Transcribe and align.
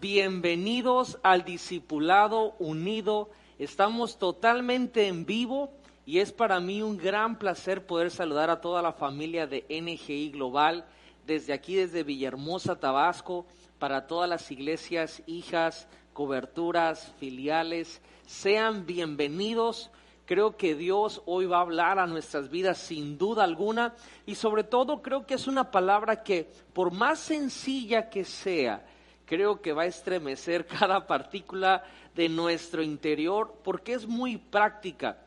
Bienvenidos 0.00 1.18
al 1.24 1.44
Discipulado 1.44 2.54
Unido. 2.60 3.30
Estamos 3.58 4.18
totalmente 4.20 5.08
en 5.08 5.26
vivo 5.26 5.72
y 6.06 6.20
es 6.20 6.30
para 6.30 6.60
mí 6.60 6.80
un 6.80 6.96
gran 6.96 7.40
placer 7.40 7.84
poder 7.84 8.12
saludar 8.12 8.50
a 8.50 8.60
toda 8.60 8.82
la 8.82 8.92
familia 8.92 9.48
de 9.48 9.64
NGI 9.68 10.30
Global 10.30 10.84
desde 11.26 11.52
aquí, 11.52 11.74
desde 11.74 12.04
Villahermosa, 12.04 12.78
Tabasco, 12.78 13.46
para 13.80 14.06
todas 14.06 14.30
las 14.30 14.48
iglesias, 14.52 15.24
hijas, 15.26 15.88
coberturas, 16.12 17.12
filiales. 17.18 18.00
Sean 18.26 18.86
bienvenidos. 18.86 19.90
Creo 20.24 20.56
que 20.56 20.76
Dios 20.76 21.20
hoy 21.26 21.46
va 21.46 21.58
a 21.58 21.62
hablar 21.62 21.98
a 21.98 22.06
nuestras 22.06 22.48
vidas 22.48 22.78
sin 22.78 23.18
duda 23.18 23.42
alguna 23.42 23.92
y 24.24 24.36
sobre 24.36 24.62
todo 24.62 25.02
creo 25.02 25.26
que 25.26 25.34
es 25.34 25.48
una 25.48 25.72
palabra 25.72 26.22
que 26.22 26.48
por 26.72 26.92
más 26.92 27.18
sencilla 27.18 28.08
que 28.08 28.24
sea, 28.24 28.86
creo 29.26 29.60
que 29.60 29.72
va 29.72 29.82
a 29.82 29.86
estremecer 29.86 30.66
cada 30.78 31.06
partícula 31.06 31.84
de 32.14 32.28
nuestro 32.28 32.82
interior 32.82 33.54
porque 33.62 33.94
es 33.94 34.06
muy 34.06 34.36
práctica. 34.36 35.18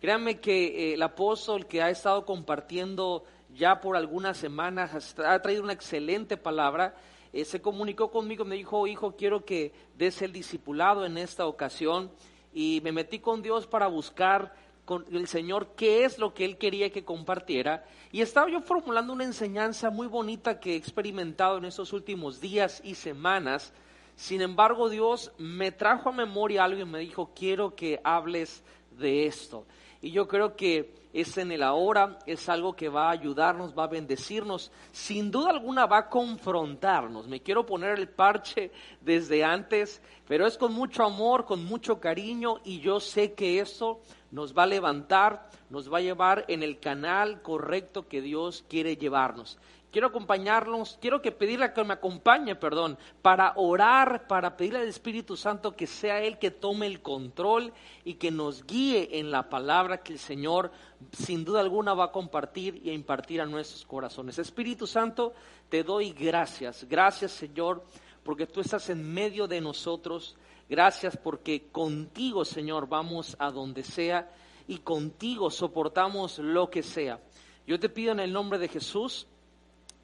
Créanme 0.00 0.40
que 0.40 0.66
eh, 0.66 0.94
el 0.94 1.02
apóstol 1.02 1.66
que 1.66 1.82
ha 1.82 1.90
estado 1.90 2.24
compartiendo 2.24 3.24
ya 3.54 3.80
por 3.80 3.96
algunas 3.96 4.36
semanas 4.36 5.18
ha 5.18 5.40
traído 5.40 5.62
una 5.62 5.72
excelente 5.72 6.36
palabra. 6.36 6.94
Eh, 7.32 7.44
se 7.44 7.60
comunicó 7.60 8.10
conmigo, 8.10 8.44
me 8.44 8.56
dijo, 8.56 8.86
hijo, 8.86 9.16
quiero 9.16 9.44
que 9.44 9.72
des 9.96 10.20
el 10.22 10.32
discipulado 10.32 11.06
en 11.06 11.18
esta 11.18 11.46
ocasión. 11.46 12.10
Y 12.52 12.80
me 12.84 12.92
metí 12.92 13.18
con 13.18 13.42
Dios 13.42 13.66
para 13.66 13.86
buscar 13.86 14.54
con 14.86 15.04
el 15.10 15.26
Señor 15.26 15.74
qué 15.76 16.04
es 16.04 16.18
lo 16.18 16.32
que 16.32 16.44
Él 16.46 16.56
quería 16.56 16.90
que 16.90 17.04
compartiera. 17.04 17.84
Y 18.12 18.22
estaba 18.22 18.48
yo 18.48 18.62
formulando 18.62 19.12
una 19.12 19.24
enseñanza 19.24 19.90
muy 19.90 20.06
bonita 20.06 20.60
que 20.60 20.72
he 20.72 20.76
experimentado 20.76 21.58
en 21.58 21.66
estos 21.66 21.92
últimos 21.92 22.40
días 22.40 22.80
y 22.84 22.94
semanas. 22.94 23.74
Sin 24.14 24.40
embargo, 24.40 24.88
Dios 24.88 25.32
me 25.36 25.72
trajo 25.72 26.08
a 26.08 26.12
memoria 26.12 26.64
algo 26.64 26.80
y 26.80 26.84
me 26.86 27.00
dijo, 27.00 27.32
quiero 27.34 27.74
que 27.74 28.00
hables 28.04 28.62
de 28.92 29.26
esto. 29.26 29.66
Y 30.00 30.12
yo 30.12 30.28
creo 30.28 30.54
que 30.54 30.94
es 31.12 31.36
en 31.38 31.50
el 31.50 31.62
ahora, 31.62 32.18
es 32.26 32.48
algo 32.48 32.76
que 32.76 32.90
va 32.90 33.08
a 33.08 33.12
ayudarnos, 33.12 33.76
va 33.76 33.84
a 33.84 33.88
bendecirnos, 33.88 34.70
sin 34.92 35.30
duda 35.30 35.50
alguna 35.50 35.86
va 35.86 35.98
a 35.98 36.08
confrontarnos. 36.10 37.26
Me 37.26 37.40
quiero 37.40 37.64
poner 37.64 37.98
el 37.98 38.08
parche 38.08 38.70
desde 39.00 39.42
antes, 39.42 40.02
pero 40.28 40.46
es 40.46 40.58
con 40.58 40.74
mucho 40.74 41.04
amor, 41.04 41.46
con 41.46 41.64
mucho 41.64 42.00
cariño 42.00 42.60
y 42.64 42.80
yo 42.80 43.00
sé 43.00 43.32
que 43.32 43.60
eso 43.60 44.00
nos 44.36 44.56
va 44.56 44.64
a 44.64 44.66
levantar, 44.66 45.48
nos 45.70 45.90
va 45.90 45.98
a 45.98 46.02
llevar 46.02 46.44
en 46.48 46.62
el 46.62 46.78
canal 46.78 47.40
correcto 47.40 48.06
que 48.06 48.20
Dios 48.20 48.64
quiere 48.68 48.96
llevarnos 48.96 49.58
quiero 49.96 50.08
acompañarlos, 50.08 50.98
quiero 51.00 51.22
que 51.22 51.32
pedirle 51.32 51.72
que 51.72 51.82
me 51.82 51.94
acompañe, 51.94 52.54
perdón, 52.54 52.98
para 53.22 53.54
orar, 53.56 54.26
para 54.26 54.54
pedirle 54.54 54.80
al 54.80 54.88
Espíritu 54.88 55.38
Santo 55.38 55.74
que 55.74 55.86
sea 55.86 56.20
Él 56.20 56.38
que 56.38 56.50
tome 56.50 56.86
el 56.86 57.00
control 57.00 57.72
y 58.04 58.14
que 58.14 58.30
nos 58.30 58.66
guíe 58.66 59.18
en 59.18 59.30
la 59.30 59.48
palabra 59.48 60.02
que 60.02 60.12
el 60.12 60.18
Señor 60.18 60.70
sin 61.12 61.46
duda 61.46 61.60
alguna 61.60 61.94
va 61.94 62.04
a 62.04 62.12
compartir 62.12 62.78
y 62.84 62.90
a 62.90 62.92
impartir 62.92 63.40
a 63.40 63.46
nuestros 63.46 63.86
corazones. 63.86 64.38
Espíritu 64.38 64.86
Santo, 64.86 65.32
te 65.70 65.82
doy 65.82 66.12
gracias, 66.12 66.84
gracias 66.86 67.32
Señor, 67.32 67.82
porque 68.22 68.46
tú 68.46 68.60
estás 68.60 68.90
en 68.90 69.14
medio 69.14 69.48
de 69.48 69.62
nosotros. 69.62 70.36
Gracias 70.68 71.16
porque 71.16 71.68
contigo, 71.70 72.44
Señor, 72.44 72.88
vamos 72.88 73.36
a 73.38 73.50
donde 73.50 73.84
sea 73.84 74.30
y 74.66 74.78
contigo 74.78 75.50
soportamos 75.50 76.38
lo 76.38 76.70
que 76.70 76.82
sea. 76.82 77.20
Yo 77.66 77.78
te 77.78 77.88
pido 77.88 78.12
en 78.12 78.20
el 78.20 78.32
nombre 78.32 78.58
de 78.58 78.68
Jesús 78.68 79.26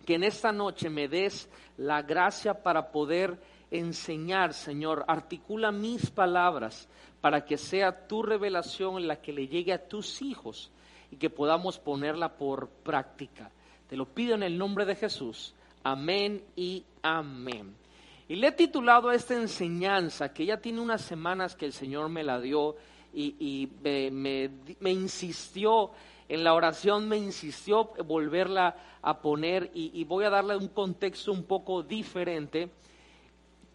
que 0.06 0.14
en 0.14 0.24
esta 0.24 0.52
noche 0.52 0.90
me 0.90 1.08
des 1.08 1.48
la 1.76 2.02
gracia 2.02 2.62
para 2.62 2.90
poder 2.90 3.40
enseñar, 3.70 4.54
Señor. 4.54 5.04
Articula 5.08 5.72
mis 5.72 6.10
palabras 6.10 6.88
para 7.20 7.44
que 7.44 7.56
sea 7.56 8.06
tu 8.06 8.22
revelación 8.22 9.06
la 9.06 9.20
que 9.20 9.32
le 9.32 9.48
llegue 9.48 9.72
a 9.72 9.88
tus 9.88 10.22
hijos 10.22 10.70
y 11.10 11.16
que 11.16 11.30
podamos 11.30 11.78
ponerla 11.78 12.36
por 12.36 12.68
práctica. 12.68 13.50
Te 13.88 13.96
lo 13.96 14.06
pido 14.06 14.34
en 14.34 14.42
el 14.42 14.58
nombre 14.58 14.84
de 14.84 14.96
Jesús. 14.96 15.54
Amén 15.84 16.44
y 16.56 16.84
amén. 17.02 17.81
Y 18.28 18.36
le 18.36 18.48
he 18.48 18.52
titulado 18.52 19.08
a 19.08 19.14
esta 19.14 19.34
enseñanza, 19.34 20.32
que 20.32 20.46
ya 20.46 20.58
tiene 20.58 20.80
unas 20.80 21.02
semanas 21.02 21.54
que 21.54 21.66
el 21.66 21.72
Señor 21.72 22.08
me 22.08 22.22
la 22.22 22.40
dio 22.40 22.76
y, 23.14 23.68
me, 23.82 24.50
me 24.80 24.90
insistió 24.90 25.90
en 26.32 26.44
la 26.44 26.54
oración 26.54 27.10
me 27.10 27.18
insistió 27.18 27.90
volverla 28.06 28.74
a 29.02 29.20
poner 29.20 29.70
y, 29.74 30.02
voy 30.04 30.24
a 30.24 30.30
darle 30.30 30.56
un 30.56 30.68
contexto 30.68 31.30
un 31.30 31.44
poco 31.44 31.82
diferente. 31.82 32.70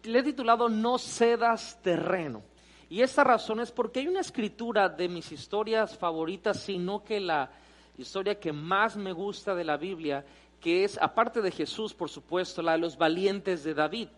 Le 0.02 0.18
he 0.18 0.22
titulado 0.24 0.68
No 0.68 0.98
cedas 0.98 1.80
terreno. 1.82 2.42
Y 2.90 3.02
esta 3.02 3.22
razón 3.22 3.60
es 3.60 3.70
porque 3.70 4.00
hay 4.00 4.08
una 4.08 4.22
escritura 4.22 4.88
de 4.88 5.08
mis 5.08 5.30
historias 5.30 5.96
favoritas, 5.96 6.58
sino 6.60 7.04
que 7.04 7.20
la 7.20 7.48
historia 7.96 8.40
que 8.40 8.52
más 8.52 8.96
me 8.96 9.12
gusta 9.12 9.54
de 9.54 9.62
la 9.62 9.76
Biblia, 9.76 10.24
que 10.60 10.82
es, 10.82 10.98
aparte 11.00 11.40
de 11.40 11.52
Jesús, 11.52 11.94
por 11.94 12.08
supuesto, 12.08 12.60
la 12.60 12.72
de 12.72 12.78
los 12.78 12.98
valientes 12.98 13.62
de 13.62 13.74
David. 13.74 14.08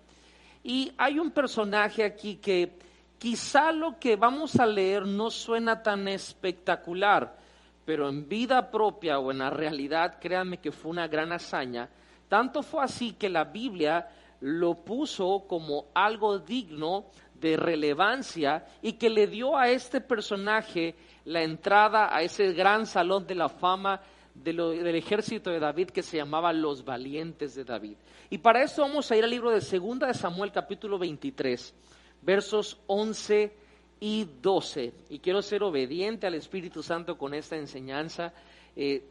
Y 0.62 0.92
hay 0.98 1.18
un 1.18 1.30
personaje 1.30 2.04
aquí 2.04 2.36
que 2.36 2.78
quizá 3.18 3.72
lo 3.72 3.98
que 3.98 4.16
vamos 4.16 4.56
a 4.56 4.66
leer 4.66 5.06
no 5.06 5.30
suena 5.30 5.82
tan 5.82 6.08
espectacular, 6.08 7.36
pero 7.84 8.08
en 8.08 8.28
vida 8.28 8.70
propia 8.70 9.18
o 9.18 9.30
en 9.30 9.38
la 9.38 9.50
realidad, 9.50 10.18
créanme 10.20 10.58
que 10.58 10.72
fue 10.72 10.90
una 10.90 11.08
gran 11.08 11.32
hazaña. 11.32 11.88
Tanto 12.28 12.62
fue 12.62 12.84
así 12.84 13.12
que 13.12 13.28
la 13.28 13.44
Biblia 13.44 14.08
lo 14.40 14.74
puso 14.74 15.44
como 15.46 15.86
algo 15.94 16.38
digno 16.38 17.06
de 17.34 17.56
relevancia 17.56 18.66
y 18.82 18.94
que 18.94 19.10
le 19.10 19.26
dio 19.26 19.56
a 19.56 19.68
este 19.68 20.00
personaje 20.00 20.94
la 21.24 21.42
entrada 21.42 22.14
a 22.14 22.22
ese 22.22 22.52
gran 22.52 22.86
salón 22.86 23.26
de 23.26 23.34
la 23.34 23.48
fama 23.48 24.00
del 24.42 24.94
ejército 24.94 25.50
de 25.50 25.60
David 25.60 25.90
que 25.90 26.02
se 26.02 26.16
llamaba 26.16 26.52
Los 26.52 26.84
Valientes 26.84 27.54
de 27.54 27.64
David. 27.64 27.96
Y 28.30 28.38
para 28.38 28.62
eso 28.62 28.82
vamos 28.82 29.10
a 29.10 29.16
ir 29.16 29.24
al 29.24 29.30
libro 29.30 29.50
de 29.50 29.60
Segunda 29.60 30.06
de 30.06 30.14
Samuel 30.14 30.52
capítulo 30.52 30.98
23, 30.98 31.74
versos 32.22 32.78
11 32.86 33.52
y 34.00 34.26
12. 34.40 34.92
Y 35.10 35.18
quiero 35.18 35.42
ser 35.42 35.62
obediente 35.62 36.26
al 36.26 36.34
Espíritu 36.34 36.82
Santo 36.82 37.18
con 37.18 37.34
esta 37.34 37.56
enseñanza. 37.56 38.32
Eh, 38.74 39.02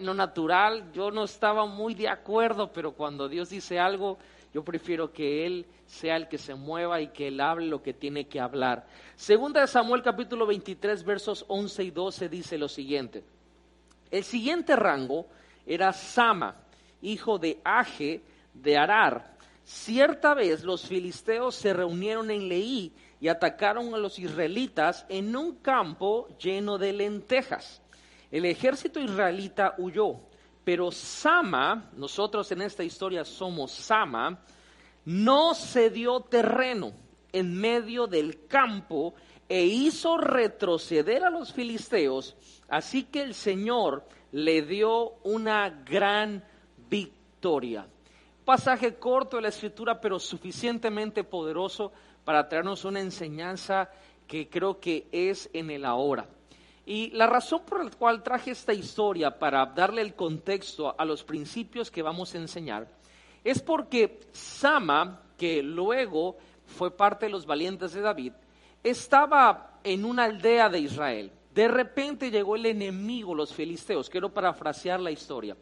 lo 0.00 0.14
natural, 0.14 0.92
yo 0.92 1.10
no 1.10 1.24
estaba 1.24 1.64
muy 1.66 1.94
de 1.94 2.08
acuerdo, 2.08 2.70
pero 2.72 2.92
cuando 2.92 3.28
Dios 3.28 3.50
dice 3.50 3.78
algo, 3.78 4.18
yo 4.52 4.64
prefiero 4.64 5.12
que 5.12 5.46
Él 5.46 5.66
sea 5.86 6.16
el 6.16 6.28
que 6.28 6.38
se 6.38 6.54
mueva 6.54 7.00
y 7.00 7.08
que 7.08 7.28
Él 7.28 7.40
hable 7.40 7.66
lo 7.66 7.82
que 7.82 7.94
tiene 7.94 8.26
que 8.26 8.40
hablar. 8.40 8.86
Segunda 9.14 9.60
de 9.60 9.66
Samuel 9.66 10.02
capítulo 10.02 10.46
23 10.46 11.04
versos 11.04 11.44
11 11.48 11.84
y 11.84 11.90
12 11.90 12.28
dice 12.28 12.58
lo 12.58 12.68
siguiente. 12.68 13.22
El 14.10 14.24
siguiente 14.24 14.76
rango 14.76 15.26
era 15.66 15.92
Sama, 15.92 16.56
hijo 17.02 17.38
de 17.38 17.60
Age 17.64 18.22
de 18.54 18.76
Arar. 18.76 19.36
Cierta 19.64 20.34
vez 20.34 20.62
los 20.62 20.86
filisteos 20.86 21.56
se 21.56 21.72
reunieron 21.72 22.30
en 22.30 22.48
Leí 22.48 22.92
y 23.20 23.28
atacaron 23.28 23.94
a 23.94 23.98
los 23.98 24.18
israelitas 24.18 25.04
en 25.08 25.34
un 25.34 25.56
campo 25.56 26.28
lleno 26.38 26.78
de 26.78 26.92
lentejas. 26.92 27.82
El 28.30 28.44
ejército 28.44 29.00
israelita 29.00 29.74
huyó, 29.78 30.20
pero 30.64 30.90
Sama, 30.90 31.90
nosotros 31.96 32.50
en 32.52 32.62
esta 32.62 32.84
historia 32.84 33.24
somos 33.24 33.72
Sama, 33.72 34.38
no 35.04 35.54
cedió 35.54 36.20
terreno 36.20 36.92
en 37.32 37.54
medio 37.54 38.06
del 38.06 38.46
campo 38.46 39.14
e 39.48 39.64
hizo 39.64 40.16
retroceder 40.16 41.24
a 41.24 41.30
los 41.30 41.52
filisteos, 41.52 42.36
así 42.68 43.04
que 43.04 43.22
el 43.22 43.34
Señor 43.34 44.04
le 44.32 44.62
dio 44.62 45.14
una 45.22 45.70
gran 45.70 46.42
victoria. 46.90 47.86
Pasaje 48.44 48.94
corto 48.94 49.36
de 49.36 49.42
la 49.42 49.48
escritura, 49.48 50.00
pero 50.00 50.18
suficientemente 50.18 51.24
poderoso 51.24 51.92
para 52.24 52.48
traernos 52.48 52.84
una 52.84 53.00
enseñanza 53.00 53.90
que 54.26 54.48
creo 54.48 54.80
que 54.80 55.06
es 55.12 55.48
en 55.52 55.70
el 55.70 55.84
ahora. 55.84 56.28
Y 56.84 57.10
la 57.10 57.26
razón 57.26 57.62
por 57.66 57.84
la 57.84 57.90
cual 57.90 58.22
traje 58.22 58.52
esta 58.52 58.72
historia 58.72 59.38
para 59.38 59.66
darle 59.66 60.02
el 60.02 60.14
contexto 60.14 60.94
a 60.96 61.04
los 61.04 61.24
principios 61.24 61.90
que 61.90 62.02
vamos 62.02 62.34
a 62.34 62.38
enseñar 62.38 62.86
es 63.42 63.60
porque 63.60 64.20
Sama, 64.32 65.22
que 65.36 65.62
luego 65.62 66.36
fue 66.66 66.90
parte 66.90 67.26
de 67.26 67.32
los 67.32 67.46
valientes 67.46 67.92
de 67.92 68.00
David, 68.00 68.32
estaba 68.90 69.80
en 69.82 70.04
una 70.04 70.24
aldea 70.24 70.68
de 70.68 70.80
Israel. 70.80 71.32
De 71.54 71.68
repente 71.68 72.30
llegó 72.30 72.56
el 72.56 72.66
enemigo, 72.66 73.34
los 73.34 73.52
filisteos. 73.52 74.10
Quiero 74.10 74.32
parafrasear 74.32 75.00
la 75.00 75.10
historia. 75.10 75.56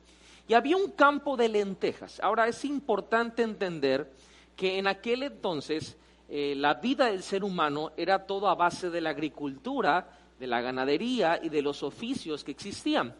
Y 0.46 0.54
había 0.54 0.76
un 0.76 0.90
campo 0.90 1.36
de 1.36 1.48
lentejas. 1.48 2.20
Ahora 2.20 2.48
es 2.48 2.64
importante 2.64 3.42
entender 3.42 4.12
que 4.56 4.78
en 4.78 4.86
aquel 4.86 5.22
entonces 5.22 5.96
eh, 6.28 6.54
la 6.56 6.74
vida 6.74 7.06
del 7.06 7.22
ser 7.22 7.44
humano 7.44 7.92
era 7.96 8.26
todo 8.26 8.48
a 8.48 8.54
base 8.54 8.90
de 8.90 9.00
la 9.00 9.10
agricultura, 9.10 10.08
de 10.38 10.46
la 10.46 10.60
ganadería 10.60 11.40
y 11.42 11.48
de 11.48 11.62
los 11.62 11.82
oficios 11.82 12.44
que 12.44 12.50
existían. 12.50 13.14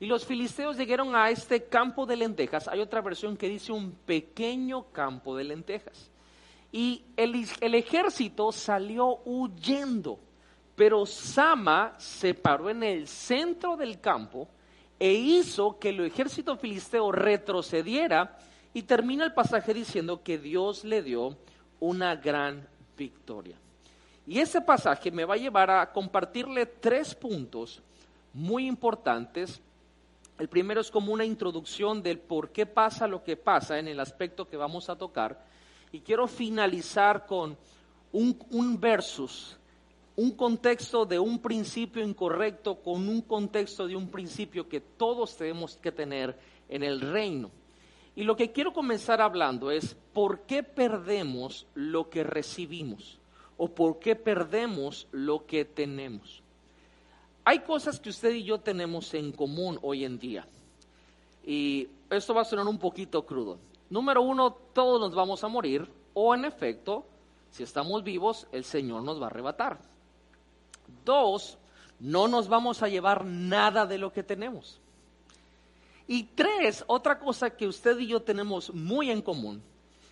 Y 0.00 0.06
los 0.06 0.26
filisteos 0.26 0.76
llegaron 0.76 1.14
a 1.14 1.30
este 1.30 1.64
campo 1.64 2.06
de 2.06 2.16
lentejas. 2.16 2.68
Hay 2.68 2.80
otra 2.80 3.02
versión 3.02 3.36
que 3.36 3.48
dice 3.48 3.72
un 3.72 3.92
pequeño 3.92 4.90
campo 4.92 5.36
de 5.36 5.44
lentejas. 5.44 6.10
Y 6.72 7.04
el, 7.16 7.34
ejército 7.74 8.52
salió 8.52 9.18
huyendo, 9.24 10.20
pero 10.76 11.04
Sama 11.04 11.94
se 11.98 12.34
paró 12.34 12.70
en 12.70 12.82
el 12.82 13.08
centro 13.08 13.76
del 13.76 14.00
campo 14.00 14.48
e 14.98 15.12
hizo 15.12 15.78
que 15.78 15.88
el 15.88 16.04
ejército 16.06 16.56
filisteo 16.56 17.10
retrocediera 17.10 18.38
y 18.72 18.82
termina 18.82 19.24
el 19.24 19.32
pasaje 19.32 19.74
diciendo 19.74 20.22
que 20.22 20.38
Dios 20.38 20.84
le 20.84 21.02
dio 21.02 21.36
una 21.80 22.14
gran 22.14 22.68
victoria. 22.96 23.56
Y 24.26 24.38
ese 24.38 24.60
pasaje 24.60 25.10
me 25.10 25.24
va 25.24 25.34
a 25.34 25.38
llevar 25.38 25.70
a 25.70 25.90
compartirle 25.90 26.66
tres 26.66 27.16
puntos 27.16 27.82
muy 28.32 28.68
importantes. 28.68 29.60
El 30.38 30.48
primero 30.48 30.80
es 30.80 30.90
como 30.90 31.12
una 31.12 31.24
introducción 31.24 32.00
del 32.00 32.20
por 32.20 32.50
qué 32.50 32.64
pasa 32.64 33.08
lo 33.08 33.24
que 33.24 33.36
pasa 33.36 33.78
en 33.78 33.88
el 33.88 33.98
aspecto 33.98 34.46
que 34.46 34.56
vamos 34.56 34.88
a 34.88 34.96
tocar. 34.96 35.44
Y 35.92 36.00
quiero 36.00 36.26
finalizar 36.26 37.26
con 37.26 37.56
un, 38.12 38.80
versus, 38.80 39.56
un 40.16 40.32
contexto 40.32 41.04
de 41.04 41.18
un 41.18 41.40
principio 41.40 42.02
incorrecto 42.02 42.76
con 42.76 43.08
un 43.08 43.22
contexto 43.22 43.86
de 43.86 43.96
un 43.96 44.08
principio 44.08 44.68
que 44.68 44.80
todos 44.80 45.36
tenemos 45.36 45.76
que 45.76 45.92
tener 45.92 46.38
en 46.68 46.82
el 46.82 47.00
reino. 47.00 47.50
Y 48.16 48.24
lo 48.24 48.36
que 48.36 48.52
quiero 48.52 48.72
comenzar 48.72 49.20
hablando 49.20 49.70
es 49.70 49.96
por 50.12 50.40
qué 50.40 50.62
perdemos 50.62 51.66
lo 51.74 52.10
que 52.10 52.24
recibimos 52.24 53.18
o 53.56 53.68
por 53.68 53.98
qué 53.98 54.16
perdemos 54.16 55.06
lo 55.12 55.46
que 55.46 55.64
tenemos. 55.64 56.42
Hay 57.44 57.60
cosas 57.60 57.98
que 57.98 58.10
usted 58.10 58.34
y 58.34 58.44
yo 58.44 58.58
tenemos 58.58 59.14
en 59.14 59.32
común 59.32 59.78
hoy 59.82 60.04
en 60.04 60.18
día. 60.18 60.46
Y 61.44 61.88
esto 62.10 62.34
va 62.34 62.42
a 62.42 62.44
sonar 62.44 62.66
un 62.66 62.78
poquito 62.78 63.24
crudo. 63.24 63.58
Número 63.90 64.22
uno, 64.22 64.52
todos 64.72 65.00
nos 65.00 65.14
vamos 65.14 65.44
a 65.44 65.48
morir 65.48 65.86
o 66.14 66.34
en 66.34 66.44
efecto, 66.44 67.04
si 67.50 67.62
estamos 67.62 68.02
vivos, 68.02 68.46
el 68.52 68.64
Señor 68.64 69.02
nos 69.02 69.20
va 69.20 69.24
a 69.24 69.30
arrebatar. 69.30 69.78
Dos, 71.04 71.58
no 71.98 72.28
nos 72.28 72.48
vamos 72.48 72.82
a 72.82 72.88
llevar 72.88 73.24
nada 73.24 73.86
de 73.86 73.98
lo 73.98 74.12
que 74.12 74.22
tenemos. 74.22 74.80
Y 76.06 76.24
tres, 76.24 76.84
otra 76.86 77.18
cosa 77.18 77.50
que 77.50 77.66
usted 77.68 77.98
y 77.98 78.08
yo 78.08 78.22
tenemos 78.22 78.72
muy 78.74 79.10
en 79.10 79.22
común 79.22 79.62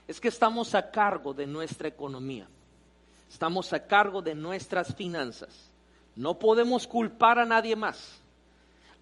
es 0.06 0.20
que 0.20 0.28
estamos 0.28 0.74
a 0.74 0.90
cargo 0.90 1.34
de 1.34 1.46
nuestra 1.46 1.88
economía. 1.88 2.48
Estamos 3.28 3.72
a 3.72 3.86
cargo 3.86 4.22
de 4.22 4.34
nuestras 4.34 4.94
finanzas. 4.94 5.70
No 6.16 6.38
podemos 6.38 6.86
culpar 6.86 7.38
a 7.38 7.44
nadie 7.44 7.76
más. 7.76 8.20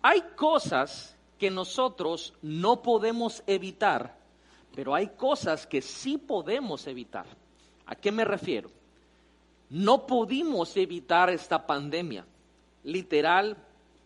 Hay 0.02 0.20
cosas 0.36 1.16
que 1.38 1.50
nosotros 1.50 2.32
no 2.42 2.82
podemos 2.82 3.42
evitar, 3.46 4.16
pero 4.74 4.94
hay 4.94 5.08
cosas 5.08 5.66
que 5.66 5.80
sí 5.80 6.18
podemos 6.18 6.86
evitar. 6.86 7.26
¿A 7.86 7.94
qué 7.94 8.12
me 8.12 8.24
refiero? 8.24 8.70
No 9.70 10.06
pudimos 10.06 10.76
evitar 10.76 11.30
esta 11.30 11.66
pandemia. 11.66 12.24
Literal, 12.84 13.56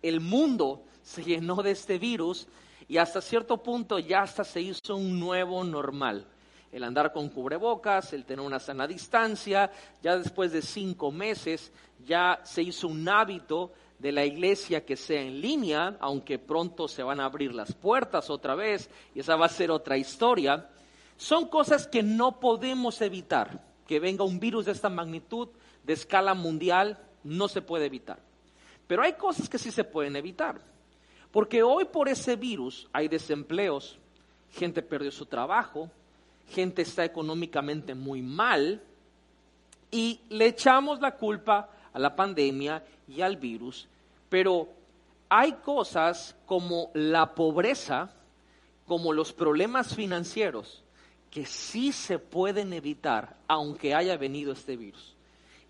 el 0.02 0.20
mundo 0.20 0.84
se 1.02 1.22
llenó 1.22 1.56
de 1.56 1.72
este 1.72 1.98
virus 1.98 2.46
y 2.88 2.98
hasta 2.98 3.20
cierto 3.20 3.58
punto 3.58 3.98
ya 3.98 4.22
hasta 4.22 4.44
se 4.44 4.60
hizo 4.60 4.96
un 4.96 5.18
nuevo 5.18 5.62
normal. 5.64 6.26
El 6.72 6.84
andar 6.84 7.12
con 7.12 7.28
cubrebocas, 7.28 8.12
el 8.12 8.24
tener 8.24 8.44
una 8.44 8.60
sana 8.60 8.86
distancia, 8.86 9.70
ya 10.02 10.16
después 10.16 10.52
de 10.52 10.62
cinco 10.62 11.10
meses 11.10 11.72
ya 12.06 12.40
se 12.44 12.62
hizo 12.62 12.88
un 12.88 13.08
hábito 13.08 13.72
de 14.00 14.12
la 14.12 14.24
iglesia 14.24 14.84
que 14.84 14.96
sea 14.96 15.20
en 15.20 15.40
línea, 15.40 15.96
aunque 16.00 16.38
pronto 16.38 16.88
se 16.88 17.02
van 17.02 17.20
a 17.20 17.26
abrir 17.26 17.54
las 17.54 17.74
puertas 17.74 18.30
otra 18.30 18.54
vez 18.54 18.88
y 19.14 19.20
esa 19.20 19.36
va 19.36 19.46
a 19.46 19.50
ser 19.50 19.70
otra 19.70 19.98
historia. 19.98 20.68
Son 21.18 21.48
cosas 21.48 21.86
que 21.86 22.02
no 22.02 22.40
podemos 22.40 23.00
evitar. 23.02 23.62
Que 23.86 24.00
venga 24.00 24.24
un 24.24 24.40
virus 24.40 24.66
de 24.66 24.72
esta 24.72 24.88
magnitud, 24.88 25.48
de 25.84 25.92
escala 25.92 26.32
mundial, 26.32 26.98
no 27.24 27.48
se 27.48 27.60
puede 27.60 27.86
evitar. 27.86 28.18
Pero 28.86 29.02
hay 29.02 29.12
cosas 29.14 29.48
que 29.48 29.58
sí 29.58 29.70
se 29.70 29.84
pueden 29.84 30.16
evitar. 30.16 30.60
Porque 31.30 31.62
hoy 31.62 31.84
por 31.84 32.08
ese 32.08 32.36
virus 32.36 32.88
hay 32.92 33.06
desempleos, 33.08 33.98
gente 34.52 34.82
perdió 34.82 35.10
su 35.10 35.26
trabajo, 35.26 35.90
gente 36.48 36.82
está 36.82 37.04
económicamente 37.04 37.94
muy 37.94 38.22
mal 38.22 38.82
y 39.90 40.20
le 40.30 40.46
echamos 40.46 41.00
la 41.00 41.16
culpa 41.16 41.68
a 41.92 41.98
la 41.98 42.14
pandemia 42.14 42.84
y 43.08 43.20
al 43.20 43.36
virus, 43.36 43.88
pero 44.28 44.68
hay 45.28 45.52
cosas 45.52 46.36
como 46.46 46.90
la 46.94 47.34
pobreza, 47.34 48.12
como 48.86 49.12
los 49.12 49.32
problemas 49.32 49.94
financieros, 49.94 50.82
que 51.30 51.46
sí 51.46 51.92
se 51.92 52.18
pueden 52.18 52.72
evitar 52.72 53.36
aunque 53.46 53.94
haya 53.94 54.16
venido 54.16 54.52
este 54.52 54.76
virus. 54.76 55.14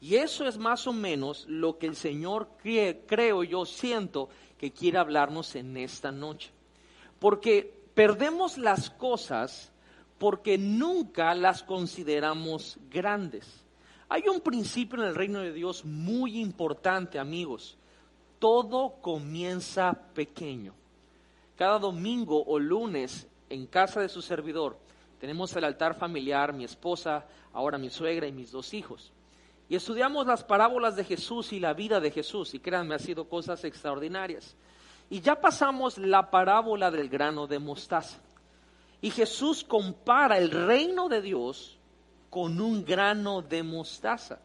Y 0.00 0.16
eso 0.16 0.46
es 0.46 0.56
más 0.56 0.86
o 0.86 0.94
menos 0.94 1.44
lo 1.46 1.78
que 1.78 1.86
el 1.86 1.94
Señor 1.94 2.48
creo 2.62 3.44
yo 3.44 3.66
siento 3.66 4.30
que 4.56 4.72
quiere 4.72 4.98
hablarnos 4.98 5.54
en 5.56 5.76
esta 5.76 6.10
noche. 6.10 6.50
Porque 7.18 7.70
perdemos 7.94 8.56
las 8.56 8.88
cosas 8.88 9.70
porque 10.18 10.56
nunca 10.56 11.34
las 11.34 11.62
consideramos 11.62 12.78
grandes. 12.90 13.46
Hay 14.12 14.24
un 14.26 14.40
principio 14.40 15.00
en 15.00 15.06
el 15.06 15.14
reino 15.14 15.38
de 15.38 15.52
Dios 15.52 15.84
muy 15.84 16.40
importante, 16.40 17.16
amigos. 17.20 17.78
Todo 18.40 18.96
comienza 19.00 19.92
pequeño. 20.14 20.74
Cada 21.56 21.78
domingo 21.78 22.42
o 22.44 22.58
lunes 22.58 23.28
en 23.48 23.68
casa 23.68 24.00
de 24.00 24.08
su 24.08 24.20
servidor 24.20 24.76
tenemos 25.20 25.54
el 25.54 25.62
altar 25.62 25.94
familiar, 25.94 26.52
mi 26.52 26.64
esposa, 26.64 27.24
ahora 27.52 27.78
mi 27.78 27.88
suegra 27.88 28.26
y 28.26 28.32
mis 28.32 28.50
dos 28.50 28.74
hijos. 28.74 29.12
Y 29.68 29.76
estudiamos 29.76 30.26
las 30.26 30.42
parábolas 30.42 30.96
de 30.96 31.04
Jesús 31.04 31.52
y 31.52 31.60
la 31.60 31.72
vida 31.72 32.00
de 32.00 32.10
Jesús. 32.10 32.52
Y 32.54 32.58
créanme, 32.58 32.96
ha 32.96 32.98
sido 32.98 33.28
cosas 33.28 33.62
extraordinarias. 33.62 34.56
Y 35.08 35.20
ya 35.20 35.40
pasamos 35.40 35.98
la 35.98 36.32
parábola 36.32 36.90
del 36.90 37.08
grano 37.08 37.46
de 37.46 37.60
mostaza. 37.60 38.18
Y 39.00 39.10
Jesús 39.10 39.62
compara 39.62 40.36
el 40.36 40.50
reino 40.50 41.08
de 41.08 41.22
Dios 41.22 41.79
con 42.30 42.60
un 42.60 42.84
grano 42.84 43.42
de 43.42 43.62
mostaza. 43.62 44.38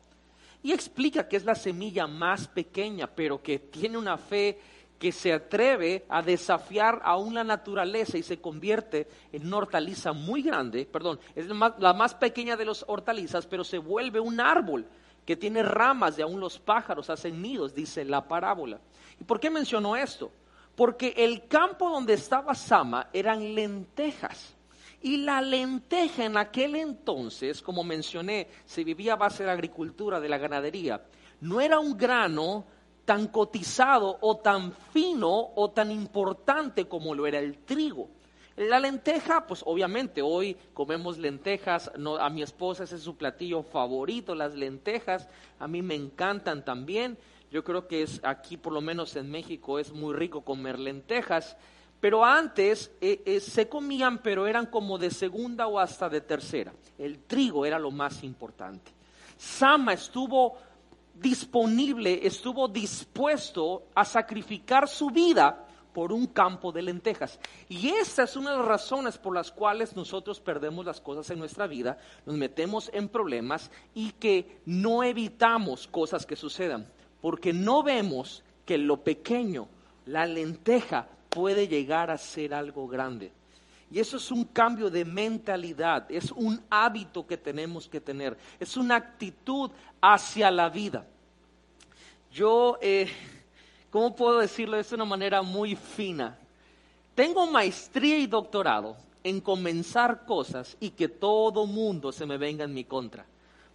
Y 0.63 0.73
explica 0.73 1.27
que 1.27 1.37
es 1.37 1.45
la 1.45 1.55
semilla 1.55 2.07
más 2.07 2.47
pequeña, 2.47 3.07
pero 3.07 3.41
que 3.41 3.59
tiene 3.59 3.97
una 3.97 4.17
fe 4.17 4.59
que 4.97 5.11
se 5.11 5.33
atreve 5.33 6.05
a 6.09 6.21
desafiar 6.21 7.01
aún 7.03 7.35
la 7.35 7.43
naturaleza 7.43 8.17
y 8.17 8.23
se 8.23 8.39
convierte 8.39 9.07
en 9.31 9.45
una 9.45 9.57
hortaliza 9.57 10.13
muy 10.13 10.41
grande, 10.41 10.85
perdón, 10.85 11.19
es 11.35 11.47
la 11.47 11.93
más 11.93 12.15
pequeña 12.15 12.55
de 12.55 12.65
las 12.65 12.83
hortalizas, 12.87 13.45
pero 13.45 13.63
se 13.63 13.77
vuelve 13.77 14.19
un 14.19 14.39
árbol 14.39 14.87
que 15.25 15.35
tiene 15.35 15.63
ramas 15.63 16.17
y 16.17 16.21
aún 16.21 16.39
los 16.39 16.57
pájaros 16.59 17.09
hacen 17.09 17.41
nidos, 17.41 17.75
dice 17.75 18.05
la 18.05 18.27
parábola. 18.27 18.79
¿Y 19.19 19.23
por 19.23 19.39
qué 19.39 19.49
mencionó 19.49 19.95
esto? 19.95 20.31
Porque 20.75 21.13
el 21.17 21.47
campo 21.47 21.89
donde 21.89 22.13
estaba 22.13 22.55
Sama 22.55 23.09
eran 23.11 23.53
lentejas. 23.53 24.54
Y 25.01 25.17
la 25.17 25.41
lenteja 25.41 26.25
en 26.25 26.37
aquel 26.37 26.75
entonces, 26.75 27.61
como 27.61 27.83
mencioné, 27.83 28.47
se 28.65 28.83
vivía 28.83 29.13
a 29.13 29.17
base 29.17 29.43
de 29.43 29.47
la 29.47 29.53
agricultura, 29.53 30.19
de 30.19 30.29
la 30.29 30.37
ganadería. 30.37 31.05
No 31.41 31.61
era 31.61 31.79
un 31.79 31.97
grano 31.97 32.65
tan 33.05 33.27
cotizado 33.27 34.17
o 34.21 34.37
tan 34.37 34.73
fino 34.91 35.51
o 35.55 35.69
tan 35.71 35.91
importante 35.91 36.85
como 36.85 37.13
lo 37.13 37.27
era 37.27 37.39
el 37.39 37.57
trigo. 37.59 38.09
La 38.55 38.79
lenteja, 38.79 39.45
pues 39.47 39.61
obviamente 39.65 40.21
hoy 40.21 40.55
comemos 40.73 41.17
lentejas, 41.17 41.91
a 42.19 42.29
mi 42.29 42.41
esposa 42.41 42.85
ese 42.85 42.95
es 42.95 43.01
su 43.01 43.17
platillo 43.17 43.63
favorito, 43.63 44.33
las 44.33 44.55
lentejas, 44.55 45.27
a 45.59 45.67
mí 45.67 45.81
me 45.81 45.95
encantan 45.95 46.63
también. 46.63 47.17
Yo 47.51 47.63
creo 47.63 47.87
que 47.87 48.01
es 48.01 48.21
aquí, 48.23 48.55
por 48.57 48.71
lo 48.71 48.81
menos 48.81 49.15
en 49.17 49.29
México, 49.29 49.77
es 49.77 49.91
muy 49.91 50.13
rico 50.13 50.41
comer 50.41 50.79
lentejas. 50.79 51.57
Pero 52.05 52.23
antes 52.23 52.91
eh, 53.01 53.23
eh, 53.25 53.39
se 53.39 53.67
comían, 53.67 54.19
pero 54.19 54.45
eran 54.45 54.67
como 54.67 54.99
de 54.99 55.09
segunda 55.09 55.65
o 55.65 55.79
hasta 55.79 56.07
de 56.07 56.21
tercera. 56.21 56.71
El 56.99 57.23
trigo 57.23 57.65
era 57.65 57.79
lo 57.79 57.89
más 57.89 58.23
importante. 58.23 58.91
Sama 59.35 59.93
estuvo 59.93 60.55
disponible, 61.15 62.19
estuvo 62.21 62.67
dispuesto 62.67 63.87
a 63.95 64.05
sacrificar 64.05 64.87
su 64.87 65.09
vida 65.09 65.65
por 65.93 66.13
un 66.13 66.27
campo 66.27 66.71
de 66.71 66.83
lentejas. 66.83 67.39
Y 67.69 67.89
esa 67.89 68.21
es 68.21 68.35
una 68.35 68.51
de 68.51 68.57
las 68.57 68.67
razones 68.67 69.17
por 69.17 69.33
las 69.33 69.51
cuales 69.51 69.95
nosotros 69.95 70.39
perdemos 70.39 70.85
las 70.85 71.01
cosas 71.01 71.27
en 71.31 71.39
nuestra 71.39 71.65
vida, 71.65 71.97
nos 72.27 72.35
metemos 72.35 72.91
en 72.93 73.09
problemas 73.09 73.71
y 73.95 74.11
que 74.11 74.61
no 74.67 75.01
evitamos 75.01 75.87
cosas 75.87 76.27
que 76.27 76.35
sucedan, 76.35 76.87
porque 77.19 77.51
no 77.51 77.81
vemos 77.81 78.43
que 78.63 78.77
lo 78.77 78.97
pequeño, 79.03 79.69
la 80.05 80.27
lenteja, 80.27 81.07
puede 81.35 81.67
llegar 81.67 82.09
a 82.09 82.17
ser 82.17 82.53
algo 82.53 82.87
grande. 82.87 83.29
Y 83.91 83.99
eso 83.99 84.15
es 84.15 84.31
un 84.31 84.45
cambio 84.45 84.89
de 84.89 85.03
mentalidad, 85.03 86.09
es 86.09 86.31
un 86.31 86.63
hábito 86.69 87.27
que 87.27 87.35
tenemos 87.35 87.89
que 87.89 87.99
tener, 87.99 88.37
es 88.57 88.77
una 88.77 88.95
actitud 88.95 89.69
hacia 89.99 90.49
la 90.49 90.69
vida. 90.69 91.05
Yo, 92.31 92.77
eh, 92.81 93.09
¿cómo 93.91 94.15
puedo 94.15 94.39
decirlo 94.39 94.81
de 94.81 94.95
una 94.95 95.03
manera 95.03 95.41
muy 95.41 95.75
fina? 95.75 96.37
Tengo 97.13 97.45
maestría 97.51 98.17
y 98.17 98.27
doctorado 98.27 98.95
en 99.21 99.41
comenzar 99.41 100.25
cosas 100.25 100.77
y 100.79 100.91
que 100.91 101.09
todo 101.09 101.65
mundo 101.65 102.13
se 102.13 102.25
me 102.25 102.37
venga 102.37 102.63
en 102.63 102.73
mi 102.73 102.85
contra, 102.85 103.25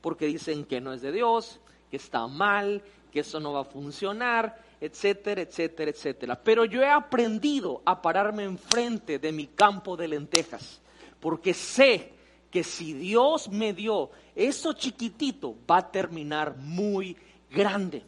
porque 0.00 0.26
dicen 0.26 0.64
que 0.64 0.80
no 0.80 0.94
es 0.94 1.02
de 1.02 1.12
Dios, 1.12 1.60
que 1.90 1.98
está 1.98 2.26
mal, 2.26 2.82
que 3.12 3.20
eso 3.20 3.38
no 3.38 3.52
va 3.52 3.60
a 3.60 3.64
funcionar, 3.64 4.69
etcétera, 4.80 5.42
etcétera, 5.42 5.90
etcétera. 5.90 6.42
Pero 6.42 6.64
yo 6.64 6.82
he 6.82 6.88
aprendido 6.88 7.82
a 7.84 8.00
pararme 8.00 8.44
enfrente 8.44 9.18
de 9.18 9.32
mi 9.32 9.46
campo 9.46 9.96
de 9.96 10.08
lentejas, 10.08 10.80
porque 11.20 11.52
sé 11.52 12.12
que 12.50 12.64
si 12.64 12.92
Dios 12.94 13.48
me 13.48 13.72
dio 13.72 14.10
eso 14.34 14.72
chiquitito, 14.72 15.54
va 15.70 15.78
a 15.78 15.90
terminar 15.90 16.56
muy 16.56 17.16
grande. 17.50 18.02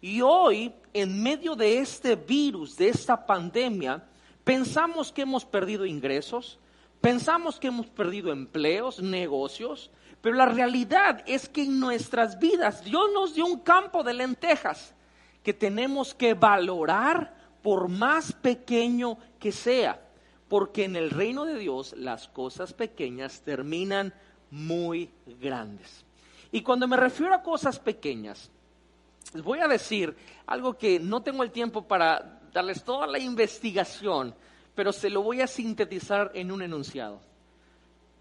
Y 0.00 0.20
hoy, 0.20 0.72
en 0.92 1.22
medio 1.22 1.54
de 1.54 1.78
este 1.78 2.14
virus, 2.16 2.76
de 2.76 2.88
esta 2.88 3.24
pandemia, 3.26 4.04
pensamos 4.44 5.12
que 5.12 5.22
hemos 5.22 5.44
perdido 5.44 5.86
ingresos, 5.86 6.58
pensamos 7.00 7.58
que 7.58 7.68
hemos 7.68 7.86
perdido 7.86 8.32
empleos, 8.32 9.00
negocios, 9.00 9.90
pero 10.20 10.34
la 10.34 10.46
realidad 10.46 11.22
es 11.26 11.48
que 11.48 11.62
en 11.62 11.78
nuestras 11.78 12.38
vidas 12.38 12.84
Dios 12.84 13.04
nos 13.14 13.34
dio 13.34 13.46
un 13.46 13.60
campo 13.60 14.02
de 14.02 14.14
lentejas 14.14 14.94
que 15.42 15.54
tenemos 15.54 16.14
que 16.14 16.34
valorar 16.34 17.34
por 17.62 17.88
más 17.88 18.32
pequeño 18.32 19.18
que 19.38 19.52
sea, 19.52 20.00
porque 20.48 20.84
en 20.84 20.96
el 20.96 21.10
reino 21.10 21.44
de 21.44 21.58
Dios 21.58 21.94
las 21.96 22.28
cosas 22.28 22.72
pequeñas 22.72 23.42
terminan 23.42 24.14
muy 24.50 25.10
grandes. 25.40 26.04
Y 26.50 26.62
cuando 26.62 26.88
me 26.88 26.96
refiero 26.96 27.34
a 27.34 27.42
cosas 27.42 27.78
pequeñas, 27.78 28.50
les 29.34 29.42
voy 29.42 29.58
a 29.58 29.68
decir 29.68 30.16
algo 30.46 30.78
que 30.78 30.98
no 30.98 31.22
tengo 31.22 31.42
el 31.42 31.50
tiempo 31.50 31.82
para 31.82 32.40
darles 32.52 32.82
toda 32.82 33.06
la 33.06 33.18
investigación, 33.18 34.34
pero 34.74 34.92
se 34.92 35.10
lo 35.10 35.22
voy 35.22 35.42
a 35.42 35.46
sintetizar 35.46 36.30
en 36.34 36.50
un 36.50 36.62
enunciado. 36.62 37.20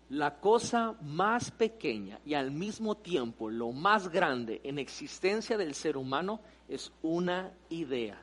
La 0.09 0.39
cosa 0.39 0.95
más 1.01 1.51
pequeña 1.51 2.19
y 2.25 2.33
al 2.33 2.51
mismo 2.51 2.95
tiempo 2.95 3.49
lo 3.49 3.71
más 3.71 4.09
grande 4.09 4.61
en 4.63 4.79
existencia 4.79 5.57
del 5.57 5.75
ser 5.75 5.97
humano 5.97 6.39
es 6.67 6.91
una 7.01 7.51
idea. 7.69 8.19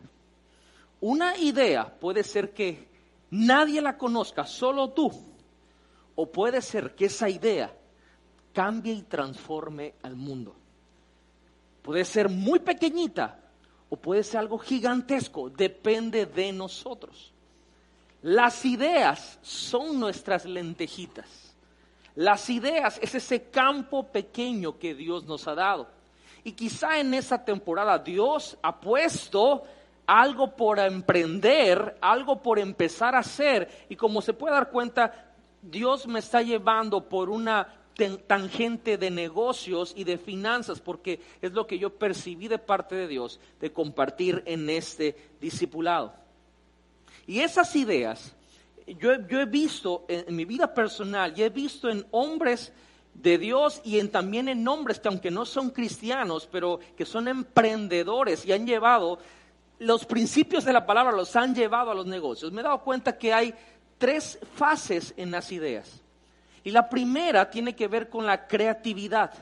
Una 1.01 1.37
idea 1.37 1.99
puede 1.99 2.23
ser 2.23 2.53
que 2.53 2.89
nadie 3.31 3.81
la 3.81 3.97
conozca, 3.99 4.47
solo 4.47 4.91
tú. 4.91 5.11
O 6.17 6.31
puede 6.31 6.63
ser 6.63 6.95
que 6.95 7.07
esa 7.07 7.29
idea 7.29 7.75
cambie 8.53 8.93
y 8.93 9.03
transforme 9.03 9.95
al 10.03 10.17
mundo. 10.17 10.55
Puede 11.83 12.05
ser 12.05 12.29
muy 12.29 12.61
pequeñita 12.61 13.41
o 13.91 13.97
puede 13.97 14.23
ser 14.23 14.41
algo 14.41 14.59
gigantesco, 14.59 15.51
depende 15.51 16.25
de 16.27 16.53
nosotros. 16.53 17.33
Las 18.23 18.65
ideas 18.65 19.39
son 19.43 20.01
nuestras 20.01 20.47
lentejitas. 20.47 21.55
Las 22.15 22.49
ideas 22.49 22.99
es 23.03 23.15
ese 23.15 23.51
campo 23.51 24.07
pequeño 24.07 24.79
que 24.79 24.95
Dios 24.95 25.25
nos 25.25 25.47
ha 25.47 25.55
dado. 25.55 25.89
Y 26.45 26.53
quizá 26.53 27.01
en 27.01 27.15
esa 27.15 27.43
temporada 27.43 27.99
Dios 27.99 28.57
ha 28.63 28.79
puesto 28.79 29.65
algo 30.07 30.55
por 30.55 30.79
emprender, 30.79 31.97
algo 32.01 32.43
por 32.43 32.59
empezar 32.59 33.15
a 33.15 33.21
hacer. 33.21 33.87
Y 33.89 33.97
como 33.97 34.21
se 34.21 34.35
puede 34.35 34.55
dar 34.55 34.71
cuenta, 34.71 35.33
Dios 35.63 36.07
me 36.07 36.19
está 36.19 36.43
llevando 36.43 37.09
por 37.09 37.31
una 37.31 37.67
tangente 38.27 38.99
de 38.99 39.11
negocios 39.11 39.95
y 39.97 40.05
de 40.05 40.19
finanzas, 40.19 40.81
porque 40.81 41.21
es 41.41 41.53
lo 41.53 41.67
que 41.67 41.79
yo 41.79 41.91
percibí 41.91 42.49
de 42.49 42.59
parte 42.59 42.95
de 42.95 43.09
Dios 43.09 43.41
de 43.61 43.73
compartir 43.73 44.43
en 44.47 44.69
este 44.69 45.17
discipulado. 45.41 46.13
Y 47.27 47.41
esas 47.41 47.75
ideas, 47.77 48.35
yo, 48.87 49.27
yo 49.29 49.41
he 49.41 49.47
visto 49.47 50.05
en 50.09 50.35
mi 50.35 50.45
vida 50.45 50.75
personal, 50.75 51.33
y 51.37 51.43
he 51.43 51.49
visto 51.49 51.89
en 51.89 52.05
hombres 52.11 52.73
de 53.15 53.39
Dios 53.39 53.81
y 53.85 53.99
en, 53.99 54.11
también 54.11 54.49
en 54.49 54.67
hombres 54.67 55.01
que 55.01 55.09
aunque 55.09 55.31
no 55.31 55.47
son 55.47 55.71
cristianos, 55.71 56.49
pero 56.51 56.81
que 56.97 57.07
son 57.07 57.29
emprendedores 57.29 58.45
y 58.45 58.53
han 58.53 58.67
llevado 58.67 59.19
los 59.79 60.05
principios 60.05 60.65
de 60.65 60.73
la 60.73 60.87
palabra, 60.87 61.13
los 61.13 61.35
han 61.37 61.55
llevado 61.55 61.91
a 61.91 61.95
los 61.95 62.07
negocios. 62.07 62.53
Me 62.53 62.61
he 62.61 62.65
dado 62.65 62.83
cuenta 62.83 63.17
que 63.17 63.33
hay 63.33 63.55
tres 63.99 64.39
fases 64.55 65.15
en 65.17 65.31
las 65.31 65.51
ideas. 65.53 66.03
Y 66.63 66.71
la 66.71 66.89
primera 66.89 67.51
tiene 67.51 67.75
que 67.75 67.89
ver 67.89 68.09
con 68.09 68.27
la 68.27 68.47
creatividad, 68.47 69.33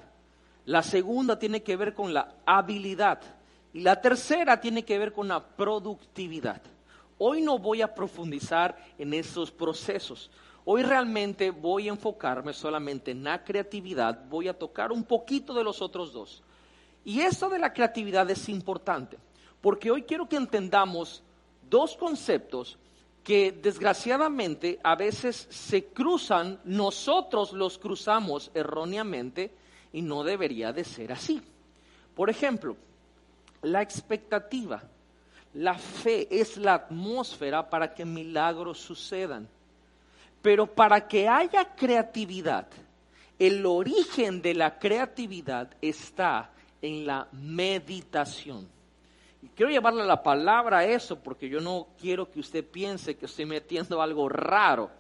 la 0.65 0.83
segunda 0.83 1.39
tiene 1.39 1.63
que 1.63 1.77
ver 1.77 1.95
con 1.95 2.13
la 2.13 2.35
habilidad 2.47 3.21
y 3.73 3.81
la 3.81 4.01
tercera 4.01 4.61
tiene 4.61 4.85
que 4.85 4.99
ver 4.99 5.13
con 5.13 5.29
la 5.29 5.45
productividad. 5.45 6.61
Hoy 7.19 7.41
no 7.41 7.59
voy 7.59 7.83
a 7.83 7.95
profundizar 7.95 8.77
en 8.99 9.15
esos 9.15 9.51
procesos. 9.51 10.31
Hoy 10.65 10.83
realmente 10.83 11.51
voy 11.51 11.89
a 11.89 11.93
enfocarme 11.93 12.53
solamente 12.53 13.11
en 13.11 13.25
la 13.25 13.43
creatividad, 13.43 14.25
voy 14.29 14.49
a 14.49 14.59
tocar 14.59 14.93
un 14.93 15.03
poquito 15.03 15.53
de 15.55 15.65
los 15.65 15.83
otros 15.83 16.13
dos. 16.13 16.43
Y 17.05 17.21
esto 17.21 17.49
de 17.49 17.59
la 17.59 17.73
creatividad 17.73 18.31
es 18.31 18.49
importante, 18.49 19.19
porque 19.61 19.91
hoy 19.91 20.03
quiero 20.03 20.29
que 20.29 20.37
entendamos 20.37 21.23
dos 21.69 21.97
conceptos 21.97 22.79
que 23.25 23.53
desgraciadamente 23.53 24.79
a 24.83 24.95
veces 24.95 25.47
se 25.51 25.87
cruzan, 25.87 26.61
nosotros 26.65 27.53
los 27.53 27.79
cruzamos 27.79 28.51
erróneamente 28.55 29.53
y 29.93 30.03
no 30.03 30.25
debería 30.25 30.73
de 30.73 30.85
ser 30.85 31.13
así. 31.13 31.41
Por 32.15 32.31
ejemplo, 32.31 32.77
la 33.63 33.83
expectativa, 33.83 34.83
la 35.55 35.75
fe 35.75 36.29
es 36.31 36.57
la 36.57 36.75
atmósfera 36.75 37.69
para 37.69 37.95
que 37.95 38.05
milagros 38.05 38.79
sucedan. 38.79 39.49
Pero 40.43 40.67
para 40.67 41.07
que 41.07 41.29
haya 41.29 41.65
creatividad, 41.75 42.67
el 43.39 43.65
origen 43.65 44.43
de 44.43 44.55
la 44.55 44.79
creatividad 44.79 45.71
está 45.81 46.51
en 46.83 47.07
la 47.07 47.29
meditación. 47.33 48.69
Y 49.41 49.49
quiero 49.49 49.71
llevarle 49.71 50.05
la 50.05 50.23
palabra 50.23 50.79
a 50.79 50.85
eso 50.85 51.19
porque 51.19 51.49
yo 51.49 51.61
no 51.61 51.89
quiero 52.01 52.31
que 52.31 52.41
usted 52.41 52.65
piense 52.65 53.17
que 53.17 53.27
estoy 53.27 53.47
metiendo 53.47 54.03
algo 54.03 54.29
raro. 54.29 54.91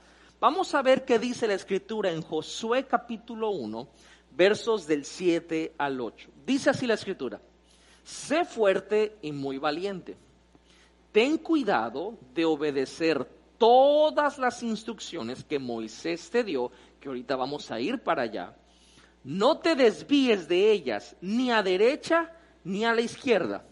Vamos 0.41 0.75
a 0.75 0.83
ver 0.83 1.05
qué 1.05 1.19
dice 1.19 1.47
la 1.47 1.55
escritura 1.55 2.11
en 2.11 2.23
Josué 2.23 2.87
capítulo 2.87 3.51
1, 3.51 3.89
versos 4.33 4.87
del 4.87 5.05
7 5.05 5.75
al 5.79 6.01
8. 6.01 6.31
Dice 6.45 6.71
así 6.71 6.87
la 6.87 6.95
escritura, 6.95 7.41
sé 8.03 8.45
fuerte 8.45 9.17
y 9.23 9.31
muy 9.31 9.59
valiente. 9.59 10.17
Ten 11.13 11.39
cuidado 11.39 12.15
de 12.35 12.45
obedecer 12.45 13.25
todas 13.63 14.39
las 14.39 14.61
instrucciones 14.65 15.45
que 15.45 15.61
Moisés 15.61 16.29
te 16.31 16.43
dio, 16.43 16.73
que 16.99 17.07
ahorita 17.07 17.37
vamos 17.37 17.71
a 17.71 17.79
ir 17.79 18.01
para 18.01 18.23
allá, 18.23 18.57
no 19.23 19.59
te 19.59 19.77
desvíes 19.77 20.49
de 20.49 20.73
ellas 20.73 21.15
ni 21.21 21.53
a 21.53 21.63
derecha 21.63 22.33
ni 22.65 22.85
a 22.85 22.93
la 22.93 23.03
izquierda. 23.03 23.65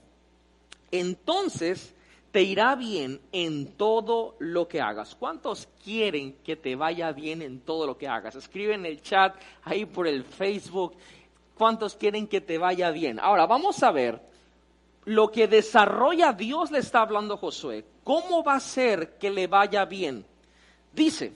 Entonces 0.92 1.92
te 2.30 2.40
irá 2.40 2.76
bien 2.76 3.20
en 3.32 3.66
todo 3.72 4.36
lo 4.38 4.68
que 4.68 4.80
hagas. 4.80 5.16
¿Cuántos 5.16 5.66
quieren 5.82 6.36
que 6.44 6.54
te 6.54 6.76
vaya 6.76 7.10
bien 7.10 7.42
en 7.42 7.58
todo 7.58 7.84
lo 7.84 7.98
que 7.98 8.06
hagas? 8.06 8.36
Escribe 8.36 8.74
en 8.74 8.86
el 8.86 9.02
chat 9.02 9.34
ahí 9.64 9.86
por 9.86 10.06
el 10.06 10.22
Facebook. 10.22 10.94
¿Cuántos 11.58 11.96
quieren 11.96 12.28
que 12.28 12.40
te 12.40 12.58
vaya 12.58 12.92
bien? 12.92 13.18
Ahora 13.18 13.44
vamos 13.44 13.82
a 13.82 13.90
ver 13.90 14.29
lo 15.10 15.28
que 15.28 15.48
desarrolla 15.48 16.32
Dios 16.32 16.70
le 16.70 16.78
está 16.78 17.00
hablando 17.00 17.34
a 17.34 17.38
Josué. 17.38 17.84
¿Cómo 18.04 18.44
va 18.44 18.54
a 18.54 18.60
ser 18.60 19.18
que 19.18 19.28
le 19.28 19.48
vaya 19.48 19.84
bien? 19.84 20.24
Dice, 20.92 21.32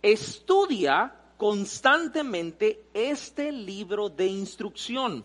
estudia 0.00 1.12
constantemente 1.36 2.84
este 2.94 3.50
libro 3.50 4.08
de 4.08 4.28
instrucción, 4.28 5.24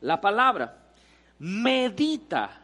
la 0.00 0.20
palabra. 0.20 0.78
Medita, 1.38 2.60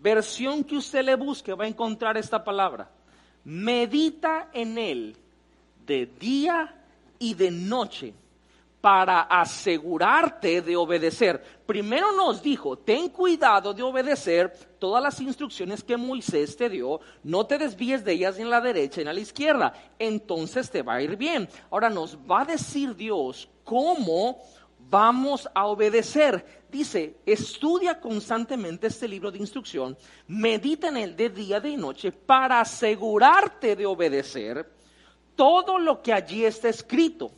versión 0.00 0.64
que 0.64 0.78
usted 0.78 1.04
le 1.04 1.14
busque, 1.14 1.54
va 1.54 1.66
a 1.66 1.68
encontrar 1.68 2.16
esta 2.16 2.42
palabra. 2.42 2.90
Medita 3.44 4.50
en 4.52 4.76
él 4.76 5.16
de 5.86 6.06
día 6.06 6.74
y 7.20 7.34
de 7.34 7.52
noche 7.52 8.12
para 8.80 9.22
asegurarte 9.22 10.62
de 10.62 10.76
obedecer. 10.76 11.60
Primero 11.66 12.12
nos 12.12 12.42
dijo, 12.42 12.78
ten 12.78 13.10
cuidado 13.10 13.74
de 13.74 13.82
obedecer 13.82 14.52
todas 14.78 15.02
las 15.02 15.20
instrucciones 15.20 15.84
que 15.84 15.96
Moisés 15.96 16.56
te 16.56 16.68
dio, 16.68 17.00
no 17.22 17.46
te 17.46 17.58
desvíes 17.58 18.04
de 18.04 18.12
ellas 18.12 18.36
ni 18.36 18.42
en 18.42 18.50
la 18.50 18.60
derecha 18.60 19.02
ni 19.02 19.08
en 19.08 19.14
la 19.14 19.20
izquierda, 19.20 19.74
entonces 19.98 20.70
te 20.70 20.82
va 20.82 20.94
a 20.94 21.02
ir 21.02 21.16
bien. 21.16 21.48
Ahora 21.70 21.90
nos 21.90 22.16
va 22.16 22.42
a 22.42 22.46
decir 22.46 22.96
Dios 22.96 23.48
cómo 23.64 24.38
vamos 24.78 25.48
a 25.54 25.66
obedecer. 25.66 26.64
Dice, 26.70 27.16
estudia 27.26 28.00
constantemente 28.00 28.86
este 28.86 29.06
libro 29.06 29.30
de 29.30 29.38
instrucción, 29.38 29.96
medita 30.26 30.88
en 30.88 30.96
él 30.96 31.16
de 31.16 31.28
día 31.28 31.60
y 31.64 31.76
noche 31.76 32.12
para 32.12 32.60
asegurarte 32.60 33.76
de 33.76 33.84
obedecer 33.84 34.72
todo 35.36 35.78
lo 35.78 36.02
que 36.02 36.12
allí 36.12 36.44
está 36.44 36.68
escrito 36.68 37.30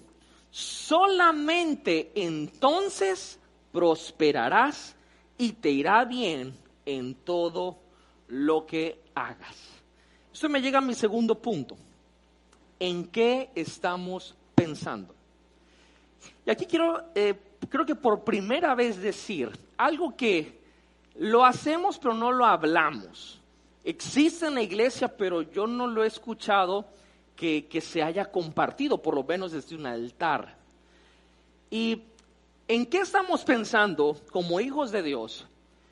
solamente 0.52 2.12
entonces 2.14 3.40
prosperarás 3.73 4.94
y 5.38 5.52
te 5.52 5.71
irá 5.71 6.04
bien 6.04 6.54
en 6.85 7.14
todo 7.14 7.78
lo 8.28 8.66
que 8.66 9.02
hagas. 9.14 9.56
Esto 10.32 10.49
me 10.50 10.61
llega 10.61 10.78
a 10.78 10.82
mi 10.82 10.94
segundo 10.94 11.35
punto. 11.35 11.76
¿En 12.78 13.06
qué 13.06 13.50
estamos 13.54 14.35
pensando? 14.54 15.14
Y 16.44 16.50
aquí 16.50 16.66
quiero, 16.66 17.11
eh, 17.14 17.35
creo 17.68 17.87
que 17.87 17.94
por 17.94 18.23
primera 18.23 18.75
vez 18.75 19.00
decir 19.00 19.50
algo 19.78 20.14
que 20.14 20.61
lo 21.16 21.44
hacemos 21.44 21.99
pero 21.99 22.14
no 22.14 22.30
lo 22.30 22.44
hablamos. 22.44 23.40
Existe 23.85 24.47
en 24.47 24.54
la 24.54 24.62
iglesia, 24.62 25.09
pero 25.16 25.42
yo 25.42 25.66
no 25.66 25.87
lo 25.87 26.04
he 26.04 26.06
escuchado 26.06 26.87
que, 27.68 27.80
se 27.80 28.02
haya 28.02 28.30
compartido, 28.30 29.02
por 29.02 29.16
lo 29.16 29.25
menos 29.25 29.50
desde 29.50 29.75
un 29.75 29.87
altar. 29.87 30.56
¿Y 31.70 32.02
en 32.68 32.87
qué 32.87 32.99
estamos 32.99 33.42
pensando 33.42 34.16
como 34.30 34.61
hijos 34.61 34.92
de 34.92 35.02
Dios, 35.02 35.44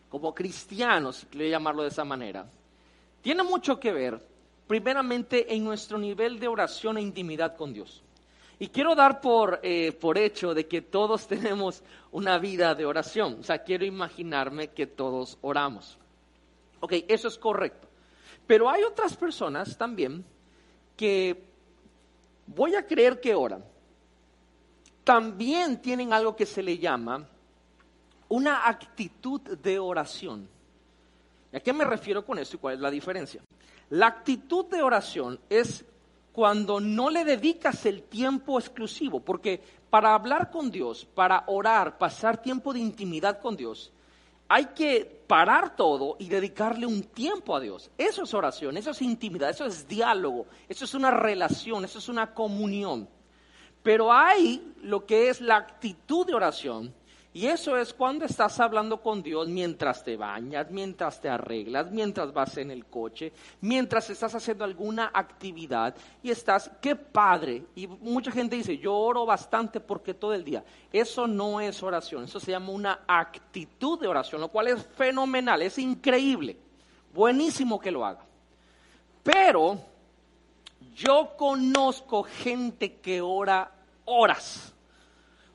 como 0.09 0.33
cristianos, 0.33 1.17
si 1.17 1.27
quiero 1.27 1.51
llamarlo 1.51 1.83
de 1.83 1.89
esa 1.89 2.05
manera? 2.05 2.49
Tiene 3.21 3.43
mucho 3.43 3.81
que 3.81 3.93
ver, 3.93 4.25
primeramente, 4.69 5.53
en 5.53 5.65
nuestro 5.65 5.99
nivel 5.99 6.39
de 6.39 6.47
oración 6.47 6.99
e 6.99 7.03
intimidad 7.03 7.57
con 7.57 7.73
Dios. 7.73 8.01
Y 8.61 8.69
quiero 8.69 8.95
dar 8.95 9.21
por, 9.21 9.59
eh, 9.65 9.91
por 9.91 10.19
hecho 10.19 10.55
de 10.55 10.69
que 10.69 10.83
todos 10.83 11.27
tenemos 11.27 11.83
una 12.13 12.39
vida 12.39 12.77
de 12.77 12.87
oración. 12.87 13.39
O 13.41 13.43
sea, 13.43 13.65
quiero 13.65 13.85
imaginarme 13.85 14.69
que 14.69 14.87
todos 14.87 15.37
oramos. 15.41 15.99
Ok, 16.79 16.93
eso 17.09 17.27
es 17.27 17.37
correcto. 17.37 17.89
Pero 18.47 18.71
hay 18.71 18.85
otras 18.85 19.17
personas 19.17 19.77
también 19.77 20.25
que 21.01 21.43
voy 22.47 22.75
a 22.75 22.87
creer 22.87 23.23
que 23.23 23.35
oran, 23.35 23.65
también 25.03 25.81
tienen 25.81 26.13
algo 26.13 26.37
que 26.37 26.45
se 26.45 26.63
le 26.63 26.77
llama 26.77 27.27
una 28.29 28.69
actitud 28.69 29.41
de 29.41 29.79
oración. 29.79 30.47
¿Y 31.51 31.57
a 31.57 31.61
qué 31.61 31.73
me 31.73 31.87
refiero 31.87 32.23
con 32.23 32.39
esto 32.39 32.57
y 32.57 32.59
cuál 32.59 32.75
es 32.75 32.81
la 32.81 32.91
diferencia? 32.91 33.41
La 33.89 34.09
actitud 34.09 34.67
de 34.67 34.83
oración 34.83 35.41
es 35.49 35.87
cuando 36.33 36.81
no 36.81 37.09
le 37.09 37.25
dedicas 37.25 37.87
el 37.87 38.03
tiempo 38.03 38.59
exclusivo, 38.59 39.21
porque 39.21 39.59
para 39.89 40.15
hablar 40.15 40.51
con 40.51 40.71
Dios, 40.71 41.07
para 41.15 41.45
orar, 41.47 41.97
pasar 41.97 42.43
tiempo 42.43 42.75
de 42.75 42.81
intimidad 42.81 43.41
con 43.41 43.57
Dios, 43.57 43.91
hay 44.53 44.67
que 44.67 45.23
parar 45.29 45.77
todo 45.77 46.17
y 46.19 46.29
dedicarle 46.29 46.85
un 46.85 47.05
tiempo 47.05 47.55
a 47.55 47.61
Dios. 47.61 47.89
Eso 47.97 48.25
es 48.25 48.35
oración, 48.35 48.77
eso 48.77 48.91
es 48.91 49.01
intimidad, 49.01 49.51
eso 49.51 49.65
es 49.65 49.87
diálogo, 49.87 50.47
eso 50.69 50.85
es 50.85 50.93
una 50.93 51.13
relación, 51.13 51.85
eso 51.85 52.01
es 52.01 52.09
una 52.09 52.35
comunión. 52.35 53.09
Pero 53.85 54.13
hay 54.13 54.75
lo 54.83 55.07
que 55.07 55.29
es 55.29 55.41
la 55.41 55.55
actitud 55.55 56.27
de 56.27 56.35
oración, 56.35 56.93
y 57.33 57.47
eso 57.47 57.77
es 57.77 57.95
cuando 57.95 58.25
estás 58.25 58.59
hablando 58.59 59.01
con 59.01 59.23
Dios 59.23 59.47
mientras 59.47 60.03
te 60.03 60.17
bañas, 60.17 60.69
mientras 60.71 61.21
te 61.21 61.29
arreglas, 61.29 61.89
mientras 61.93 62.33
vas 62.33 62.57
en 62.57 62.73
el 62.73 62.87
coche, 62.87 63.33
mientras 63.61 64.11
estás 64.11 64.35
haciendo 64.35 64.65
alguna 64.65 65.13
actividad 65.15 65.95
y 66.25 66.31
estás, 66.33 66.69
qué 66.81 66.97
padre. 66.97 67.63
Y 67.77 67.87
mucha 67.87 68.33
gente 68.33 68.57
dice, 68.57 68.79
yo 68.79 68.97
oro 68.97 69.25
bastante 69.27 69.79
porque 69.79 70.13
todo 70.13 70.35
el 70.35 70.43
día. 70.43 70.65
Eso 70.93 71.29
no 71.29 71.61
es 71.61 71.81
oración, 71.85 72.25
eso 72.25 72.41
se 72.41 72.51
llama 72.51 72.73
una 72.73 73.01
actitud 73.07 74.01
de 74.01 74.09
oración, 74.09 74.41
lo 74.41 74.49
cual 74.49 74.67
es 74.67 74.85
fenomenal, 74.97 75.63
es 75.63 75.79
increíble. 75.79 76.57
Buenísimo 77.15 77.79
que 77.79 77.93
lo 77.93 78.05
haga. 78.05 78.25
Pero 79.23 79.79
yo 80.97 81.35
conozco 81.37 82.25
gente 82.25 82.95
que 82.97 83.21
ora 83.21 83.71
horas 84.05 84.75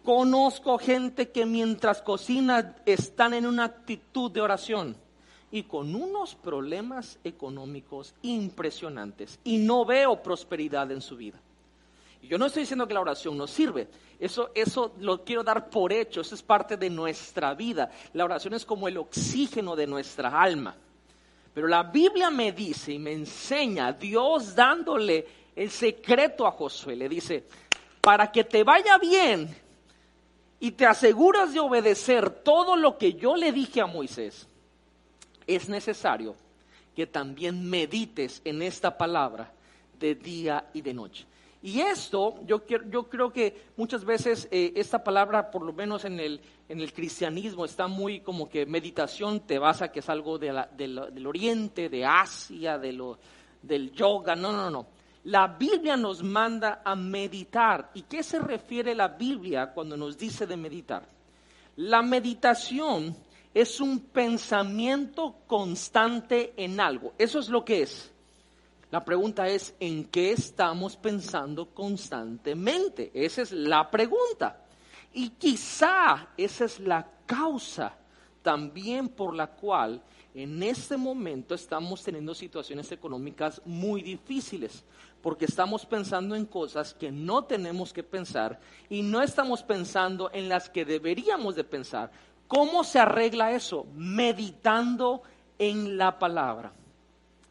Conozco 0.05 0.77
gente 0.77 1.31
que 1.31 1.47
mientras 1.47 2.03
cocina 2.03 2.75
están 2.85 3.33
en 3.33 3.47
una 3.47 3.63
actitud 3.63 4.29
de 4.29 4.39
oración 4.39 4.95
y 5.51 5.63
con 5.63 5.95
unos 5.95 6.35
problemas 6.35 7.17
económicos 7.23 8.13
impresionantes 8.21 9.39
y 9.43 9.57
no 9.57 9.83
veo 9.83 10.21
prosperidad 10.21 10.91
en 10.91 11.01
su 11.01 11.17
vida. 11.17 11.41
Yo 12.21 12.37
no 12.37 12.45
estoy 12.45 12.61
diciendo 12.61 12.87
que 12.87 12.93
la 12.93 13.01
oración 13.01 13.35
no 13.35 13.47
sirve, 13.47 13.87
eso, 14.19 14.51
eso 14.53 14.93
lo 14.99 15.23
quiero 15.23 15.43
dar 15.43 15.71
por 15.71 15.91
hecho, 15.91 16.21
eso 16.21 16.35
es 16.35 16.43
parte 16.43 16.77
de 16.77 16.89
nuestra 16.89 17.55
vida. 17.55 17.89
La 18.13 18.25
oración 18.25 18.53
es 18.53 18.63
como 18.63 18.87
el 18.87 18.97
oxígeno 18.97 19.75
de 19.75 19.87
nuestra 19.87 20.41
alma. 20.41 20.75
Pero 21.51 21.67
la 21.67 21.81
Biblia 21.81 22.29
me 22.29 22.51
dice 22.51 22.93
y 22.93 22.99
me 22.99 23.13
enseña, 23.13 23.91
Dios 23.93 24.55
dándole 24.55 25.25
el 25.55 25.71
secreto 25.71 26.45
a 26.45 26.51
Josué, 26.51 26.95
le 26.95 27.09
dice, 27.09 27.43
para 28.01 28.31
que 28.31 28.43
te 28.43 28.63
vaya 28.63 28.97
bien, 28.97 29.64
y 30.65 30.71
te 30.71 30.87
aseguras 30.87 31.53
de 31.53 31.59
obedecer 31.59 32.27
todo 32.27 32.75
lo 32.75 32.97
que 32.97 33.13
yo 33.13 33.35
le 33.35 33.51
dije 33.51 33.81
a 33.81 33.85
Moisés, 33.85 34.47
es 35.45 35.69
necesario 35.69 36.35
que 36.95 37.05
también 37.05 37.69
medites 37.69 38.41
en 38.43 38.63
esta 38.63 38.97
palabra 38.97 39.53
de 39.99 40.15
día 40.15 40.65
y 40.73 40.81
de 40.81 40.91
noche. 40.91 41.27
Y 41.61 41.81
esto, 41.81 42.39
yo, 42.47 42.63
yo 42.65 43.03
creo 43.03 43.31
que 43.31 43.65
muchas 43.77 44.03
veces 44.03 44.47
eh, 44.49 44.73
esta 44.75 45.03
palabra, 45.03 45.51
por 45.51 45.61
lo 45.61 45.71
menos 45.71 46.03
en 46.03 46.19
el, 46.19 46.41
en 46.67 46.79
el 46.79 46.91
cristianismo, 46.93 47.63
está 47.63 47.85
muy 47.85 48.21
como 48.21 48.49
que 48.49 48.65
meditación 48.65 49.41
te 49.41 49.59
basa 49.59 49.91
que 49.91 49.99
es 49.99 50.09
algo 50.09 50.39
del 50.39 51.27
oriente, 51.27 51.89
de 51.89 52.05
Asia, 52.05 52.79
de 52.79 53.15
del 53.61 53.91
yoga. 53.91 54.35
No, 54.35 54.51
no, 54.51 54.71
no. 54.71 54.94
La 55.25 55.47
Biblia 55.47 55.97
nos 55.97 56.21
manda 56.21 56.81
a 56.85 56.95
meditar. 56.95 57.89
¿Y 57.95 58.03
qué 58.03 58.21
se 58.21 58.37
refiere 58.37 58.93
la 58.93 59.07
Biblia 59.07 59.71
cuando 59.73 59.97
nos 59.97 60.15
dice 60.17 60.45
de 60.45 60.55
meditar? 60.55 61.03
La 61.77 62.03
meditación 62.03 63.15
es 63.51 63.81
un 63.81 64.01
pensamiento 64.01 65.37
constante 65.47 66.53
en 66.55 66.79
algo. 66.79 67.13
Eso 67.17 67.39
es 67.39 67.49
lo 67.49 67.65
que 67.65 67.81
es. 67.81 68.11
La 68.91 69.03
pregunta 69.03 69.47
es, 69.47 69.73
¿en 69.79 70.05
qué 70.05 70.31
estamos 70.31 70.95
pensando 70.95 71.73
constantemente? 71.73 73.09
Esa 73.11 73.41
es 73.41 73.51
la 73.51 73.89
pregunta. 73.89 74.63
Y 75.11 75.31
quizá 75.31 76.27
esa 76.37 76.65
es 76.65 76.79
la 76.79 77.09
causa 77.25 77.97
también 78.43 79.09
por 79.09 79.33
la 79.33 79.47
cual 79.47 80.03
en 80.35 80.61
este 80.61 80.97
momento 80.97 81.55
estamos 81.55 82.03
teniendo 82.03 82.35
situaciones 82.35 82.91
económicas 82.91 83.59
muy 83.65 84.03
difíciles 84.03 84.83
porque 85.25 85.45
estamos 85.45 85.87
pensando 85.87 86.35
en 86.35 86.45
cosas 86.45 86.93
que 86.93 87.11
no 87.11 87.45
tenemos 87.45 87.91
que 87.91 88.03
pensar 88.03 88.59
y 88.91 89.01
no 89.01 89.23
estamos 89.23 89.63
pensando 89.63 90.29
en 90.31 90.47
las 90.47 90.69
que 90.69 90.85
deberíamos 90.85 91.55
de 91.55 91.63
pensar. 91.63 92.11
¿Cómo 92.47 92.83
se 92.83 92.99
arregla 92.99 93.51
eso? 93.51 93.87
Meditando 93.95 95.23
en 95.57 95.97
la 95.97 96.19
palabra. 96.19 96.73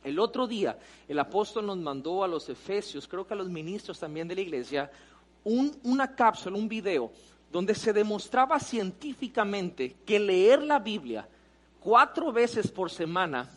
El 0.05 0.21
otro 0.21 0.47
día 0.47 0.79
el 1.09 1.19
apóstol 1.19 1.67
nos 1.67 1.79
mandó 1.79 2.23
a 2.23 2.29
los 2.29 2.49
efesios, 2.49 3.09
creo 3.09 3.27
que 3.27 3.35
a 3.35 3.39
los 3.39 3.49
ministros 3.49 3.99
también 3.99 4.29
de 4.29 4.37
la 4.37 4.43
iglesia, 4.43 4.89
una 5.43 6.15
cápsula, 6.15 6.57
un 6.57 6.69
video, 6.69 7.11
donde 7.51 7.75
se 7.75 7.93
demostraba 7.93 8.61
científicamente 8.61 9.97
que 10.07 10.21
leer 10.21 10.63
la 10.63 10.79
Biblia 10.79 11.27
cuatro 11.81 12.33
veces 12.33 12.71
por 12.71 12.89
semana 12.89 13.51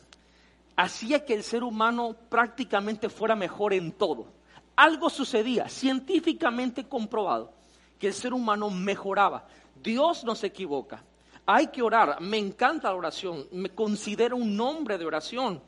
hacía 0.77 1.25
que 1.25 1.33
el 1.33 1.43
ser 1.43 1.63
humano 1.63 2.15
prácticamente 2.29 3.09
fuera 3.09 3.35
mejor 3.35 3.73
en 3.73 3.91
todo. 3.91 4.27
Algo 4.75 5.09
sucedía, 5.09 5.67
científicamente 5.67 6.87
comprobado, 6.87 7.51
que 7.99 8.07
el 8.07 8.13
ser 8.13 8.33
humano 8.33 8.69
mejoraba. 8.69 9.47
Dios 9.81 10.23
no 10.23 10.35
se 10.35 10.47
equivoca. 10.47 11.03
Hay 11.47 11.67
que 11.67 11.81
orar. 11.81 12.21
Me 12.21 12.37
encanta 12.37 12.89
la 12.89 12.95
oración. 12.95 13.47
Me 13.51 13.69
considero 13.69 14.35
un 14.37 14.55
nombre 14.55 14.97
de 14.97 15.05
oración. 15.05 15.61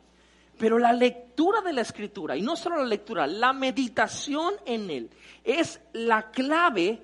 Pero 0.60 0.78
la 0.78 0.93
lectura 0.93 1.62
de 1.62 1.74
la 1.74 1.82
escritura, 1.82 2.36
y 2.36 2.41
no 2.41 2.56
solo 2.56 2.78
la 2.78 2.86
lectura, 2.86 3.26
la 3.26 3.54
meditación 3.54 4.56
en 4.65 4.89
él, 4.91 5.10
es 5.43 5.80
la 5.93 6.30
clave 6.32 7.02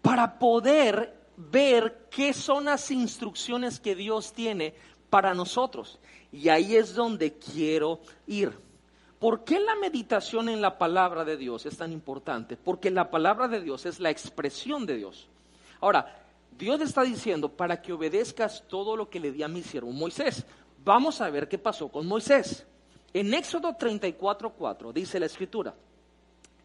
para 0.00 0.38
poder 0.38 1.22
ver 1.36 2.06
qué 2.10 2.32
son 2.32 2.66
las 2.66 2.90
instrucciones 2.90 3.80
que 3.80 3.96
Dios 3.96 4.32
tiene 4.32 4.74
para 5.12 5.34
nosotros. 5.34 5.98
Y 6.32 6.48
ahí 6.48 6.74
es 6.74 6.94
donde 6.94 7.34
quiero 7.34 8.00
ir. 8.26 8.50
¿Por 9.18 9.44
qué 9.44 9.60
la 9.60 9.74
meditación 9.74 10.48
en 10.48 10.62
la 10.62 10.78
palabra 10.78 11.22
de 11.22 11.36
Dios 11.36 11.66
es 11.66 11.76
tan 11.76 11.92
importante? 11.92 12.56
Porque 12.56 12.90
la 12.90 13.10
palabra 13.10 13.46
de 13.46 13.60
Dios 13.60 13.84
es 13.84 14.00
la 14.00 14.08
expresión 14.08 14.86
de 14.86 14.96
Dios. 14.96 15.28
Ahora, 15.82 16.18
Dios 16.56 16.80
está 16.80 17.02
diciendo 17.02 17.50
para 17.50 17.82
que 17.82 17.92
obedezcas 17.92 18.64
todo 18.66 18.96
lo 18.96 19.10
que 19.10 19.20
le 19.20 19.32
di 19.32 19.42
a 19.42 19.48
mi 19.48 19.62
siervo 19.62 19.92
Moisés. 19.92 20.46
Vamos 20.82 21.20
a 21.20 21.28
ver 21.28 21.46
qué 21.46 21.58
pasó 21.58 21.88
con 21.88 22.06
Moisés. 22.06 22.64
En 23.12 23.34
Éxodo 23.34 23.76
34:4 23.76 24.94
dice 24.94 25.20
la 25.20 25.26
escritura: 25.26 25.74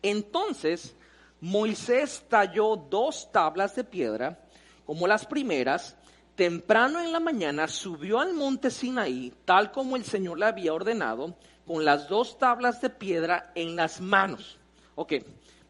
Entonces 0.01 0.95
Moisés 1.41 2.23
talló 2.29 2.77
dos 2.77 3.29
tablas 3.29 3.75
de 3.75 3.83
piedra, 3.83 4.39
como 4.85 5.05
las 5.05 5.25
primeras, 5.25 5.96
temprano 6.37 7.01
en 7.01 7.11
la 7.11 7.19
mañana 7.19 7.67
subió 7.67 8.19
al 8.19 8.33
monte 8.33 8.69
Sinaí, 8.69 9.33
tal 9.43 9.71
como 9.71 9.95
el 9.95 10.05
Señor 10.05 10.37
le 10.37 10.45
había 10.45 10.71
ordenado, 10.71 11.35
con 11.65 11.83
las 11.83 12.07
dos 12.07 12.37
tablas 12.37 12.79
de 12.79 12.91
piedra 12.91 13.51
en 13.55 13.75
las 13.75 13.99
manos. 13.99 14.57
Ok, 14.95 15.13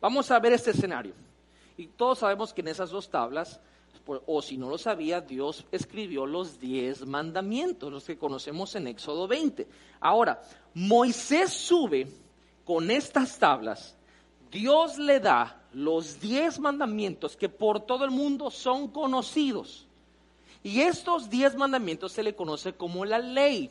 vamos 0.02 0.30
a 0.30 0.40
ver 0.40 0.52
este 0.54 0.72
escenario. 0.72 1.14
Y 1.78 1.88
todos 1.88 2.20
sabemos 2.20 2.54
que 2.54 2.62
en 2.62 2.68
esas 2.68 2.90
dos 2.90 3.10
tablas, 3.10 3.62
o 4.06 4.42
si 4.42 4.58
no 4.58 4.70
lo 4.70 4.78
sabía, 4.78 5.22
Dios 5.22 5.66
escribió 5.72 6.26
los 6.26 6.60
diez 6.60 7.06
mandamientos, 7.06 7.92
los 7.92 8.04
que 8.04 8.18
conocemos 8.18 8.76
en 8.76 8.88
Éxodo 8.88 9.26
20. 9.26 9.68
Ahora, 10.02 10.42
Moisés 10.74 11.52
sube 11.54 12.08
con 12.66 12.92
estas 12.92 13.40
tablas, 13.40 13.96
Dios 14.52 14.98
le 14.98 15.22
da 15.22 15.62
los 15.72 16.20
diez 16.20 16.60
mandamientos 16.60 17.38
que 17.38 17.48
por 17.48 17.86
todo 17.86 18.04
el 18.04 18.12
mundo 18.12 18.52
son 18.52 18.90
conocidos. 18.90 19.87
Y 20.63 20.82
estos 20.82 21.30
diez 21.30 21.56
mandamientos 21.56 22.12
se 22.12 22.24
le 22.24 22.36
conoce 22.36 22.74
como 22.74 23.06
la 23.06 23.20
ley. 23.20 23.70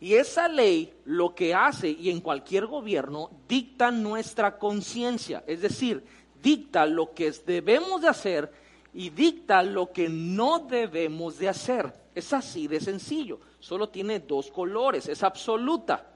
Y 0.00 0.14
esa 0.14 0.48
ley 0.48 0.92
lo 1.04 1.34
que 1.34 1.54
hace, 1.54 1.90
y 1.90 2.10
en 2.10 2.20
cualquier 2.20 2.66
gobierno, 2.66 3.30
dicta 3.48 3.90
nuestra 3.90 4.56
conciencia, 4.56 5.42
es 5.46 5.60
decir, 5.60 6.04
dicta 6.40 6.86
lo 6.86 7.12
que 7.14 7.32
debemos 7.44 8.02
de 8.02 8.08
hacer 8.08 8.52
y 8.94 9.10
dicta 9.10 9.62
lo 9.62 9.92
que 9.92 10.08
no 10.08 10.60
debemos 10.60 11.38
de 11.38 11.48
hacer. 11.48 11.92
Es 12.14 12.32
así 12.32 12.68
de 12.68 12.80
sencillo, 12.80 13.40
solo 13.58 13.88
tiene 13.88 14.20
dos 14.20 14.50
colores, 14.50 15.08
es 15.08 15.22
absoluta. 15.22 16.06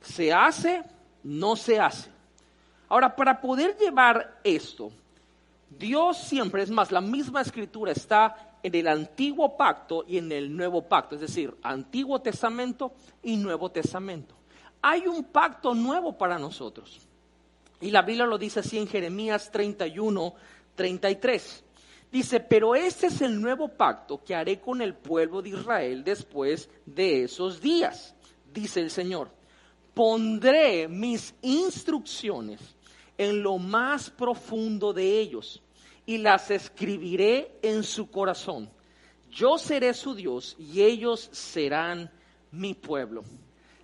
Se 0.00 0.32
hace, 0.32 0.82
no 1.22 1.54
se 1.54 1.78
hace. 1.78 2.10
Ahora, 2.88 3.14
para 3.14 3.40
poder 3.40 3.76
llevar 3.76 4.40
esto, 4.44 4.90
Dios 5.70 6.18
siempre, 6.18 6.62
es 6.62 6.70
más, 6.70 6.92
la 6.92 7.00
misma 7.00 7.40
escritura 7.40 7.92
está 7.92 8.55
en 8.66 8.74
el 8.74 8.88
antiguo 8.88 9.56
pacto 9.56 10.04
y 10.08 10.18
en 10.18 10.32
el 10.32 10.54
nuevo 10.54 10.82
pacto, 10.82 11.14
es 11.14 11.20
decir, 11.20 11.56
antiguo 11.62 12.20
testamento 12.20 12.94
y 13.22 13.36
nuevo 13.36 13.70
testamento. 13.70 14.34
Hay 14.82 15.06
un 15.06 15.22
pacto 15.22 15.72
nuevo 15.72 16.18
para 16.18 16.36
nosotros. 16.36 16.98
Y 17.80 17.92
la 17.92 18.02
Biblia 18.02 18.26
lo 18.26 18.38
dice 18.38 18.58
así 18.58 18.76
en 18.76 18.88
Jeremías 18.88 19.52
31, 19.52 20.34
33. 20.74 21.64
Dice, 22.10 22.40
pero 22.40 22.74
este 22.74 23.06
es 23.06 23.20
el 23.20 23.40
nuevo 23.40 23.68
pacto 23.68 24.24
que 24.24 24.34
haré 24.34 24.58
con 24.58 24.82
el 24.82 24.94
pueblo 24.94 25.42
de 25.42 25.50
Israel 25.50 26.02
después 26.02 26.68
de 26.84 27.22
esos 27.22 27.60
días, 27.60 28.16
dice 28.52 28.80
el 28.80 28.90
Señor. 28.90 29.30
Pondré 29.94 30.88
mis 30.88 31.36
instrucciones 31.40 32.60
en 33.16 33.44
lo 33.44 33.58
más 33.58 34.10
profundo 34.10 34.92
de 34.92 35.20
ellos 35.20 35.62
y 36.06 36.18
las 36.18 36.50
escribiré 36.50 37.58
en 37.62 37.82
su 37.82 38.10
corazón. 38.10 38.70
Yo 39.30 39.58
seré 39.58 39.92
su 39.92 40.14
Dios 40.14 40.56
y 40.58 40.82
ellos 40.82 41.28
serán 41.32 42.10
mi 42.52 42.74
pueblo. 42.74 43.24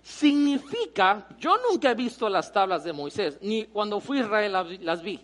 Significa, 0.01 1.27
yo 1.37 1.57
nunca 1.69 1.91
he 1.91 1.95
visto 1.95 2.27
las 2.27 2.51
tablas 2.51 2.83
de 2.83 2.91
Moisés, 2.91 3.37
ni 3.41 3.65
cuando 3.65 3.99
fui 3.99 4.17
a 4.17 4.21
Israel 4.21 4.79
las 4.81 5.01
vi, 5.01 5.19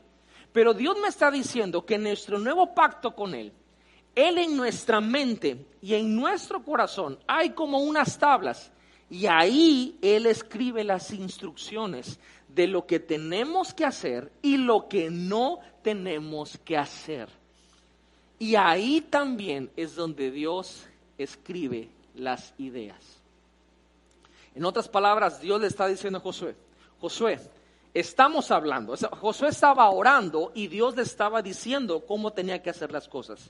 pero 0.54 0.74
Dios 0.74 0.98
me 1.02 1.08
está 1.08 1.32
diciendo 1.32 1.86
que 1.86 1.96
en 1.96 2.04
nuestro 2.04 2.40
nuevo 2.40 2.74
pacto 2.74 3.14
con 3.14 3.34
Él, 3.34 3.52
Él 4.16 4.38
en 4.38 4.56
nuestra 4.56 5.02
mente 5.02 5.66
y 5.82 5.96
en 5.96 6.16
nuestro 6.16 6.64
corazón 6.64 7.20
hay 7.28 7.52
como 7.52 7.80
unas 7.80 8.18
tablas 8.18 8.72
y 9.10 9.26
ahí 9.26 9.98
Él 10.02 10.26
escribe 10.26 10.84
las 10.84 11.12
instrucciones 11.12 12.20
de 12.48 12.68
lo 12.68 12.86
que 12.86 13.00
tenemos 13.00 13.74
que 13.74 13.86
hacer 13.86 14.32
y 14.42 14.58
lo 14.58 14.88
que 14.88 15.10
no 15.10 15.60
tenemos 15.90 16.56
que 16.64 16.78
hacer. 16.78 17.28
Y 18.38 18.56
ahí 18.56 19.02
también 19.02 19.72
es 19.76 19.96
donde 19.96 20.30
Dios 20.30 20.86
escribe 21.18 21.90
las 22.14 22.54
ideas. 22.60 23.04
En 24.54 24.66
otras 24.66 24.88
palabras, 24.88 25.42
Dios 25.42 25.60
le 25.60 25.66
está 25.66 25.88
diciendo 25.88 26.20
a 26.20 26.22
Josué, 26.22 26.56
Josué, 27.02 27.40
estamos 27.92 28.52
hablando, 28.52 28.96
Josué 29.20 29.50
estaba 29.50 29.90
orando 29.90 30.52
y 30.54 30.68
Dios 30.68 30.96
le 30.96 31.02
estaba 31.02 31.42
diciendo 31.42 32.06
cómo 32.06 32.34
tenía 32.34 32.62
que 32.62 32.70
hacer 32.70 32.92
las 32.92 33.08
cosas. 33.08 33.50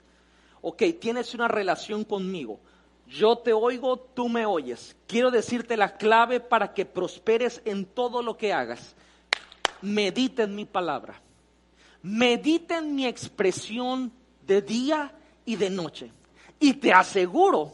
Ok, 0.62 0.84
tienes 1.02 1.34
una 1.34 1.50
relación 1.50 2.06
conmigo, 2.06 2.58
yo 3.06 3.38
te 3.38 3.52
oigo, 3.52 3.98
tú 3.98 4.30
me 4.30 4.46
oyes. 4.46 4.96
Quiero 5.08 5.30
decirte 5.30 5.76
la 5.76 5.98
clave 5.98 6.40
para 6.40 6.74
que 6.74 6.86
prosperes 6.86 7.62
en 7.66 7.86
todo 7.86 8.24
lo 8.24 8.38
que 8.38 8.54
hagas. 8.54 8.96
Medita 9.82 10.44
en 10.44 10.56
mi 10.56 10.64
palabra. 10.64 11.22
Medita 12.02 12.78
en 12.78 12.96
mi 12.96 13.06
expresión 13.06 14.12
de 14.46 14.62
día 14.62 15.14
y 15.46 15.56
de 15.56 15.70
noche. 15.70 16.12
Y 16.60 16.74
te 16.74 16.94
aseguro 16.94 17.74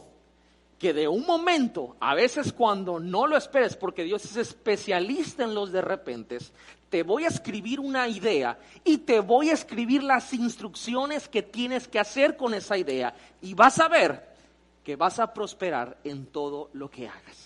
que 0.78 0.92
de 0.92 1.08
un 1.08 1.24
momento, 1.24 1.96
a 2.00 2.14
veces 2.14 2.52
cuando 2.52 3.00
no 3.00 3.26
lo 3.26 3.36
esperes, 3.36 3.76
porque 3.76 4.04
Dios 4.04 4.24
es 4.24 4.36
especialista 4.36 5.44
en 5.44 5.54
los 5.54 5.72
de 5.72 5.80
repentes, 5.80 6.52
te 6.90 7.02
voy 7.02 7.24
a 7.24 7.28
escribir 7.28 7.80
una 7.80 8.08
idea 8.08 8.58
y 8.84 8.98
te 8.98 9.20
voy 9.20 9.50
a 9.50 9.54
escribir 9.54 10.02
las 10.02 10.32
instrucciones 10.32 11.28
que 11.28 11.42
tienes 11.42 11.88
que 11.88 11.98
hacer 11.98 12.36
con 12.36 12.54
esa 12.54 12.76
idea. 12.76 13.14
Y 13.40 13.54
vas 13.54 13.78
a 13.78 13.88
ver 13.88 14.36
que 14.84 14.96
vas 14.96 15.18
a 15.18 15.32
prosperar 15.32 15.98
en 16.04 16.26
todo 16.26 16.70
lo 16.74 16.90
que 16.90 17.08
hagas. 17.08 17.45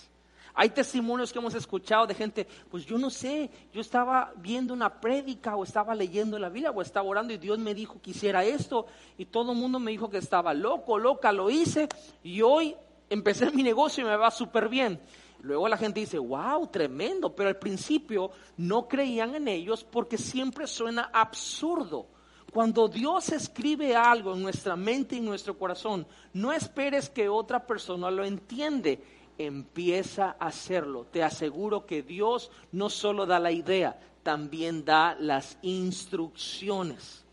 Hay 0.60 0.68
testimonios 0.68 1.32
que 1.32 1.38
hemos 1.38 1.54
escuchado 1.54 2.06
de 2.06 2.14
gente, 2.14 2.46
pues 2.70 2.84
yo 2.84 2.98
no 2.98 3.08
sé, 3.08 3.48
yo 3.72 3.80
estaba 3.80 4.30
viendo 4.36 4.74
una 4.74 5.00
prédica 5.00 5.56
o 5.56 5.64
estaba 5.64 5.94
leyendo 5.94 6.38
la 6.38 6.50
Biblia 6.50 6.70
o 6.70 6.82
estaba 6.82 7.08
orando 7.08 7.32
y 7.32 7.38
Dios 7.38 7.58
me 7.58 7.72
dijo 7.72 7.98
que 8.02 8.10
hiciera 8.10 8.44
esto 8.44 8.84
y 9.16 9.24
todo 9.24 9.52
el 9.52 9.58
mundo 9.58 9.78
me 9.78 9.90
dijo 9.90 10.10
que 10.10 10.18
estaba 10.18 10.52
loco, 10.52 10.98
loca, 10.98 11.32
lo 11.32 11.48
hice 11.48 11.88
y 12.22 12.42
hoy 12.42 12.76
empecé 13.08 13.50
mi 13.52 13.62
negocio 13.62 14.04
y 14.04 14.08
me 14.08 14.16
va 14.16 14.30
súper 14.30 14.68
bien. 14.68 15.00
Luego 15.40 15.66
la 15.66 15.78
gente 15.78 16.00
dice, 16.00 16.18
wow, 16.18 16.66
tremendo, 16.66 17.34
pero 17.34 17.48
al 17.48 17.56
principio 17.56 18.30
no 18.58 18.86
creían 18.86 19.34
en 19.36 19.48
ellos 19.48 19.82
porque 19.82 20.18
siempre 20.18 20.66
suena 20.66 21.08
absurdo. 21.10 22.06
Cuando 22.52 22.86
Dios 22.86 23.30
escribe 23.30 23.96
algo 23.96 24.34
en 24.34 24.42
nuestra 24.42 24.76
mente 24.76 25.14
y 25.14 25.20
en 25.20 25.24
nuestro 25.24 25.56
corazón, 25.56 26.06
no 26.34 26.52
esperes 26.52 27.08
que 27.08 27.30
otra 27.30 27.66
persona 27.66 28.10
lo 28.10 28.24
entiende. 28.24 29.02
Empieza 29.46 30.36
a 30.38 30.48
hacerlo. 30.48 31.06
Te 31.10 31.22
aseguro 31.22 31.86
que 31.86 32.02
Dios 32.02 32.50
no 32.72 32.90
solo 32.90 33.24
da 33.24 33.38
la 33.38 33.52
idea, 33.52 33.98
también 34.22 34.84
da 34.84 35.16
las 35.18 35.56
instrucciones. 35.62 37.24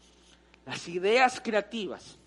Las 0.66 0.88
ideas 0.88 1.42
creativas. 1.44 2.18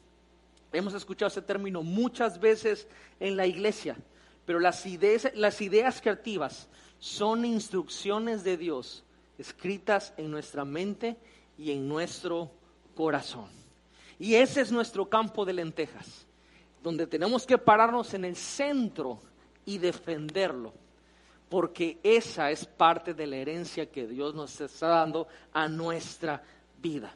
Hemos 0.71 0.93
escuchado 0.93 1.29
ese 1.29 1.41
término 1.41 1.83
muchas 1.83 2.39
veces 2.39 2.89
en 3.21 3.39
la 3.39 3.47
iglesia, 3.47 3.97
pero 4.45 4.61
las 4.61 4.85
ideas, 4.85 5.33
las 5.35 5.63
ideas 5.63 6.03
creativas 6.03 6.69
son 6.99 7.47
instrucciones 7.47 8.45
de 8.45 8.59
Dios 8.59 9.03
escritas 9.39 10.13
en 10.19 10.31
nuestra 10.31 10.67
mente 10.67 11.17
y 11.57 11.71
en 11.71 11.89
nuestro 11.89 12.51
corazón. 12.95 13.49
Y 14.19 14.35
ese 14.35 14.61
es 14.61 14.71
nuestro 14.71 15.09
campo 15.09 15.47
de 15.47 15.55
lentejas, 15.55 16.27
donde 16.83 17.07
tenemos 17.07 17.47
que 17.47 17.57
pararnos 17.57 18.13
en 18.13 18.27
el 18.27 18.37
centro 18.37 19.23
y 19.65 19.79
defenderlo, 19.79 20.73
porque 21.49 21.99
esa 22.03 22.51
es 22.51 22.65
parte 22.65 23.15
de 23.15 23.27
la 23.27 23.37
herencia 23.37 23.91
que 23.91 24.07
Dios 24.07 24.35
nos 24.35 24.61
está 24.61 24.89
dando 24.89 25.29
a 25.53 25.69
nuestra 25.69 26.43
vida. 26.81 27.15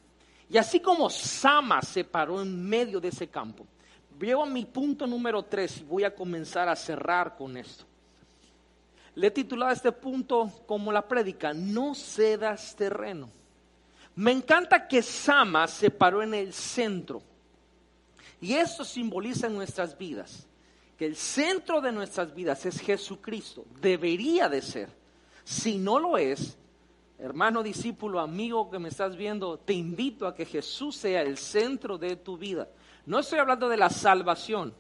Y 0.48 0.58
así 0.58 0.80
como 0.80 1.08
Sama 1.10 1.82
se 1.82 2.04
paró 2.04 2.42
en 2.42 2.68
medio 2.68 3.00
de 3.00 3.08
ese 3.08 3.28
campo, 3.28 3.66
llego 4.20 4.42
a 4.42 4.46
mi 4.46 4.64
punto 4.64 5.06
número 5.06 5.42
tres 5.42 5.80
y 5.80 5.84
voy 5.84 6.04
a 6.04 6.14
comenzar 6.14 6.68
a 6.68 6.76
cerrar 6.76 7.36
con 7.36 7.56
esto. 7.56 7.84
Le 9.14 9.28
he 9.28 9.30
titulado 9.30 9.72
este 9.72 9.92
punto 9.92 10.50
como 10.66 10.90
la 10.90 11.06
prédica, 11.06 11.52
no 11.52 11.94
cedas 11.94 12.74
terreno. 12.74 13.30
Me 14.16 14.32
encanta 14.32 14.86
que 14.86 15.02
Sama 15.02 15.66
se 15.66 15.90
paró 15.90 16.22
en 16.22 16.34
el 16.34 16.52
centro. 16.52 17.22
Y 18.40 18.54
esto 18.54 18.84
simboliza 18.84 19.46
en 19.46 19.54
nuestras 19.54 19.96
vidas, 19.96 20.46
que 20.96 21.06
el 21.06 21.16
centro 21.16 21.80
de 21.80 21.92
nuestras 21.92 22.34
vidas 22.34 22.64
es 22.66 22.80
Jesucristo. 22.80 23.64
Debería 23.80 24.48
de 24.48 24.62
ser. 24.62 24.88
Si 25.42 25.78
no 25.78 25.98
lo 25.98 26.16
es, 26.16 26.56
hermano, 27.18 27.62
discípulo, 27.62 28.20
amigo 28.20 28.70
que 28.70 28.78
me 28.78 28.88
estás 28.88 29.16
viendo, 29.16 29.58
te 29.58 29.72
invito 29.72 30.26
a 30.26 30.34
que 30.34 30.46
Jesús 30.46 30.96
sea 30.96 31.22
el 31.22 31.36
centro 31.36 31.98
de 31.98 32.16
tu 32.16 32.38
vida. 32.38 32.68
No 33.06 33.18
estoy 33.18 33.38
hablando 33.38 33.68
de 33.68 33.76
la 33.76 33.90
salvación. 33.90 34.74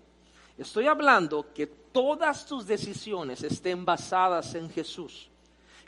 Estoy 0.56 0.86
hablando 0.86 1.52
que 1.52 1.66
todas 1.66 2.46
tus 2.46 2.66
decisiones 2.66 3.42
estén 3.42 3.84
basadas 3.84 4.54
en 4.54 4.70
Jesús. 4.70 5.28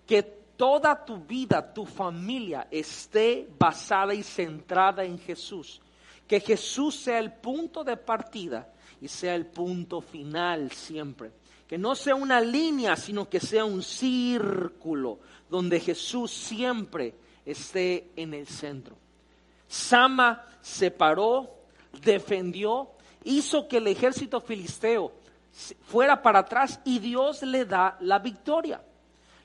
Que 0.07 0.23
toda 0.23 1.05
tu 1.05 1.19
vida, 1.19 1.73
tu 1.73 1.87
familia 1.87 2.67
esté 2.71 3.49
basada 3.59 4.13
y 4.13 4.23
centrada 4.23 5.05
en 5.05 5.19
Jesús. 5.19 5.81
Que 6.27 6.41
Jesús 6.41 6.97
sea 6.97 7.21
el 7.21 7.33
punto 7.33 7.85
de 7.85 7.97
partida 7.97 8.69
y 9.01 9.09
sea 9.09 9.35
el 9.35 9.47
punto 9.47 10.01
final 10.01 10.71
siempre. 10.73 11.33
Que 11.67 11.79
no 11.79 11.95
sea 11.95 12.15
una 12.15 12.41
línea, 12.41 12.97
sino 12.97 13.29
que 13.29 13.41
sea 13.41 13.65
un 13.65 13.83
círculo 13.83 15.19
donde 15.51 15.81
Jesús 15.81 16.31
siempre 16.31 17.15
esté 17.45 18.11
en 18.17 18.35
el 18.35 18.47
centro. 18.47 18.97
Sama 19.69 20.45
se 20.61 20.91
paró, 20.91 21.51
defendió, 22.03 22.91
hizo 23.25 23.67
que 23.67 23.79
el 23.79 23.89
ejército 23.89 24.41
filisteo 24.41 25.13
fuera 25.83 26.23
para 26.23 26.41
atrás 26.41 26.81
y 26.85 26.99
Dios 26.99 27.43
le 27.43 27.65
da 27.65 27.97
la 28.01 28.19
victoria. 28.19 28.83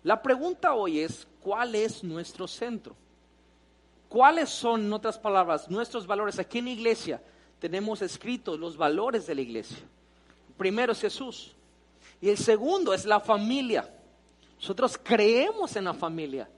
La 0.04 0.22
pregunta 0.22 0.74
hoy 0.74 1.00
es, 1.00 1.28
¿cuál 1.42 1.76
es 1.76 2.04
nuestro 2.04 2.48
centro? 2.48 2.96
¿Cuáles 4.10 4.50
son, 4.50 4.86
en 4.86 4.94
otras 4.94 5.18
palabras, 5.18 5.70
nuestros 5.70 6.06
valores? 6.06 6.38
Aquí 6.38 6.60
en 6.60 6.66
la 6.66 6.72
iglesia 6.72 7.22
tenemos 7.62 8.02
escritos 8.02 8.60
los 8.60 8.76
valores 8.76 9.28
de 9.28 9.36
la 9.36 9.41
iglesia. 9.41 9.78
primero 10.58 10.93
es 10.93 11.00
Jesús. 11.00 11.56
Y 12.19 12.30
el 12.30 12.38
segundo 12.38 12.91
es 12.91 13.06
la 13.06 13.19
familia. 13.19 13.88
Nosotros 14.60 15.00
creemos 15.02 15.76
en 15.76 15.84
la 15.84 15.93
familia. 15.93 16.50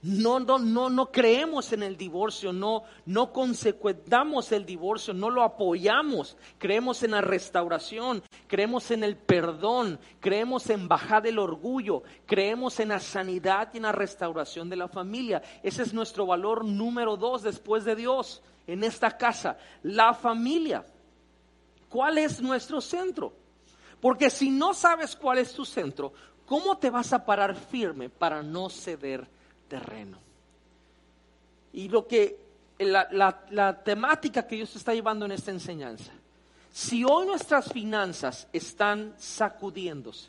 No, 0.00 0.38
no, 0.38 0.60
no, 0.60 0.88
no 0.88 1.10
creemos 1.10 1.72
en 1.72 1.82
el 1.82 1.96
divorcio, 1.96 2.52
no, 2.52 2.84
no 3.04 3.32
consecuentamos 3.32 4.52
el 4.52 4.64
divorcio, 4.64 5.12
no 5.12 5.28
lo 5.28 5.42
apoyamos. 5.42 6.36
Creemos 6.58 7.02
en 7.02 7.10
la 7.12 7.20
restauración, 7.20 8.22
creemos 8.46 8.92
en 8.92 9.02
el 9.02 9.16
perdón, 9.16 9.98
creemos 10.20 10.70
en 10.70 10.86
bajar 10.86 11.26
el 11.26 11.40
orgullo, 11.40 12.04
creemos 12.26 12.78
en 12.78 12.90
la 12.90 13.00
sanidad 13.00 13.70
y 13.74 13.78
en 13.78 13.82
la 13.84 13.92
restauración 13.92 14.70
de 14.70 14.76
la 14.76 14.86
familia. 14.86 15.42
Ese 15.64 15.82
es 15.82 15.92
nuestro 15.92 16.26
valor 16.26 16.64
número 16.64 17.16
dos 17.16 17.42
después 17.42 17.84
de 17.84 17.96
Dios 17.96 18.40
en 18.68 18.84
esta 18.84 19.16
casa, 19.16 19.58
la 19.82 20.14
familia. 20.14 20.86
¿Cuál 21.88 22.18
es 22.18 22.40
nuestro 22.40 22.80
centro? 22.80 23.32
Porque 24.00 24.30
si 24.30 24.50
no 24.50 24.74
sabes 24.74 25.16
cuál 25.16 25.38
es 25.38 25.52
tu 25.52 25.64
centro, 25.64 26.12
¿cómo 26.46 26.78
te 26.78 26.88
vas 26.88 27.12
a 27.12 27.24
parar 27.24 27.56
firme 27.56 28.08
para 28.08 28.44
no 28.44 28.68
ceder 28.68 29.26
terreno? 29.68 30.18
Y 31.72 31.88
lo 31.88 32.06
que 32.06 32.38
la, 32.78 33.82
temática 33.84 34.46
que 34.46 34.56
Dios 34.56 34.74
está 34.76 34.94
llevando 34.94 35.26
en 35.26 35.32
esta 35.32 35.50
enseñanza, 35.50 36.12
si 36.72 37.04
hoy 37.04 37.26
nuestras 37.26 37.72
finanzas 37.72 38.48
están 38.52 39.14
sacudiéndose, 39.18 40.28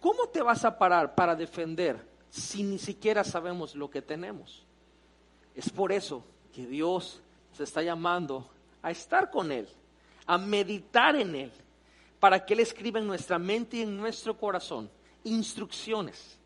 ¿cómo 0.00 0.26
te 0.28 0.42
vas 0.42 0.64
a 0.64 0.78
parar 0.78 1.14
para 1.14 1.34
defender 1.34 1.96
si 2.30 2.62
ni 2.62 2.78
siquiera 2.78 3.24
sabemos 3.24 3.74
lo 3.74 3.90
que 3.90 4.02
tenemos? 4.02 4.64
Es 5.54 5.70
por 5.70 5.92
eso 5.92 6.24
que 6.54 6.66
Dios 6.66 7.20
se 7.56 7.64
está 7.64 7.82
llamando 7.82 8.48
a 8.82 8.90
estar 8.90 9.30
con 9.30 9.52
Él, 9.52 9.68
a 10.26 10.38
meditar 10.38 11.16
en 11.16 11.34
Él, 11.34 11.52
para 12.18 12.44
que 12.44 12.54
Él 12.54 12.60
escriba 12.60 12.98
en 12.98 13.06
nuestra 13.06 13.38
mente 13.38 13.78
y 13.78 13.82
en 13.82 13.96
nuestro 13.96 14.36
corazón 14.36 14.90
instrucciones, 15.24 16.38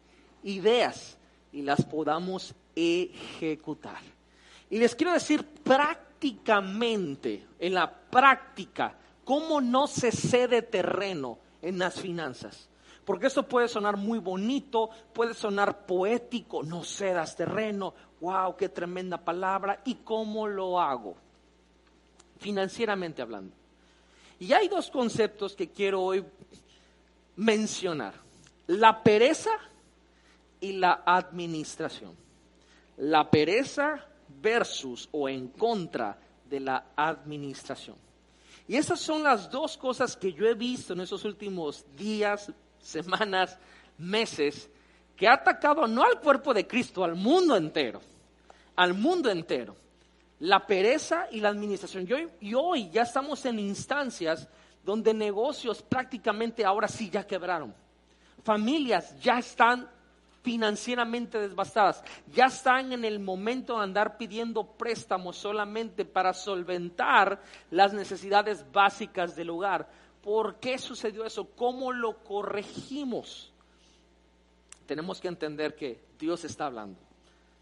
ideas, 0.42 1.15
y 1.56 1.62
las 1.62 1.86
podamos 1.86 2.54
ejecutar. 2.74 4.02
Y 4.68 4.78
les 4.78 4.94
quiero 4.94 5.14
decir 5.14 5.42
prácticamente, 5.42 7.46
en 7.58 7.72
la 7.72 7.90
práctica, 7.90 8.94
cómo 9.24 9.62
no 9.62 9.86
se 9.86 10.12
cede 10.12 10.60
terreno 10.60 11.38
en 11.62 11.78
las 11.78 11.98
finanzas. 11.98 12.68
Porque 13.06 13.28
eso 13.28 13.44
puede 13.44 13.68
sonar 13.68 13.96
muy 13.96 14.18
bonito, 14.18 14.90
puede 15.14 15.32
sonar 15.32 15.86
poético, 15.86 16.62
no 16.62 16.84
cedas 16.84 17.36
terreno, 17.36 17.94
wow, 18.20 18.54
qué 18.54 18.68
tremenda 18.68 19.16
palabra, 19.16 19.80
¿y 19.86 19.94
cómo 19.94 20.46
lo 20.46 20.78
hago? 20.78 21.16
Financieramente 22.38 23.22
hablando. 23.22 23.56
Y 24.38 24.52
hay 24.52 24.68
dos 24.68 24.90
conceptos 24.90 25.54
que 25.54 25.70
quiero 25.70 26.02
hoy 26.02 26.22
mencionar. 27.36 28.12
La 28.66 29.02
pereza 29.02 29.52
y 30.66 30.72
la 30.72 31.02
administración. 31.06 32.14
La 32.98 33.30
pereza 33.30 34.04
versus 34.40 35.08
o 35.12 35.28
en 35.28 35.48
contra 35.48 36.18
de 36.48 36.60
la 36.60 36.86
administración. 36.96 37.96
Y 38.68 38.76
esas 38.76 39.00
son 39.00 39.22
las 39.22 39.50
dos 39.50 39.76
cosas 39.76 40.16
que 40.16 40.32
yo 40.32 40.46
he 40.46 40.54
visto 40.54 40.92
en 40.92 41.00
esos 41.00 41.24
últimos 41.24 41.84
días, 41.96 42.52
semanas, 42.80 43.58
meses, 43.96 44.68
que 45.16 45.28
ha 45.28 45.34
atacado 45.34 45.86
no 45.86 46.02
al 46.02 46.20
cuerpo 46.20 46.52
de 46.52 46.66
Cristo, 46.66 47.04
al 47.04 47.14
mundo 47.14 47.56
entero, 47.56 48.00
al 48.74 48.94
mundo 48.94 49.30
entero. 49.30 49.76
La 50.40 50.66
pereza 50.66 51.28
y 51.30 51.40
la 51.40 51.48
administración. 51.48 52.06
Y 52.40 52.54
hoy, 52.54 52.90
ya 52.90 53.02
estamos 53.02 53.44
en 53.46 53.58
instancias 53.58 54.48
donde 54.84 55.14
negocios 55.14 55.82
prácticamente 55.82 56.64
ahora 56.64 56.88
sí 56.88 57.08
ya 57.08 57.26
quebraron. 57.26 57.74
Familias 58.42 59.18
ya 59.20 59.38
están 59.38 59.88
financieramente 60.46 61.40
devastadas, 61.40 62.04
ya 62.32 62.44
están 62.44 62.92
en 62.92 63.04
el 63.04 63.18
momento 63.18 63.76
de 63.76 63.82
andar 63.82 64.16
pidiendo 64.16 64.64
préstamos 64.64 65.36
solamente 65.36 66.04
para 66.04 66.32
solventar 66.32 67.42
las 67.72 67.92
necesidades 67.92 68.64
básicas 68.70 69.34
del 69.34 69.50
hogar. 69.50 69.90
¿Por 70.22 70.60
qué 70.60 70.78
sucedió 70.78 71.24
eso? 71.24 71.50
¿Cómo 71.56 71.90
lo 71.92 72.22
corregimos? 72.22 73.52
Tenemos 74.86 75.20
que 75.20 75.26
entender 75.26 75.74
que 75.74 76.00
Dios 76.16 76.44
está 76.44 76.66
hablando. 76.66 77.00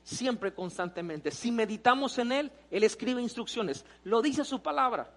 Siempre, 0.03 0.53
constantemente. 0.53 1.31
Si 1.31 1.51
meditamos 1.51 2.19
en 2.19 2.33
Él, 2.33 2.53
Él 2.71 2.85
escribe 2.85 3.23
instrucciones. 3.23 3.87
Lo 4.05 4.21
dice 4.21 4.45
su 4.45 4.61
palabra. 4.61 5.11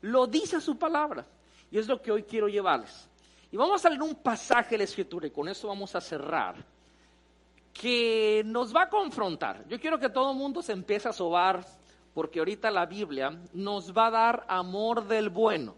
Lo 0.00 0.26
dice 0.26 0.60
su 0.60 0.76
palabra. 0.76 1.24
Y 1.70 1.78
es 1.78 1.86
lo 1.86 2.02
que 2.02 2.10
hoy 2.10 2.24
quiero 2.24 2.48
llevarles. 2.48 3.08
Y 3.52 3.56
vamos 3.56 3.84
a 3.84 3.88
leer 3.88 4.02
un 4.02 4.16
pasaje 4.16 4.70
de 4.70 4.78
la 4.78 4.84
Escritura 4.84 5.28
y 5.28 5.30
con 5.30 5.48
eso 5.48 5.68
vamos 5.68 5.94
a 5.94 6.00
cerrar. 6.00 6.73
Que 7.74 8.42
nos 8.46 8.74
va 8.74 8.84
a 8.84 8.88
confrontar. 8.88 9.68
Yo 9.68 9.78
quiero 9.78 9.98
que 9.98 10.08
todo 10.08 10.30
el 10.30 10.38
mundo 10.38 10.62
se 10.62 10.72
empiece 10.72 11.08
a 11.08 11.12
sobar 11.12 11.66
porque 12.14 12.38
ahorita 12.38 12.70
la 12.70 12.86
Biblia 12.86 13.36
nos 13.52 13.92
va 13.92 14.06
a 14.06 14.10
dar 14.10 14.44
amor 14.48 15.06
del 15.06 15.28
bueno 15.28 15.74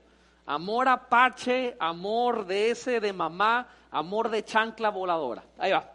amor 0.47 0.89
apache, 0.89 1.77
amor 1.79 2.47
de 2.47 2.71
ese 2.71 3.01
de 3.01 3.13
mamá, 3.13 3.69
amor 3.91 4.31
de 4.31 4.45
chancla 4.45 4.91
voladora. 4.91 5.45
Ahí 5.59 5.73
va. 5.73 5.93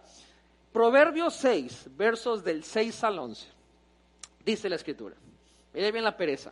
Proverbios 0.71 1.33
6, 1.35 1.89
versos 1.97 2.43
del 2.43 2.63
6 2.63 3.03
al 3.03 3.19
11. 3.19 3.47
Dice 4.45 4.69
la 4.69 4.75
escritura. 4.75 5.15
Mire 5.73 5.91
bien 5.91 6.03
la 6.03 6.15
pereza. 6.15 6.51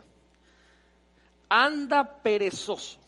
Anda 1.48 2.04
perezoso. 2.22 2.98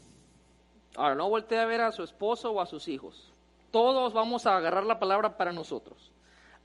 Ahora, 0.96 1.14
no 1.14 1.28
voltee 1.28 1.58
a 1.58 1.64
ver 1.64 1.80
a 1.80 1.92
su 1.92 2.02
esposo 2.02 2.50
o 2.52 2.60
a 2.60 2.66
sus 2.66 2.88
hijos. 2.88 3.30
Todos 3.70 4.12
vamos 4.12 4.46
a 4.46 4.56
agarrar 4.56 4.84
la 4.84 4.98
palabra 4.98 5.36
para 5.36 5.52
nosotros. 5.52 6.11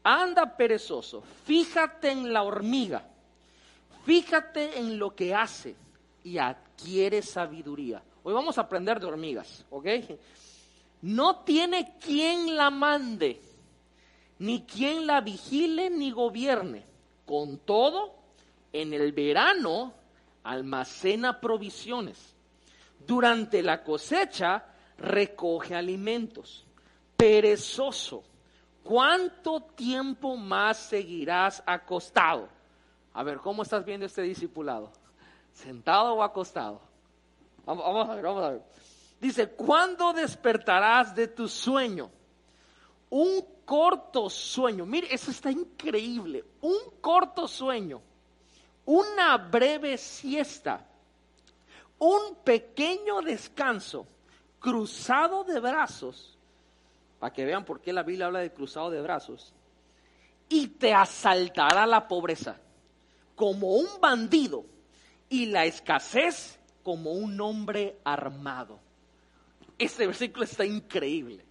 Anda 0.04 0.56
perezoso. 0.58 1.24
Fíjate 1.46 2.12
en 2.12 2.32
la 2.32 2.44
hormiga. 2.44 3.04
Fíjate 4.06 4.80
en 4.80 4.98
lo 4.98 5.16
que 5.16 5.36
hace 5.36 5.76
y 6.24 6.38
adquiere 6.38 7.22
sabiduría. 7.22 8.02
Hoy 8.24 8.34
vamos 8.34 8.58
a 8.58 8.62
aprender 8.62 9.00
de 9.00 9.06
hormigas, 9.06 9.66
¿ok? 9.70 9.86
No 11.02 11.38
tiene 11.40 11.96
quien 12.00 12.56
la 12.56 12.70
mande, 12.70 13.42
ni 14.40 14.64
quien 14.64 15.06
la 15.08 15.22
vigile 15.22 15.90
ni 15.90 16.12
gobierne. 16.12 16.86
Con 17.26 17.58
todo, 17.60 18.16
en 18.72 18.94
el 18.94 19.12
verano 19.12 19.94
almacena 20.44 21.40
provisiones. 21.40 22.34
Durante 23.06 23.62
la 23.62 23.84
cosecha 23.84 24.66
recoge 24.98 25.76
alimentos. 25.76 26.66
Perezoso, 27.16 28.24
¿cuánto 28.88 29.60
tiempo 29.60 30.38
más 30.38 30.78
seguirás 30.78 31.62
acostado? 31.66 32.48
A 33.14 33.22
ver, 33.22 33.40
¿cómo 33.40 33.64
estás 33.64 33.84
viendo 33.84 34.06
este 34.06 34.22
discipulado? 34.22 34.92
¿Sentado 35.52 36.14
o 36.14 36.24
acostado? 36.24 36.80
Vamos, 37.66 38.10
a 38.10 38.16
ver, 38.16 38.24
vamos 38.24 38.44
a 38.44 38.50
ver. 38.52 38.62
Dice, 39.20 39.50
¿cuándo 39.50 40.14
despertarás 40.14 41.14
de 41.14 41.28
tu 41.28 41.50
sueño? 41.50 42.10
Un 43.10 43.46
corto 43.66 44.30
sueño, 44.30 44.86
mire, 44.86 45.14
eso 45.14 45.32
está 45.32 45.52
increíble. 45.52 46.46
Un 46.62 46.78
corto 47.02 47.46
sueño, 47.46 48.02
una 48.86 49.38
breve 49.38 49.98
siesta, 49.98 50.86
un 52.00 52.36
pequeño 52.44 53.22
descanso, 53.22 54.08
cruzado 54.60 55.44
de 55.44 55.60
brazos, 55.60 56.37
para 57.20 57.34
que 57.34 57.46
vean 57.46 57.66
por 57.66 57.82
qué 57.82 57.94
la 57.94 58.04
Biblia 58.04 58.28
habla 58.28 58.40
de 58.40 58.54
cruzado 58.54 58.90
de 58.90 59.02
brazos, 59.02 59.54
y 60.50 60.68
te 60.68 60.94
asaltará 60.94 61.86
la 61.86 62.08
pobreza 62.08 62.60
como 63.36 63.76
un 63.76 64.00
bandido 64.00 64.66
y 65.30 65.48
la 65.48 65.66
escasez 65.66 66.58
como 66.84 67.12
un 67.12 67.40
hombre 67.42 67.98
armado. 68.04 68.80
Este 69.78 70.08
versículo 70.08 70.46
está 70.46 70.66
increíble. 70.66 71.44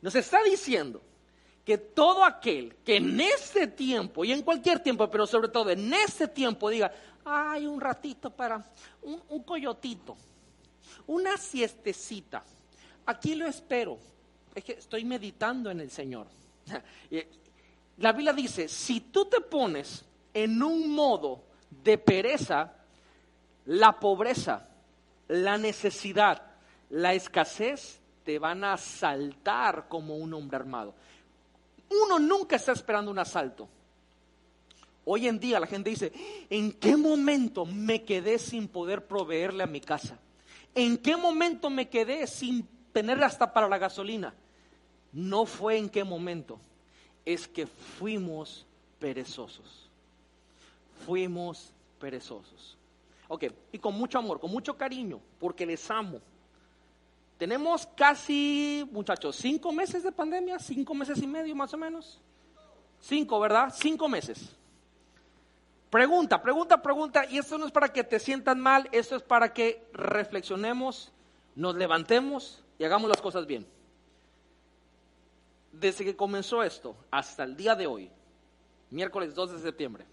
Nos 0.00 0.14
está 0.14 0.42
diciendo 0.42 1.02
que 1.64 1.78
todo 1.78 2.24
aquel 2.24 2.76
que 2.84 2.96
en 2.96 3.20
este 3.20 3.66
tiempo, 3.66 4.24
y 4.24 4.32
en 4.32 4.42
cualquier 4.42 4.80
tiempo, 4.80 5.10
pero 5.10 5.26
sobre 5.26 5.48
todo 5.48 5.70
en 5.70 5.92
este 5.94 6.28
tiempo, 6.28 6.68
diga, 6.68 6.92
ay, 7.24 7.66
un 7.66 7.80
ratito 7.80 8.30
para 8.30 8.64
un, 9.02 9.22
un 9.28 9.42
coyotito, 9.44 10.16
una 11.06 11.36
siestecita, 11.36 12.42
aquí 13.06 13.34
lo 13.34 13.46
espero, 13.46 13.98
es 14.54 14.64
que 14.64 14.72
estoy 14.72 15.04
meditando 15.04 15.70
en 15.70 15.80
el 15.80 15.90
Señor. 15.90 16.26
La 17.98 18.12
Biblia 18.12 18.32
dice, 18.32 18.68
si 18.68 19.00
tú 19.00 19.26
te 19.26 19.40
pones 19.40 20.04
en 20.32 20.62
un 20.62 20.90
modo 20.90 21.44
de 21.70 21.96
pereza, 21.96 22.72
la 23.66 23.98
pobreza, 24.00 24.68
la 25.28 25.56
necesidad, 25.58 26.42
la 26.90 27.14
escasez 27.14 28.00
te 28.24 28.38
van 28.38 28.64
a 28.64 28.72
asaltar 28.72 29.86
como 29.88 30.16
un 30.16 30.34
hombre 30.34 30.56
armado. 30.56 30.94
Uno 31.88 32.18
nunca 32.18 32.56
está 32.56 32.72
esperando 32.72 33.10
un 33.10 33.18
asalto. 33.18 33.68
Hoy 35.04 35.28
en 35.28 35.38
día 35.38 35.60
la 35.60 35.66
gente 35.66 35.90
dice, 35.90 36.12
¿en 36.50 36.72
qué 36.72 36.96
momento 36.96 37.66
me 37.66 38.04
quedé 38.04 38.38
sin 38.38 38.68
poder 38.68 39.06
proveerle 39.06 39.62
a 39.62 39.68
mi 39.68 39.80
casa? 39.80 40.18
¿En 40.74 40.98
qué 40.98 41.16
momento 41.16 41.70
me 41.70 41.88
quedé 41.88 42.26
sin 42.26 42.66
tener 42.92 43.22
hasta 43.22 43.52
para 43.52 43.68
la 43.68 43.78
gasolina? 43.78 44.34
No 45.14 45.46
fue 45.46 45.78
en 45.78 45.88
qué 45.88 46.02
momento, 46.02 46.58
es 47.24 47.46
que 47.46 47.68
fuimos 47.68 48.66
perezosos. 48.98 49.88
Fuimos 51.06 51.72
perezosos. 52.00 52.76
Ok, 53.28 53.44
y 53.70 53.78
con 53.78 53.94
mucho 53.94 54.18
amor, 54.18 54.40
con 54.40 54.50
mucho 54.50 54.76
cariño, 54.76 55.20
porque 55.38 55.64
les 55.64 55.88
amo. 55.88 56.20
Tenemos 57.38 57.86
casi, 57.96 58.88
muchachos, 58.90 59.36
cinco 59.36 59.72
meses 59.72 60.02
de 60.02 60.10
pandemia, 60.10 60.58
cinco 60.58 60.94
meses 60.94 61.22
y 61.22 61.28
medio 61.28 61.54
más 61.54 61.72
o 61.72 61.78
menos. 61.78 62.20
Cinco, 63.00 63.38
¿verdad? 63.38 63.72
Cinco 63.72 64.08
meses. 64.08 64.50
Pregunta, 65.90 66.42
pregunta, 66.42 66.82
pregunta, 66.82 67.24
y 67.30 67.38
esto 67.38 67.56
no 67.56 67.66
es 67.66 67.72
para 67.72 67.92
que 67.92 68.02
te 68.02 68.18
sientan 68.18 68.58
mal, 68.58 68.88
esto 68.90 69.14
es 69.14 69.22
para 69.22 69.52
que 69.52 69.86
reflexionemos, 69.92 71.12
nos 71.54 71.76
levantemos 71.76 72.64
y 72.80 72.84
hagamos 72.84 73.08
las 73.08 73.22
cosas 73.22 73.46
bien 73.46 73.64
desde 75.80 76.04
que 76.04 76.16
comenzó 76.16 76.62
esto 76.62 76.96
hasta 77.10 77.44
el 77.44 77.56
día 77.56 77.74
de 77.74 77.86
hoy, 77.86 78.10
miércoles 78.90 79.34
2 79.34 79.52
de 79.52 79.58
septiembre, 79.60 80.04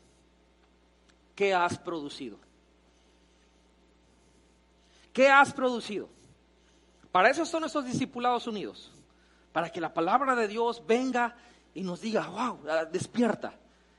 ¿qué 1.35 1.53
has 1.53 1.77
producido? 1.77 2.37
¿Qué 5.13 5.27
has 5.27 5.53
producido? 5.53 6.09
Para 7.11 7.29
eso 7.29 7.45
son 7.45 7.65
estos 7.65 7.85
discipulados 7.85 8.47
unidos, 8.47 8.91
para 9.51 9.69
que 9.69 9.81
la 9.81 9.93
palabra 9.93 10.35
de 10.35 10.47
Dios 10.47 10.81
venga 10.87 11.35
y 11.73 11.81
nos 11.81 12.01
diga, 12.01 12.27
wow, 12.27 12.59
despierta, 12.91 13.53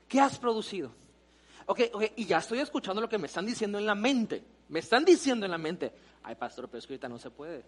¿qué 0.07 0.19
has 0.19 0.37
producido? 0.39 0.91
Ok, 1.65 1.81
ok, 1.93 2.03
y 2.17 2.25
ya 2.25 2.39
estoy 2.39 2.59
escuchando 2.59 3.01
lo 3.01 3.09
que 3.09 3.17
me 3.17 3.27
están 3.27 3.45
diciendo 3.45 3.77
en 3.77 3.85
la 3.85 3.95
mente. 3.95 4.43
Me 4.69 4.79
están 4.79 5.05
diciendo 5.05 5.45
en 5.45 5.51
la 5.51 5.57
mente, 5.57 5.93
ay 6.23 6.35
pastor, 6.35 6.67
pero 6.67 6.79
es 6.79 6.87
que 6.87 6.93
ahorita 6.93 7.07
no 7.07 7.19
se 7.19 7.29
puede. 7.29 7.63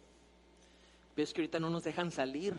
Pero 1.14 1.24
es 1.24 1.34
que 1.34 1.42
ahorita 1.42 1.60
no 1.60 1.70
nos 1.70 1.84
dejan 1.84 2.12
salir 2.12 2.56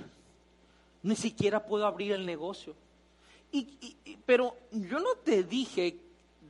ni 1.07 1.15
siquiera 1.15 1.65
puedo 1.65 1.87
abrir 1.87 2.13
el 2.13 2.27
negocio. 2.27 2.75
Y, 3.53 3.97
pero 4.27 4.57
yo 4.73 4.99
no 4.99 5.15
te 5.23 5.45
dije 5.45 5.97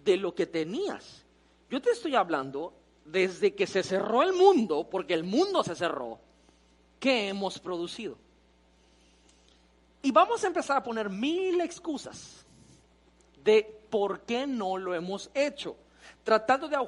de 0.02 0.16
lo 0.16 0.34
que 0.34 0.46
tenías. 0.46 1.24
Yo 1.70 1.80
te 1.82 1.90
estoy 1.90 2.14
hablando 2.14 2.72
desde 3.04 3.54
que 3.54 3.66
se 3.66 3.82
cerró 3.82 4.22
el 4.22 4.32
mundo, 4.32 4.88
porque 4.90 5.12
el 5.12 5.24
mundo 5.24 5.62
se 5.62 5.74
cerró, 5.74 6.18
¿qué 6.98 7.28
hemos 7.28 7.58
producido? 7.58 8.16
Y 10.00 10.10
vamos 10.10 10.42
a 10.42 10.46
empezar 10.46 10.78
a 10.78 10.82
poner 10.82 11.10
mil 11.10 11.60
excusas 11.60 12.46
de 13.44 13.62
por 13.90 14.20
qué 14.20 14.46
no 14.46 14.78
lo 14.78 14.94
hemos 14.94 15.30
hecho, 15.34 15.76
tratando 16.24 16.66
de 16.66 16.78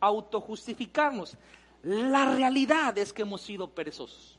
autojustificarnos. 0.00 1.38
La 1.82 2.34
realidad 2.34 2.98
es 2.98 3.14
que 3.14 3.22
hemos 3.22 3.40
sido 3.40 3.70
perezosos. 3.70 4.38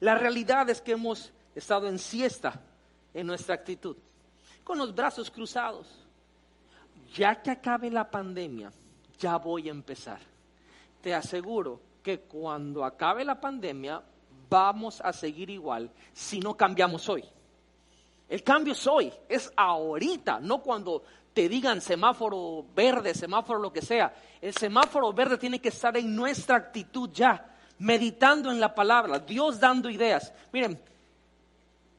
La 0.00 0.14
realidad 0.14 0.68
es 0.70 0.80
que 0.80 0.92
hemos 0.92 1.32
estado 1.54 1.88
en 1.88 1.98
siesta 1.98 2.60
en 3.12 3.26
nuestra 3.26 3.54
actitud, 3.54 3.96
con 4.62 4.78
los 4.78 4.94
brazos 4.94 5.30
cruzados. 5.30 5.86
Ya 7.14 7.40
que 7.40 7.50
acabe 7.50 7.90
la 7.90 8.10
pandemia, 8.10 8.72
ya 9.18 9.36
voy 9.38 9.68
a 9.68 9.72
empezar. 9.72 10.18
Te 11.00 11.14
aseguro 11.14 11.80
que 12.02 12.20
cuando 12.20 12.84
acabe 12.84 13.24
la 13.24 13.40
pandemia 13.40 14.02
vamos 14.50 15.00
a 15.00 15.12
seguir 15.12 15.50
igual 15.50 15.90
si 16.12 16.40
no 16.40 16.56
cambiamos 16.56 17.08
hoy. 17.08 17.24
El 18.28 18.42
cambio 18.42 18.72
es 18.72 18.86
hoy, 18.86 19.12
es 19.28 19.52
ahorita, 19.56 20.40
no 20.40 20.62
cuando 20.62 21.02
te 21.32 21.48
digan 21.48 21.80
semáforo 21.80 22.64
verde, 22.74 23.14
semáforo 23.14 23.58
lo 23.58 23.72
que 23.72 23.82
sea. 23.82 24.14
El 24.40 24.54
semáforo 24.54 25.12
verde 25.12 25.36
tiene 25.36 25.60
que 25.60 25.68
estar 25.68 25.96
en 25.96 26.14
nuestra 26.14 26.56
actitud 26.56 27.10
ya, 27.12 27.53
meditando 27.78 28.50
en 28.50 28.60
la 28.60 28.74
palabra, 28.74 29.18
Dios 29.18 29.60
dando 29.60 29.90
ideas. 29.90 30.32
Miren, 30.52 30.80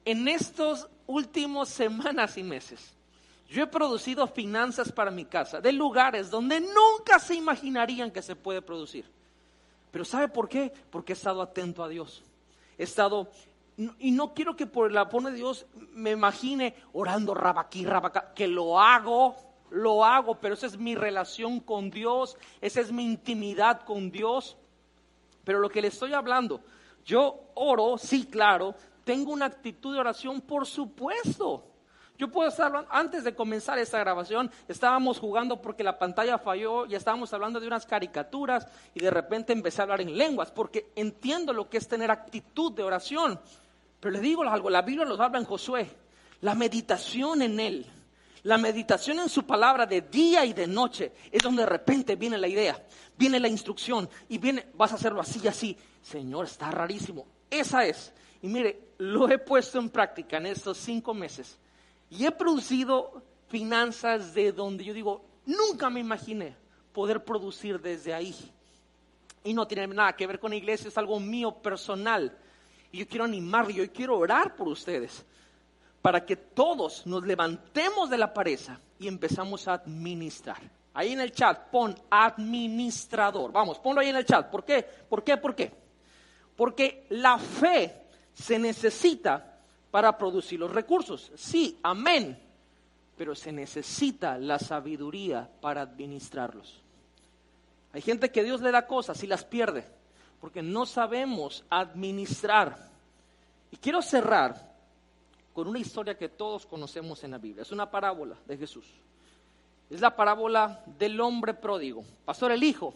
en 0.05 0.27
estos 0.27 0.87
últimos 1.07 1.69
semanas 1.69 2.37
y 2.37 2.43
meses, 2.43 2.93
yo 3.49 3.63
he 3.63 3.67
producido 3.67 4.27
finanzas 4.27 4.91
para 4.91 5.11
mi 5.11 5.25
casa 5.25 5.61
de 5.61 5.71
lugares 5.71 6.29
donde 6.29 6.59
nunca 6.59 7.19
se 7.19 7.35
imaginarían 7.35 8.11
que 8.11 8.21
se 8.21 8.35
puede 8.35 8.61
producir. 8.61 9.05
Pero 9.91 10.03
¿sabe 10.03 10.27
por 10.27 10.49
qué? 10.49 10.73
Porque 10.89 11.13
he 11.13 11.15
estado 11.15 11.41
atento 11.41 11.83
a 11.83 11.87
Dios. 11.87 12.23
He 12.77 12.83
estado, 12.83 13.29
y 13.99 14.11
no 14.11 14.33
quiero 14.33 14.55
que 14.55 14.67
por 14.67 14.89
el 14.89 14.97
apoyo 14.97 15.29
de 15.29 15.35
Dios 15.35 15.65
me 15.93 16.11
imagine 16.11 16.75
orando 16.93 17.33
rabaquí, 17.33 17.85
rabacá, 17.85 18.33
que 18.33 18.47
lo 18.47 18.79
hago, 18.79 19.35
lo 19.69 20.03
hago, 20.03 20.35
pero 20.35 20.55
esa 20.55 20.65
es 20.65 20.77
mi 20.77 20.95
relación 20.95 21.59
con 21.59 21.91
Dios, 21.91 22.37
esa 22.61 22.81
es 22.81 22.91
mi 22.91 23.05
intimidad 23.05 23.83
con 23.83 24.11
Dios. 24.11 24.57
Pero 25.45 25.59
lo 25.59 25.69
que 25.69 25.81
le 25.81 25.87
estoy 25.87 26.13
hablando, 26.13 26.59
yo 27.05 27.51
oro, 27.53 27.97
sí, 27.97 28.25
claro, 28.25 28.75
tengo 29.05 29.31
una 29.31 29.45
actitud 29.45 29.93
de 29.93 29.99
oración, 30.01 30.41
por 30.41 30.65
supuesto. 30.65 31.63
Yo 32.17 32.29
puedo 32.29 32.47
estar, 32.49 32.87
antes 32.89 33.25
de 33.25 33.35
comenzar 33.35 33.77
esta 33.77 33.99
grabación, 33.99 34.49
estábamos 34.67 35.19
jugando 35.19 35.61
porque 35.61 35.83
la 35.83 35.99
pantalla 35.99 36.37
falló 36.37 36.85
y 36.85 36.95
estábamos 36.95 37.33
hablando 37.33 37.59
de 37.59 37.67
unas 37.67 37.85
caricaturas 37.85 38.67
y 38.93 39.01
de 39.01 39.11
repente 39.11 39.51
empecé 39.51 39.81
a 39.81 39.83
hablar 39.83 40.01
en 40.01 40.17
lenguas 40.17 40.49
porque 40.49 40.91
entiendo 40.95 41.51
lo 41.51 41.69
que 41.69 41.77
es 41.77 41.87
tener 41.87 42.09
actitud 42.09 42.71
de 42.71 42.83
oración. 42.83 43.39
Pero 43.99 44.13
le 44.13 44.21
digo 44.21 44.43
algo, 44.43 44.69
la 44.69 44.81
Biblia 44.81 45.05
nos 45.05 45.19
habla 45.19 45.39
en 45.39 45.45
Josué, 45.45 45.89
la 46.39 46.55
meditación 46.55 47.41
en 47.41 47.59
él, 47.59 47.85
la 48.45 48.59
meditación 48.59 49.19
en 49.19 49.27
su 49.27 49.43
palabra 49.43 49.87
de 49.87 50.01
día 50.01 50.45
y 50.45 50.53
de 50.53 50.67
noche 50.67 51.13
es 51.31 51.41
donde 51.41 51.63
de 51.63 51.69
repente 51.69 52.15
viene 52.15 52.37
la 52.37 52.47
idea, 52.47 52.79
viene 53.17 53.39
la 53.39 53.47
instrucción 53.47 54.07
y 54.29 54.37
viene, 54.37 54.67
vas 54.75 54.91
a 54.91 54.95
hacerlo 54.95 55.19
así 55.19 55.41
y 55.43 55.47
así. 55.47 55.75
Señor, 55.99 56.45
está 56.45 56.69
rarísimo. 56.69 57.25
Esa 57.49 57.85
es. 57.85 58.13
Y 58.43 58.47
mire, 58.47 58.89
lo 58.99 59.27
he 59.29 59.39
puesto 59.39 59.79
en 59.79 59.89
práctica 59.89 60.37
en 60.37 60.45
estos 60.45 60.77
cinco 60.77 61.11
meses. 61.11 61.57
Y 62.11 62.23
he 62.23 62.31
producido 62.31 63.23
finanzas 63.47 64.35
de 64.35 64.51
donde 64.51 64.83
yo 64.83 64.93
digo, 64.93 65.25
nunca 65.47 65.89
me 65.89 66.01
imaginé 66.01 66.55
poder 66.93 67.25
producir 67.25 67.81
desde 67.81 68.13
ahí. 68.13 68.35
Y 69.43 69.55
no 69.55 69.65
tiene 69.65 69.87
nada 69.87 70.15
que 70.15 70.27
ver 70.27 70.39
con 70.39 70.51
la 70.51 70.57
iglesia, 70.57 70.89
es 70.89 70.97
algo 70.99 71.19
mío 71.19 71.51
personal. 71.51 72.37
Y 72.91 72.99
yo 72.99 73.07
quiero 73.07 73.25
animarle, 73.25 73.73
yo 73.73 73.91
quiero 73.91 74.19
orar 74.19 74.55
por 74.55 74.67
ustedes, 74.67 75.25
para 76.05 76.23
que 76.23 76.35
todos 76.35 77.07
nos 77.07 77.25
levantemos 77.25 78.11
de 78.11 78.19
la 78.19 78.31
pareja 78.31 78.79
y 78.99 79.07
empezamos 79.07 79.67
a 79.67 79.73
administrar. 79.73 80.61
Ahí 80.93 81.13
en 81.13 81.19
el 81.19 81.31
chat, 81.31 81.71
pon 81.71 81.95
administrador. 82.11 83.51
Vamos, 83.51 83.79
ponlo 83.79 84.01
ahí 84.01 84.09
en 84.09 84.17
el 84.17 84.23
chat. 84.23 84.51
¿Por 84.51 84.63
qué? 84.63 84.83
¿Por 84.83 85.23
qué? 85.23 85.37
¿Por 85.37 85.55
qué? 85.55 85.71
Porque 86.55 87.07
la 87.09 87.39
fe 87.39 88.03
se 88.35 88.59
necesita 88.59 89.57
para 89.89 90.15
producir 90.15 90.59
los 90.59 90.71
recursos. 90.71 91.31
Sí, 91.33 91.79
amén. 91.81 92.37
Pero 93.17 93.33
se 93.33 93.51
necesita 93.51 94.37
la 94.37 94.59
sabiduría 94.59 95.49
para 95.59 95.81
administrarlos. 95.81 96.83
Hay 97.93 98.01
gente 98.03 98.29
que 98.29 98.43
Dios 98.43 98.61
le 98.61 98.69
da 98.69 98.85
cosas 98.85 99.23
y 99.23 99.25
las 99.25 99.43
pierde 99.43 99.83
porque 100.39 100.61
no 100.61 100.85
sabemos 100.85 101.65
administrar. 101.67 102.77
Y 103.71 103.77
quiero 103.77 104.03
cerrar 104.03 104.74
con 105.55 105.69
una 105.69 105.79
historia 105.79 106.17
que 106.17 106.27
todos 106.27 106.65
conocemos 106.65 107.23
en 107.23 107.31
la 107.31 107.37
Biblia. 107.37 107.61
Es 107.61 107.71
una 107.71 107.89
parábola 107.89 108.35
de 108.45 108.57
Jesús. 108.57 108.85
Es 109.89 110.01
la 110.01 110.13
parábola 110.13 110.83
del 110.99 111.19
hombre 111.21 111.53
pródigo. 111.53 112.03
Pastor, 112.25 112.51
el 112.51 112.61
hijo. 112.61 112.93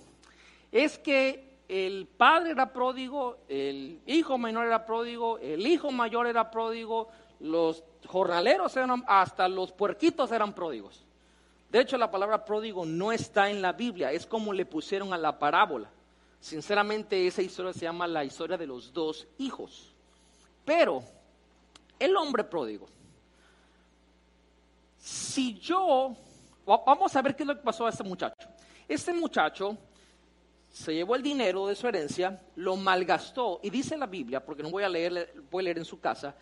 Es 0.69 0.99
que 0.99 1.57
el 1.69 2.05
padre 2.05 2.51
era 2.51 2.73
pródigo, 2.73 3.37
el 3.47 4.01
hijo 4.05 4.37
menor 4.37 4.65
era 4.65 4.85
pródigo, 4.85 5.37
el 5.37 5.65
hijo 5.65 5.89
mayor 5.89 6.27
era 6.27 6.51
pródigo, 6.51 7.07
los 7.39 7.81
jornaleros 8.05 8.75
eran, 8.75 9.05
hasta 9.07 9.47
los 9.47 9.71
puerquitos 9.71 10.29
eran 10.33 10.53
pródigos. 10.53 11.05
De 11.71 11.79
hecho, 11.79 11.97
la 11.97 12.11
palabra 12.11 12.43
pródigo 12.43 12.85
no 12.85 13.13
está 13.13 13.49
en 13.49 13.61
la 13.61 13.71
Biblia, 13.71 14.11
es 14.11 14.25
como 14.25 14.51
le 14.51 14.65
pusieron 14.65 15.13
a 15.13 15.17
la 15.17 15.39
parábola. 15.39 15.89
Sinceramente, 16.41 17.25
esa 17.25 17.41
historia 17.41 17.71
se 17.71 17.81
llama 17.81 18.05
la 18.05 18.25
historia 18.25 18.57
de 18.57 18.67
los 18.67 18.91
dos 18.91 19.27
hijos. 19.37 19.93
Pero 20.65 21.03
el 21.99 22.15
hombre 22.15 22.43
pródigo. 22.45 22.87
Si 24.97 25.59
yo, 25.59 26.15
vamos 26.65 27.15
a 27.15 27.21
ver 27.21 27.35
qué 27.35 27.43
es 27.43 27.47
lo 27.47 27.55
que 27.55 27.63
pasó 27.63 27.85
a 27.85 27.89
este 27.89 28.03
muchacho. 28.03 28.47
Este 28.87 29.13
muchacho 29.13 29.77
se 30.71 30.93
llevó 30.93 31.15
el 31.15 31.23
dinero 31.23 31.67
de 31.67 31.75
su 31.75 31.87
herencia, 31.87 32.39
lo 32.55 32.75
malgastó, 32.75 33.59
y 33.63 33.69
dice 33.69 33.97
la 33.97 34.05
Biblia, 34.05 34.43
porque 34.43 34.63
no 34.63 34.69
voy 34.69 34.83
a 34.83 34.89
leer, 34.89 35.33
voy 35.49 35.61
a 35.61 35.65
leer 35.65 35.77
en 35.79 35.85
su 35.85 35.99
casa, 35.99 36.35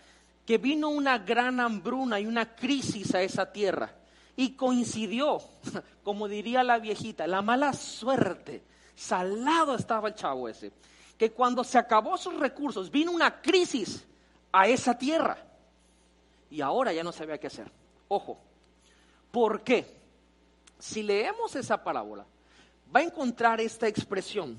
que 0.46 0.58
vino 0.58 0.90
una 0.90 1.18
gran 1.20 1.60
hambruna 1.60 2.20
y 2.20 2.26
una 2.26 2.56
crisis 2.56 3.14
a 3.16 3.22
esa 3.22 3.52
tierra. 3.52 3.92
Y 4.36 4.52
coincidió, 4.52 5.42
como 6.04 6.28
diría 6.28 6.64
la 6.64 6.78
viejita, 6.80 7.28
la 7.28 7.42
mala 7.42 7.74
suerte. 7.74 8.64
Salado 8.96 9.76
estaba 9.76 10.10
el 10.10 10.16
chavo 10.16 10.48
ese. 10.48 10.72
Que 11.18 11.32
cuando 11.32 11.64
se 11.64 11.78
acabó 11.78 12.18
sus 12.18 12.36
recursos, 12.36 12.92
vino 12.92 13.12
una 13.12 13.42
crisis 13.42 14.06
a 14.52 14.68
esa 14.68 14.98
tierra. 14.98 15.38
Y 16.50 16.62
ahora 16.62 16.94
ya 16.94 17.04
no 17.04 17.12
sabía 17.12 17.38
qué 17.38 17.48
hacer. 17.48 17.72
Ojo, 18.08 18.38
¿por 19.32 19.62
qué? 19.62 19.86
Si 20.80 21.04
leemos 21.04 21.56
esa 21.56 21.84
parábola, 21.84 22.26
va 22.96 23.00
a 23.00 23.04
encontrar 23.04 23.60
esta 23.60 23.88
expresión. 23.88 24.58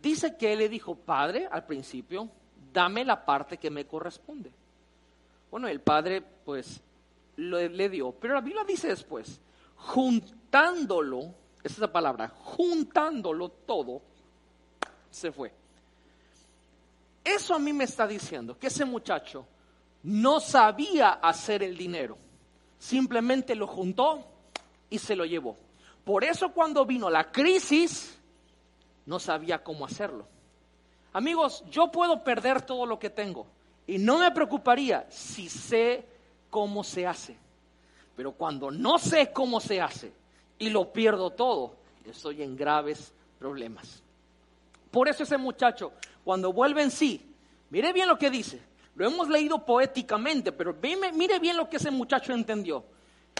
Dice 0.00 0.36
que 0.36 0.52
él 0.52 0.60
le 0.60 0.68
dijo, 0.68 0.94
Padre, 0.94 1.48
al 1.50 1.66
principio, 1.66 2.28
dame 2.72 3.04
la 3.04 3.24
parte 3.24 3.58
que 3.58 3.70
me 3.70 3.86
corresponde. 3.86 4.52
Bueno, 5.50 5.66
el 5.66 5.80
padre 5.80 6.22
pues 6.44 6.80
le 7.36 7.88
dio, 7.88 8.12
pero 8.12 8.34
la 8.34 8.40
Biblia 8.40 8.64
dice 8.64 8.88
después, 8.88 9.40
juntándolo, 9.76 11.34
esa 11.62 11.74
es 11.74 11.78
la 11.78 11.92
palabra, 11.92 12.28
juntándolo 12.28 13.48
todo, 13.48 14.02
se 15.10 15.32
fue. 15.32 15.52
Eso 17.28 17.54
a 17.54 17.58
mí 17.58 17.74
me 17.74 17.84
está 17.84 18.06
diciendo 18.06 18.58
que 18.58 18.68
ese 18.68 18.86
muchacho 18.86 19.44
no 20.04 20.40
sabía 20.40 21.10
hacer 21.10 21.62
el 21.62 21.76
dinero, 21.76 22.16
simplemente 22.78 23.54
lo 23.54 23.66
juntó 23.66 24.24
y 24.88 24.98
se 24.98 25.14
lo 25.14 25.26
llevó. 25.26 25.54
Por 26.04 26.24
eso 26.24 26.52
cuando 26.54 26.86
vino 26.86 27.10
la 27.10 27.30
crisis, 27.30 28.18
no 29.04 29.18
sabía 29.18 29.62
cómo 29.62 29.84
hacerlo. 29.84 30.26
Amigos, 31.12 31.64
yo 31.70 31.92
puedo 31.92 32.24
perder 32.24 32.62
todo 32.62 32.86
lo 32.86 32.98
que 32.98 33.10
tengo, 33.10 33.46
y 33.86 33.98
no 33.98 34.18
me 34.18 34.30
preocuparía 34.30 35.06
si 35.10 35.50
sé 35.50 36.06
cómo 36.48 36.82
se 36.82 37.06
hace. 37.06 37.36
Pero 38.16 38.32
cuando 38.32 38.70
no 38.70 38.98
sé 38.98 39.32
cómo 39.34 39.60
se 39.60 39.82
hace 39.82 40.12
y 40.58 40.70
lo 40.70 40.94
pierdo 40.94 41.30
todo, 41.30 41.74
estoy 42.06 42.42
en 42.42 42.56
graves 42.56 43.12
problemas. 43.38 44.02
Por 44.90 45.08
eso 45.08 45.24
ese 45.24 45.36
muchacho, 45.36 45.92
cuando 46.28 46.52
vuelve 46.52 46.82
en 46.82 46.90
sí, 46.90 47.24
mire 47.70 47.90
bien 47.94 48.06
lo 48.06 48.18
que 48.18 48.28
dice. 48.28 48.60
Lo 48.96 49.06
hemos 49.06 49.30
leído 49.30 49.64
poéticamente, 49.64 50.52
pero 50.52 50.76
mire 51.14 51.38
bien 51.38 51.56
lo 51.56 51.70
que 51.70 51.78
ese 51.78 51.90
muchacho 51.90 52.34
entendió. 52.34 52.84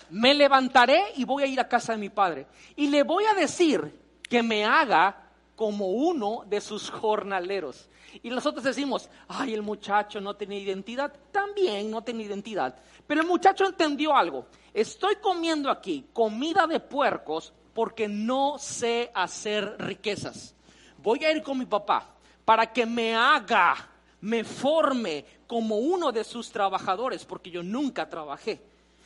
Me 0.08 0.32
levantaré 0.32 1.12
y 1.16 1.26
voy 1.26 1.42
a 1.42 1.46
ir 1.46 1.60
a 1.60 1.68
casa 1.68 1.92
de 1.92 1.98
mi 1.98 2.08
padre. 2.08 2.46
Y 2.76 2.86
le 2.86 3.02
voy 3.02 3.24
a 3.26 3.34
decir 3.34 3.94
que 4.22 4.42
me 4.42 4.64
haga 4.64 5.28
como 5.54 5.88
uno 5.88 6.44
de 6.46 6.62
sus 6.62 6.88
jornaleros. 6.88 7.90
Y 8.22 8.30
nosotros 8.30 8.64
decimos, 8.64 9.10
ay, 9.28 9.52
el 9.52 9.60
muchacho 9.60 10.18
no 10.18 10.34
tiene 10.36 10.58
identidad. 10.58 11.12
También 11.30 11.90
no 11.90 12.00
tiene 12.00 12.22
identidad. 12.22 12.74
Pero 13.06 13.20
el 13.20 13.26
muchacho 13.26 13.66
entendió 13.66 14.16
algo. 14.16 14.46
Estoy 14.72 15.16
comiendo 15.16 15.70
aquí 15.70 16.06
comida 16.14 16.66
de 16.66 16.80
puercos 16.80 17.52
porque 17.74 18.08
no 18.08 18.56
sé 18.56 19.10
hacer 19.12 19.76
riquezas. 19.78 20.54
Voy 21.02 21.22
a 21.26 21.30
ir 21.30 21.42
con 21.42 21.58
mi 21.58 21.66
papá 21.66 22.14
para 22.48 22.72
que 22.72 22.86
me 22.86 23.14
haga, 23.14 23.76
me 24.22 24.42
forme 24.42 25.22
como 25.46 25.76
uno 25.76 26.10
de 26.10 26.24
sus 26.24 26.50
trabajadores, 26.50 27.26
porque 27.26 27.50
yo 27.50 27.62
nunca 27.62 28.08
trabajé. 28.08 28.58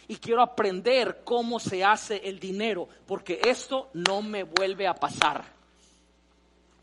Y 0.07 0.15
quiero 0.15 0.43
aprender 0.43 1.23
cómo 1.25 1.59
se 1.59 1.83
hace 1.83 2.19
el 2.19 2.39
dinero, 2.39 2.89
porque 3.05 3.41
esto 3.43 3.91
no 3.95 4.23
me 4.23 4.45
vuelve 4.45 4.87
a 4.87 4.95
pasar. 4.95 5.43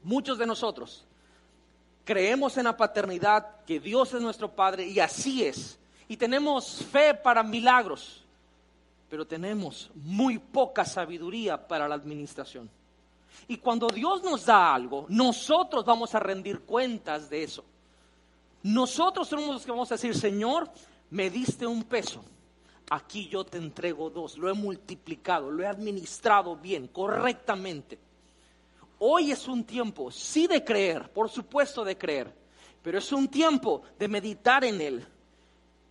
Muchos 0.03 0.37
de 0.37 0.45
nosotros 0.45 1.05
creemos 2.03 2.57
en 2.57 2.65
la 2.65 2.75
paternidad, 2.75 3.63
que 3.65 3.79
Dios 3.79 4.13
es 4.13 4.21
nuestro 4.21 4.51
Padre 4.51 4.85
y 4.85 4.99
así 4.99 5.45
es. 5.45 5.79
Y 6.09 6.17
tenemos 6.17 6.83
fe 6.91 7.13
para 7.13 7.41
milagros, 7.41 8.25
pero 9.09 9.25
tenemos 9.25 9.89
muy 9.95 10.39
poca 10.39 10.83
sabiduría 10.83 11.69
para 11.69 11.87
la 11.87 11.95
administración. 11.95 12.69
Y 13.47 13.57
cuando 13.57 13.87
Dios 13.87 14.23
nos 14.23 14.45
da 14.45 14.73
algo, 14.73 15.05
nosotros 15.09 15.85
vamos 15.85 16.13
a 16.13 16.19
rendir 16.19 16.61
cuentas 16.61 17.29
de 17.29 17.43
eso. 17.43 17.63
Nosotros 18.63 19.27
somos 19.27 19.47
los 19.47 19.65
que 19.65 19.71
vamos 19.71 19.91
a 19.91 19.95
decir, 19.95 20.15
Señor, 20.15 20.69
me 21.09 21.29
diste 21.29 21.65
un 21.65 21.83
peso, 21.83 22.23
aquí 22.89 23.27
yo 23.27 23.43
te 23.45 23.57
entrego 23.57 24.09
dos, 24.09 24.37
lo 24.37 24.49
he 24.49 24.53
multiplicado, 24.53 25.49
lo 25.49 25.63
he 25.63 25.67
administrado 25.67 26.55
bien, 26.55 26.87
correctamente. 26.87 27.97
Hoy 28.99 29.31
es 29.31 29.47
un 29.47 29.63
tiempo, 29.63 30.11
sí 30.11 30.45
de 30.45 30.63
creer, 30.63 31.09
por 31.11 31.29
supuesto 31.29 31.85
de 31.85 31.97
creer, 31.97 32.33
pero 32.81 32.97
es 32.97 33.11
un 33.11 33.29
tiempo 33.29 33.81
de 33.97 34.07
meditar 34.07 34.65
en 34.65 34.81
Él, 34.81 35.07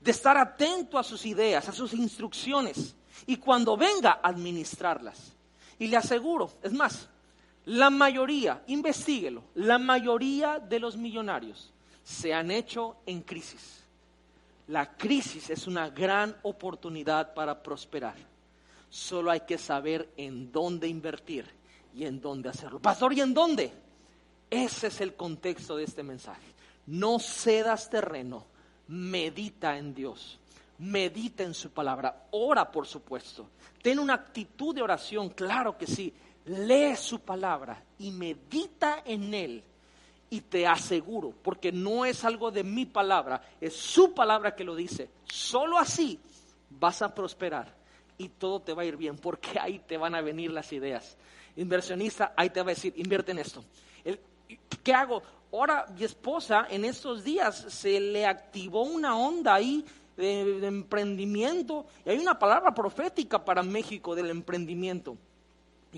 de 0.00 0.10
estar 0.10 0.36
atento 0.36 0.98
a 0.98 1.02
sus 1.02 1.24
ideas, 1.24 1.68
a 1.68 1.72
sus 1.72 1.94
instrucciones, 1.94 2.94
y 3.26 3.36
cuando 3.36 3.76
venga, 3.76 4.20
administrarlas. 4.22 5.32
Y 5.78 5.86
le 5.86 5.96
aseguro, 5.96 6.50
es 6.62 6.72
más, 6.72 7.08
la 7.68 7.90
mayoría, 7.90 8.62
investiguelo, 8.68 9.44
la 9.54 9.78
mayoría 9.78 10.58
de 10.58 10.80
los 10.80 10.96
millonarios 10.96 11.70
se 12.02 12.32
han 12.32 12.50
hecho 12.50 12.96
en 13.04 13.20
crisis. 13.20 13.84
La 14.68 14.96
crisis 14.96 15.50
es 15.50 15.66
una 15.66 15.90
gran 15.90 16.34
oportunidad 16.42 17.34
para 17.34 17.62
prosperar. 17.62 18.16
Solo 18.88 19.30
hay 19.30 19.40
que 19.40 19.58
saber 19.58 20.08
en 20.16 20.50
dónde 20.50 20.88
invertir 20.88 21.44
y 21.94 22.06
en 22.06 22.22
dónde 22.22 22.48
hacerlo. 22.48 22.78
Pastor, 22.78 23.12
¿y 23.12 23.20
en 23.20 23.34
dónde? 23.34 23.70
Ese 24.48 24.86
es 24.86 25.02
el 25.02 25.14
contexto 25.14 25.76
de 25.76 25.84
este 25.84 26.02
mensaje. 26.02 26.46
No 26.86 27.18
cedas 27.18 27.90
terreno, 27.90 28.46
medita 28.86 29.76
en 29.76 29.94
Dios, 29.94 30.38
medita 30.78 31.42
en 31.42 31.52
su 31.52 31.68
palabra, 31.68 32.28
ora 32.30 32.72
por 32.72 32.86
supuesto, 32.86 33.50
ten 33.82 33.98
una 33.98 34.14
actitud 34.14 34.74
de 34.74 34.80
oración, 34.80 35.28
claro 35.28 35.76
que 35.76 35.86
sí, 35.86 36.14
lee 36.48 36.96
su 36.96 37.20
palabra 37.20 37.82
y 37.98 38.10
medita 38.10 39.02
en 39.04 39.34
él. 39.34 39.64
Y 40.30 40.42
te 40.42 40.66
aseguro, 40.66 41.32
porque 41.42 41.72
no 41.72 42.04
es 42.04 42.24
algo 42.24 42.50
de 42.50 42.62
mi 42.62 42.84
palabra, 42.84 43.40
es 43.60 43.74
su 43.74 44.12
palabra 44.12 44.54
que 44.54 44.62
lo 44.62 44.76
dice, 44.76 45.08
solo 45.24 45.78
así 45.78 46.20
vas 46.68 47.00
a 47.00 47.14
prosperar 47.14 47.74
y 48.18 48.28
todo 48.28 48.60
te 48.60 48.74
va 48.74 48.82
a 48.82 48.84
ir 48.84 48.98
bien, 48.98 49.16
porque 49.16 49.58
ahí 49.58 49.78
te 49.78 49.96
van 49.96 50.14
a 50.14 50.20
venir 50.20 50.50
las 50.50 50.70
ideas 50.72 51.16
inversionista, 51.58 52.32
ahí 52.36 52.50
te 52.50 52.60
va 52.60 52.70
a 52.70 52.74
decir, 52.74 52.94
invierte 52.96 53.32
en 53.32 53.38
esto. 53.38 53.64
¿Qué 54.82 54.92
hago? 54.92 55.22
Ahora 55.52 55.86
mi 55.96 56.04
esposa 56.04 56.66
en 56.70 56.84
estos 56.84 57.24
días 57.24 57.56
se 57.68 58.00
le 58.00 58.26
activó 58.26 58.82
una 58.82 59.16
onda 59.16 59.54
ahí 59.54 59.84
de, 60.16 60.66
emprendimiento 60.66 61.86
y 62.04 62.10
hay 62.10 62.18
una 62.18 62.38
palabra 62.38 62.74
profética 62.74 63.44
para 63.44 63.62
México 63.62 64.14
del 64.14 64.30
emprendimiento. 64.30 65.16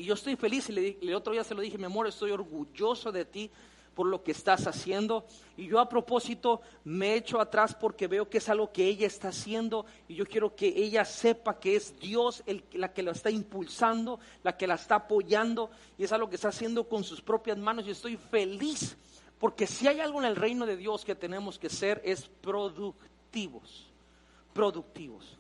Y 0.01 0.05
yo 0.05 0.14
estoy 0.14 0.34
feliz 0.34 0.70
y 0.70 0.96
el 1.03 1.14
otro 1.14 1.34
día 1.34 1.44
se 1.44 1.55
lo 1.55 1.61
dije, 1.61 1.76
mi 1.76 1.84
amor, 1.84 2.07
estoy 2.07 2.30
orgulloso 2.30 3.12
de 3.12 3.26
ti 3.26 3.51
por 3.94 4.07
lo 4.07 4.24
que 4.24 4.32
estás 4.32 4.66
haciendo. 4.66 5.26
Y 5.59 5.66
yo 5.66 5.78
a 5.78 5.90
propósito 5.90 6.62
me 6.84 7.16
echo 7.16 7.38
atrás 7.38 7.74
porque 7.74 8.07
veo 8.07 8.30
que 8.30 8.38
es 8.38 8.48
algo 8.48 8.72
que 8.72 8.86
ella 8.86 9.07
está 9.07 9.28
haciendo 9.28 9.84
y 10.09 10.14
yo 10.14 10.24
quiero 10.24 10.57
que 10.57 10.68
ella 10.68 11.05
sepa 11.05 11.61
que 11.61 11.76
es 11.76 12.01
Dios 12.01 12.42
el, 12.46 12.64
la 12.72 12.94
que 12.94 13.03
la 13.03 13.11
está 13.11 13.30
impulsando, 13.30 14.18
la 14.42 14.57
que 14.57 14.66
la 14.66 14.76
está 14.76 14.94
apoyando 14.94 15.70
y 15.98 16.05
es 16.05 16.12
algo 16.12 16.30
que 16.30 16.36
está 16.36 16.48
haciendo 16.48 16.88
con 16.88 17.05
sus 17.05 17.20
propias 17.20 17.59
manos 17.59 17.86
y 17.86 17.90
estoy 17.90 18.16
feliz 18.16 18.96
porque 19.38 19.66
si 19.66 19.86
hay 19.86 20.01
algo 20.01 20.20
en 20.20 20.28
el 20.28 20.36
reino 20.36 20.64
de 20.64 20.78
Dios 20.78 21.05
que 21.05 21.14
tenemos 21.14 21.59
que 21.59 21.68
ser 21.68 22.01
es 22.07 22.26
productivos, 22.40 23.92
productivos. 24.55 25.36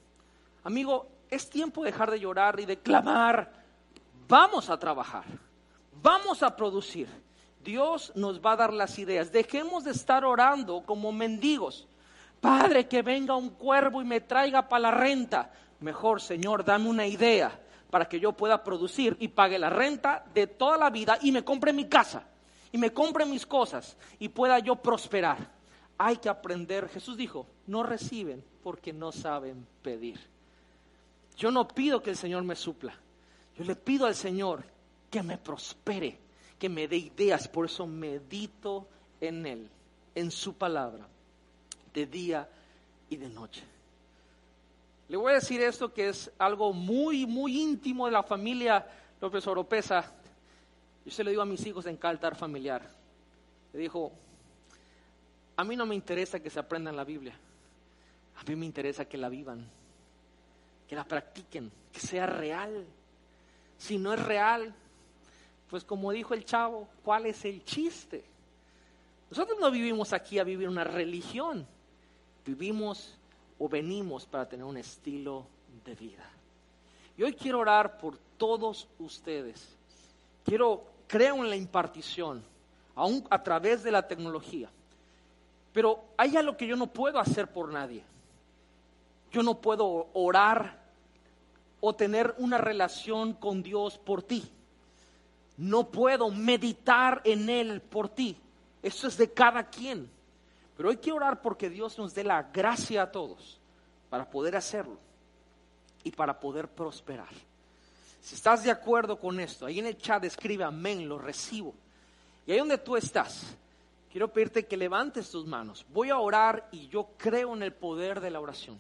Amigo, 0.64 1.08
es 1.30 1.48
tiempo 1.48 1.82
de 1.82 1.92
dejar 1.92 2.10
de 2.10 2.20
llorar 2.20 2.60
y 2.60 2.66
de 2.66 2.78
clamar. 2.78 3.59
Vamos 4.30 4.70
a 4.70 4.78
trabajar, 4.78 5.24
vamos 6.00 6.44
a 6.44 6.54
producir. 6.54 7.08
Dios 7.64 8.12
nos 8.14 8.40
va 8.40 8.52
a 8.52 8.56
dar 8.56 8.72
las 8.72 8.96
ideas. 9.00 9.32
Dejemos 9.32 9.82
de 9.82 9.90
estar 9.90 10.24
orando 10.24 10.84
como 10.86 11.10
mendigos. 11.10 11.88
Padre, 12.40 12.86
que 12.86 13.02
venga 13.02 13.34
un 13.34 13.50
cuervo 13.50 14.00
y 14.00 14.04
me 14.04 14.20
traiga 14.20 14.68
para 14.68 14.82
la 14.82 14.90
renta. 14.92 15.52
Mejor, 15.80 16.20
Señor, 16.20 16.64
dame 16.64 16.88
una 16.88 17.08
idea 17.08 17.60
para 17.90 18.08
que 18.08 18.20
yo 18.20 18.30
pueda 18.30 18.62
producir 18.62 19.16
y 19.18 19.26
pague 19.26 19.58
la 19.58 19.68
renta 19.68 20.24
de 20.32 20.46
toda 20.46 20.78
la 20.78 20.90
vida 20.90 21.18
y 21.20 21.32
me 21.32 21.42
compre 21.42 21.72
mi 21.72 21.88
casa 21.88 22.22
y 22.70 22.78
me 22.78 22.92
compre 22.92 23.26
mis 23.26 23.44
cosas 23.44 23.96
y 24.20 24.28
pueda 24.28 24.60
yo 24.60 24.76
prosperar. 24.76 25.38
Hay 25.98 26.18
que 26.18 26.28
aprender. 26.28 26.88
Jesús 26.88 27.16
dijo, 27.16 27.48
no 27.66 27.82
reciben 27.82 28.44
porque 28.62 28.92
no 28.92 29.10
saben 29.10 29.66
pedir. 29.82 30.20
Yo 31.36 31.50
no 31.50 31.66
pido 31.66 32.00
que 32.00 32.10
el 32.10 32.16
Señor 32.16 32.44
me 32.44 32.54
supla. 32.54 32.94
Yo 33.60 33.66
le 33.66 33.76
pido 33.76 34.06
al 34.06 34.14
Señor 34.14 34.64
que 35.10 35.22
me 35.22 35.36
prospere 35.36 36.16
que 36.58 36.70
me 36.70 36.88
dé 36.88 36.96
ideas, 36.96 37.46
por 37.46 37.66
eso 37.66 37.86
medito 37.86 38.88
en 39.20 39.44
Él, 39.44 39.68
en 40.14 40.30
su 40.30 40.54
palabra, 40.54 41.06
de 41.92 42.06
día 42.06 42.48
y 43.10 43.16
de 43.16 43.28
noche. 43.28 43.62
Le 45.10 45.18
voy 45.18 45.32
a 45.32 45.34
decir 45.34 45.60
esto 45.60 45.92
que 45.92 46.08
es 46.08 46.30
algo 46.38 46.72
muy, 46.72 47.26
muy 47.26 47.60
íntimo 47.60 48.06
de 48.06 48.12
la 48.12 48.22
familia 48.22 48.86
López 49.20 49.46
Oropesa. 49.46 50.10
Yo 51.04 51.12
se 51.12 51.22
lo 51.22 51.28
digo 51.28 51.42
a 51.42 51.46
mis 51.46 51.66
hijos 51.66 51.84
en 51.84 51.98
caltar 51.98 52.36
familiar. 52.36 52.80
Le 53.74 53.78
dijo, 53.78 54.10
a 55.56 55.64
mí 55.64 55.76
no 55.76 55.84
me 55.84 55.94
interesa 55.94 56.40
que 56.40 56.48
se 56.48 56.60
aprendan 56.60 56.96
la 56.96 57.04
Biblia. 57.04 57.38
A 58.36 58.42
mí 58.42 58.56
me 58.56 58.64
interesa 58.64 59.04
que 59.04 59.18
la 59.18 59.28
vivan, 59.28 59.68
que 60.88 60.96
la 60.96 61.04
practiquen, 61.04 61.70
que 61.92 62.00
sea 62.00 62.24
real. 62.24 62.86
Si 63.80 63.96
no 63.96 64.12
es 64.12 64.22
real, 64.22 64.74
pues 65.70 65.84
como 65.84 66.12
dijo 66.12 66.34
el 66.34 66.44
chavo, 66.44 66.86
¿cuál 67.02 67.24
es 67.24 67.46
el 67.46 67.64
chiste? 67.64 68.22
Nosotros 69.30 69.58
no 69.58 69.70
vivimos 69.70 70.12
aquí 70.12 70.38
a 70.38 70.44
vivir 70.44 70.68
una 70.68 70.84
religión, 70.84 71.66
vivimos 72.44 73.18
o 73.58 73.70
venimos 73.70 74.26
para 74.26 74.46
tener 74.46 74.66
un 74.66 74.76
estilo 74.76 75.46
de 75.82 75.94
vida. 75.94 76.28
Y 77.16 77.22
hoy 77.22 77.32
quiero 77.32 77.60
orar 77.60 77.96
por 77.96 78.18
todos 78.36 78.86
ustedes. 78.98 79.74
Quiero, 80.44 80.84
creo 81.06 81.36
en 81.36 81.48
la 81.48 81.56
impartición, 81.56 82.44
aún 82.94 83.26
a 83.30 83.42
través 83.42 83.82
de 83.82 83.92
la 83.92 84.06
tecnología. 84.06 84.68
Pero 85.72 86.04
hay 86.18 86.36
algo 86.36 86.54
que 86.54 86.66
yo 86.66 86.76
no 86.76 86.86
puedo 86.86 87.18
hacer 87.18 87.50
por 87.50 87.72
nadie. 87.72 88.04
Yo 89.32 89.42
no 89.42 89.58
puedo 89.58 90.08
orar 90.12 90.79
o 91.80 91.94
tener 91.94 92.34
una 92.38 92.58
relación 92.58 93.34
con 93.34 93.62
Dios 93.62 93.98
por 93.98 94.22
ti. 94.22 94.50
No 95.56 95.90
puedo 95.90 96.30
meditar 96.30 97.20
en 97.24 97.48
Él 97.48 97.80
por 97.80 98.08
ti. 98.08 98.36
Eso 98.82 99.08
es 99.08 99.16
de 99.16 99.32
cada 99.32 99.68
quien. 99.68 100.10
Pero 100.76 100.88
hoy 100.88 100.96
quiero 100.96 101.16
orar 101.16 101.42
porque 101.42 101.68
Dios 101.68 101.98
nos 101.98 102.14
dé 102.14 102.24
la 102.24 102.44
gracia 102.44 103.02
a 103.02 103.10
todos 103.12 103.60
para 104.08 104.30
poder 104.30 104.56
hacerlo 104.56 104.98
y 106.02 106.10
para 106.10 106.40
poder 106.40 106.68
prosperar. 106.68 107.28
Si 108.22 108.34
estás 108.34 108.62
de 108.62 108.70
acuerdo 108.70 109.18
con 109.18 109.40
esto, 109.40 109.66
ahí 109.66 109.78
en 109.78 109.86
el 109.86 109.98
chat 109.98 110.24
escribe 110.24 110.64
amén, 110.64 111.08
lo 111.08 111.18
recibo. 111.18 111.74
Y 112.46 112.52
ahí 112.52 112.58
donde 112.58 112.78
tú 112.78 112.96
estás, 112.96 113.54
quiero 114.10 114.28
pedirte 114.28 114.66
que 114.66 114.76
levantes 114.76 115.30
tus 115.30 115.46
manos. 115.46 115.84
Voy 115.90 116.10
a 116.10 116.18
orar 116.18 116.68
y 116.72 116.88
yo 116.88 117.10
creo 117.16 117.54
en 117.54 117.62
el 117.62 117.72
poder 117.72 118.20
de 118.20 118.30
la 118.30 118.40
oración. 118.40 118.78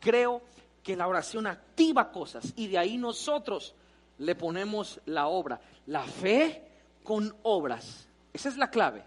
Creo 0.00 0.42
que 0.82 0.96
la 0.96 1.06
oración 1.06 1.46
activa 1.46 2.10
cosas 2.10 2.52
y 2.56 2.66
de 2.68 2.78
ahí 2.78 2.98
nosotros 2.98 3.74
le 4.18 4.34
ponemos 4.34 5.00
la 5.06 5.26
obra. 5.26 5.60
La 5.86 6.04
fe 6.04 6.68
con 7.02 7.34
obras. 7.42 8.06
Esa 8.32 8.48
es 8.48 8.56
la 8.56 8.70
clave. 8.70 9.02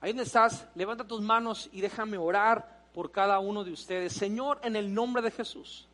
Ahí 0.00 0.10
donde 0.12 0.24
estás, 0.24 0.66
levanta 0.74 1.06
tus 1.06 1.20
manos 1.20 1.68
y 1.72 1.80
déjame 1.80 2.18
orar 2.18 2.84
por 2.92 3.10
cada 3.10 3.38
uno 3.38 3.64
de 3.64 3.72
ustedes. 3.72 4.12
Señor, 4.12 4.60
en 4.62 4.76
el 4.76 4.92
nombre 4.92 5.22
de 5.22 5.30
Jesús, 5.30 5.86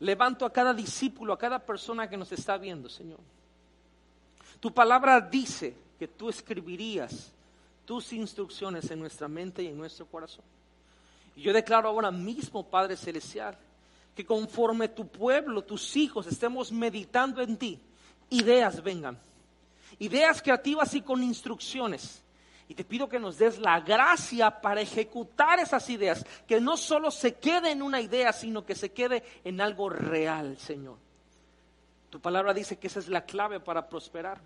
levanto 0.00 0.44
a 0.44 0.52
cada 0.52 0.74
discípulo, 0.74 1.32
a 1.32 1.38
cada 1.38 1.58
persona 1.58 2.08
que 2.08 2.16
nos 2.16 2.32
está 2.32 2.56
viendo, 2.58 2.88
Señor. 2.88 3.20
Tu 4.58 4.72
palabra 4.72 5.20
dice 5.20 5.74
que 5.98 6.08
tú 6.08 6.28
escribirías 6.28 7.32
tus 7.84 8.12
instrucciones 8.12 8.90
en 8.90 9.00
nuestra 9.00 9.28
mente 9.28 9.62
y 9.62 9.68
en 9.68 9.78
nuestro 9.78 10.06
corazón. 10.06 10.44
Y 11.40 11.44
yo 11.44 11.54
declaro 11.54 11.88
ahora 11.88 12.10
mismo, 12.10 12.68
Padre 12.68 12.98
Celestial, 12.98 13.56
que 14.14 14.26
conforme 14.26 14.88
tu 14.88 15.08
pueblo, 15.08 15.62
tus 15.62 15.96
hijos, 15.96 16.26
estemos 16.26 16.70
meditando 16.70 17.40
en 17.40 17.56
ti, 17.56 17.80
ideas 18.28 18.82
vengan. 18.82 19.18
Ideas 19.98 20.42
creativas 20.42 20.92
y 20.92 21.00
con 21.00 21.22
instrucciones 21.22 22.22
y 22.68 22.74
te 22.74 22.84
pido 22.84 23.08
que 23.08 23.18
nos 23.18 23.38
des 23.38 23.58
la 23.58 23.80
gracia 23.80 24.60
para 24.60 24.82
ejecutar 24.82 25.58
esas 25.58 25.88
ideas, 25.88 26.26
que 26.46 26.60
no 26.60 26.76
solo 26.76 27.10
se 27.10 27.36
quede 27.36 27.72
en 27.72 27.80
una 27.80 28.02
idea, 28.02 28.34
sino 28.34 28.66
que 28.66 28.74
se 28.74 28.92
quede 28.92 29.24
en 29.42 29.62
algo 29.62 29.88
real, 29.88 30.58
Señor. 30.58 30.98
Tu 32.10 32.20
palabra 32.20 32.52
dice 32.52 32.78
que 32.78 32.88
esa 32.88 32.98
es 32.98 33.08
la 33.08 33.24
clave 33.24 33.60
para 33.60 33.88
prosperar. 33.88 34.42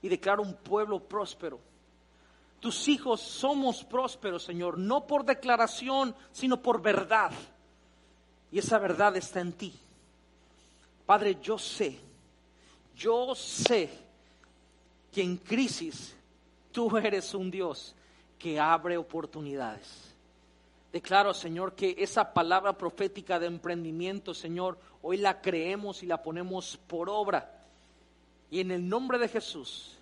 Y 0.00 0.08
declaro 0.08 0.42
un 0.42 0.54
pueblo 0.54 0.98
próspero. 0.98 1.60
Tus 2.62 2.88
hijos 2.88 3.20
somos 3.20 3.84
prósperos, 3.84 4.42
Señor, 4.42 4.78
no 4.78 5.06
por 5.06 5.26
declaración, 5.26 6.14
sino 6.32 6.62
por 6.62 6.80
verdad. 6.80 7.32
Y 8.50 8.58
esa 8.58 8.78
verdad 8.78 9.14
está 9.18 9.40
en 9.40 9.52
ti. 9.52 9.74
Padre, 11.04 11.36
yo 11.42 11.58
sé, 11.58 11.98
yo 12.96 13.34
sé 13.34 13.90
que 15.12 15.22
en 15.22 15.36
crisis 15.36 16.16
Tú 16.72 16.96
eres 16.96 17.34
un 17.34 17.50
Dios 17.50 17.94
que 18.38 18.58
abre 18.58 18.96
oportunidades. 18.96 20.08
Declaro, 20.90 21.32
Señor, 21.32 21.74
que 21.74 21.94
esa 21.98 22.34
palabra 22.34 22.76
profética 22.76 23.38
de 23.38 23.46
emprendimiento, 23.46 24.34
Señor, 24.34 24.78
hoy 25.00 25.18
la 25.18 25.40
creemos 25.40 26.02
y 26.02 26.06
la 26.06 26.22
ponemos 26.22 26.78
por 26.86 27.08
obra. 27.08 27.62
Y 28.50 28.60
en 28.60 28.72
el 28.72 28.86
nombre 28.86 29.18
de 29.18 29.28
Jesús, 29.28 29.96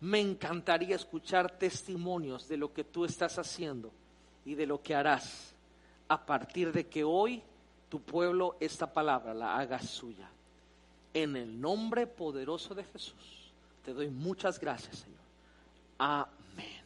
me 0.00 0.20
encantaría 0.20 0.96
escuchar 0.96 1.58
testimonios 1.58 2.48
de 2.48 2.56
lo 2.56 2.72
que 2.72 2.84
tú 2.84 3.04
estás 3.04 3.38
haciendo 3.38 3.90
y 4.44 4.54
de 4.54 4.66
lo 4.66 4.82
que 4.82 4.94
harás 4.94 5.54
a 6.08 6.24
partir 6.24 6.72
de 6.72 6.86
que 6.86 7.02
hoy 7.02 7.42
tu 7.88 8.00
pueblo 8.00 8.56
esta 8.60 8.92
palabra 8.92 9.34
la 9.34 9.56
haga 9.56 9.80
suya. 9.80 10.28
En 11.14 11.36
el 11.36 11.60
nombre 11.60 12.06
poderoso 12.06 12.74
de 12.74 12.84
Jesús, 12.84 13.50
te 13.84 13.94
doy 13.94 14.08
muchas 14.08 14.60
gracias, 14.60 14.98
Señor. 14.98 15.18
Amén. 15.98 16.82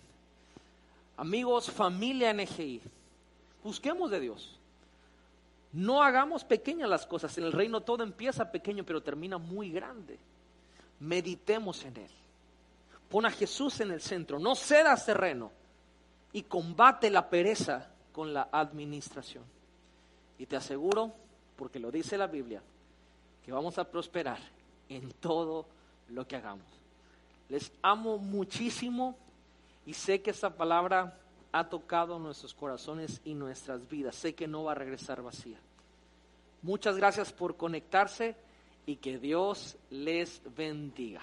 Amigos, 1.16 1.70
familia 1.70 2.32
NGI, 2.32 2.80
busquemos 3.64 4.10
de 4.10 4.20
Dios. 4.20 4.56
No 5.72 6.02
hagamos 6.02 6.44
pequeñas 6.44 6.88
las 6.88 7.06
cosas. 7.06 7.36
En 7.38 7.44
el 7.44 7.52
reino 7.52 7.80
todo 7.80 8.02
empieza 8.02 8.50
pequeño, 8.50 8.84
pero 8.84 9.02
termina 9.02 9.38
muy 9.38 9.70
grande. 9.70 10.18
Meditemos 11.00 11.84
en 11.84 11.96
Él. 11.96 12.10
Pon 13.10 13.26
a 13.26 13.30
Jesús 13.30 13.80
en 13.80 13.90
el 13.90 14.00
centro. 14.00 14.38
No 14.38 14.54
cedas 14.54 15.04
terreno. 15.04 15.50
Y 16.32 16.44
combate 16.44 17.10
la 17.10 17.28
pereza 17.28 17.90
con 18.12 18.32
la 18.32 18.48
administración. 18.52 19.44
Y 20.38 20.46
te 20.46 20.56
aseguro, 20.56 21.12
porque 21.56 21.80
lo 21.80 21.90
dice 21.90 22.16
la 22.16 22.28
Biblia, 22.28 22.62
que 23.44 23.52
vamos 23.52 23.78
a 23.78 23.84
prosperar 23.84 24.38
en 24.88 25.10
todo 25.14 25.66
lo 26.08 26.26
que 26.26 26.36
hagamos. 26.36 26.66
Les 27.48 27.72
amo 27.82 28.16
muchísimo 28.16 29.16
y 29.84 29.94
sé 29.94 30.22
que 30.22 30.30
esta 30.30 30.54
palabra 30.54 31.18
ha 31.52 31.68
tocado 31.68 32.18
nuestros 32.20 32.54
corazones 32.54 33.20
y 33.24 33.34
nuestras 33.34 33.88
vidas. 33.88 34.14
Sé 34.14 34.34
que 34.34 34.46
no 34.46 34.64
va 34.64 34.72
a 34.72 34.76
regresar 34.76 35.20
vacía. 35.20 35.58
Muchas 36.62 36.96
gracias 36.96 37.32
por 37.32 37.56
conectarse 37.56 38.36
y 38.86 38.96
que 38.96 39.18
Dios 39.18 39.76
les 39.90 40.40
bendiga. 40.54 41.22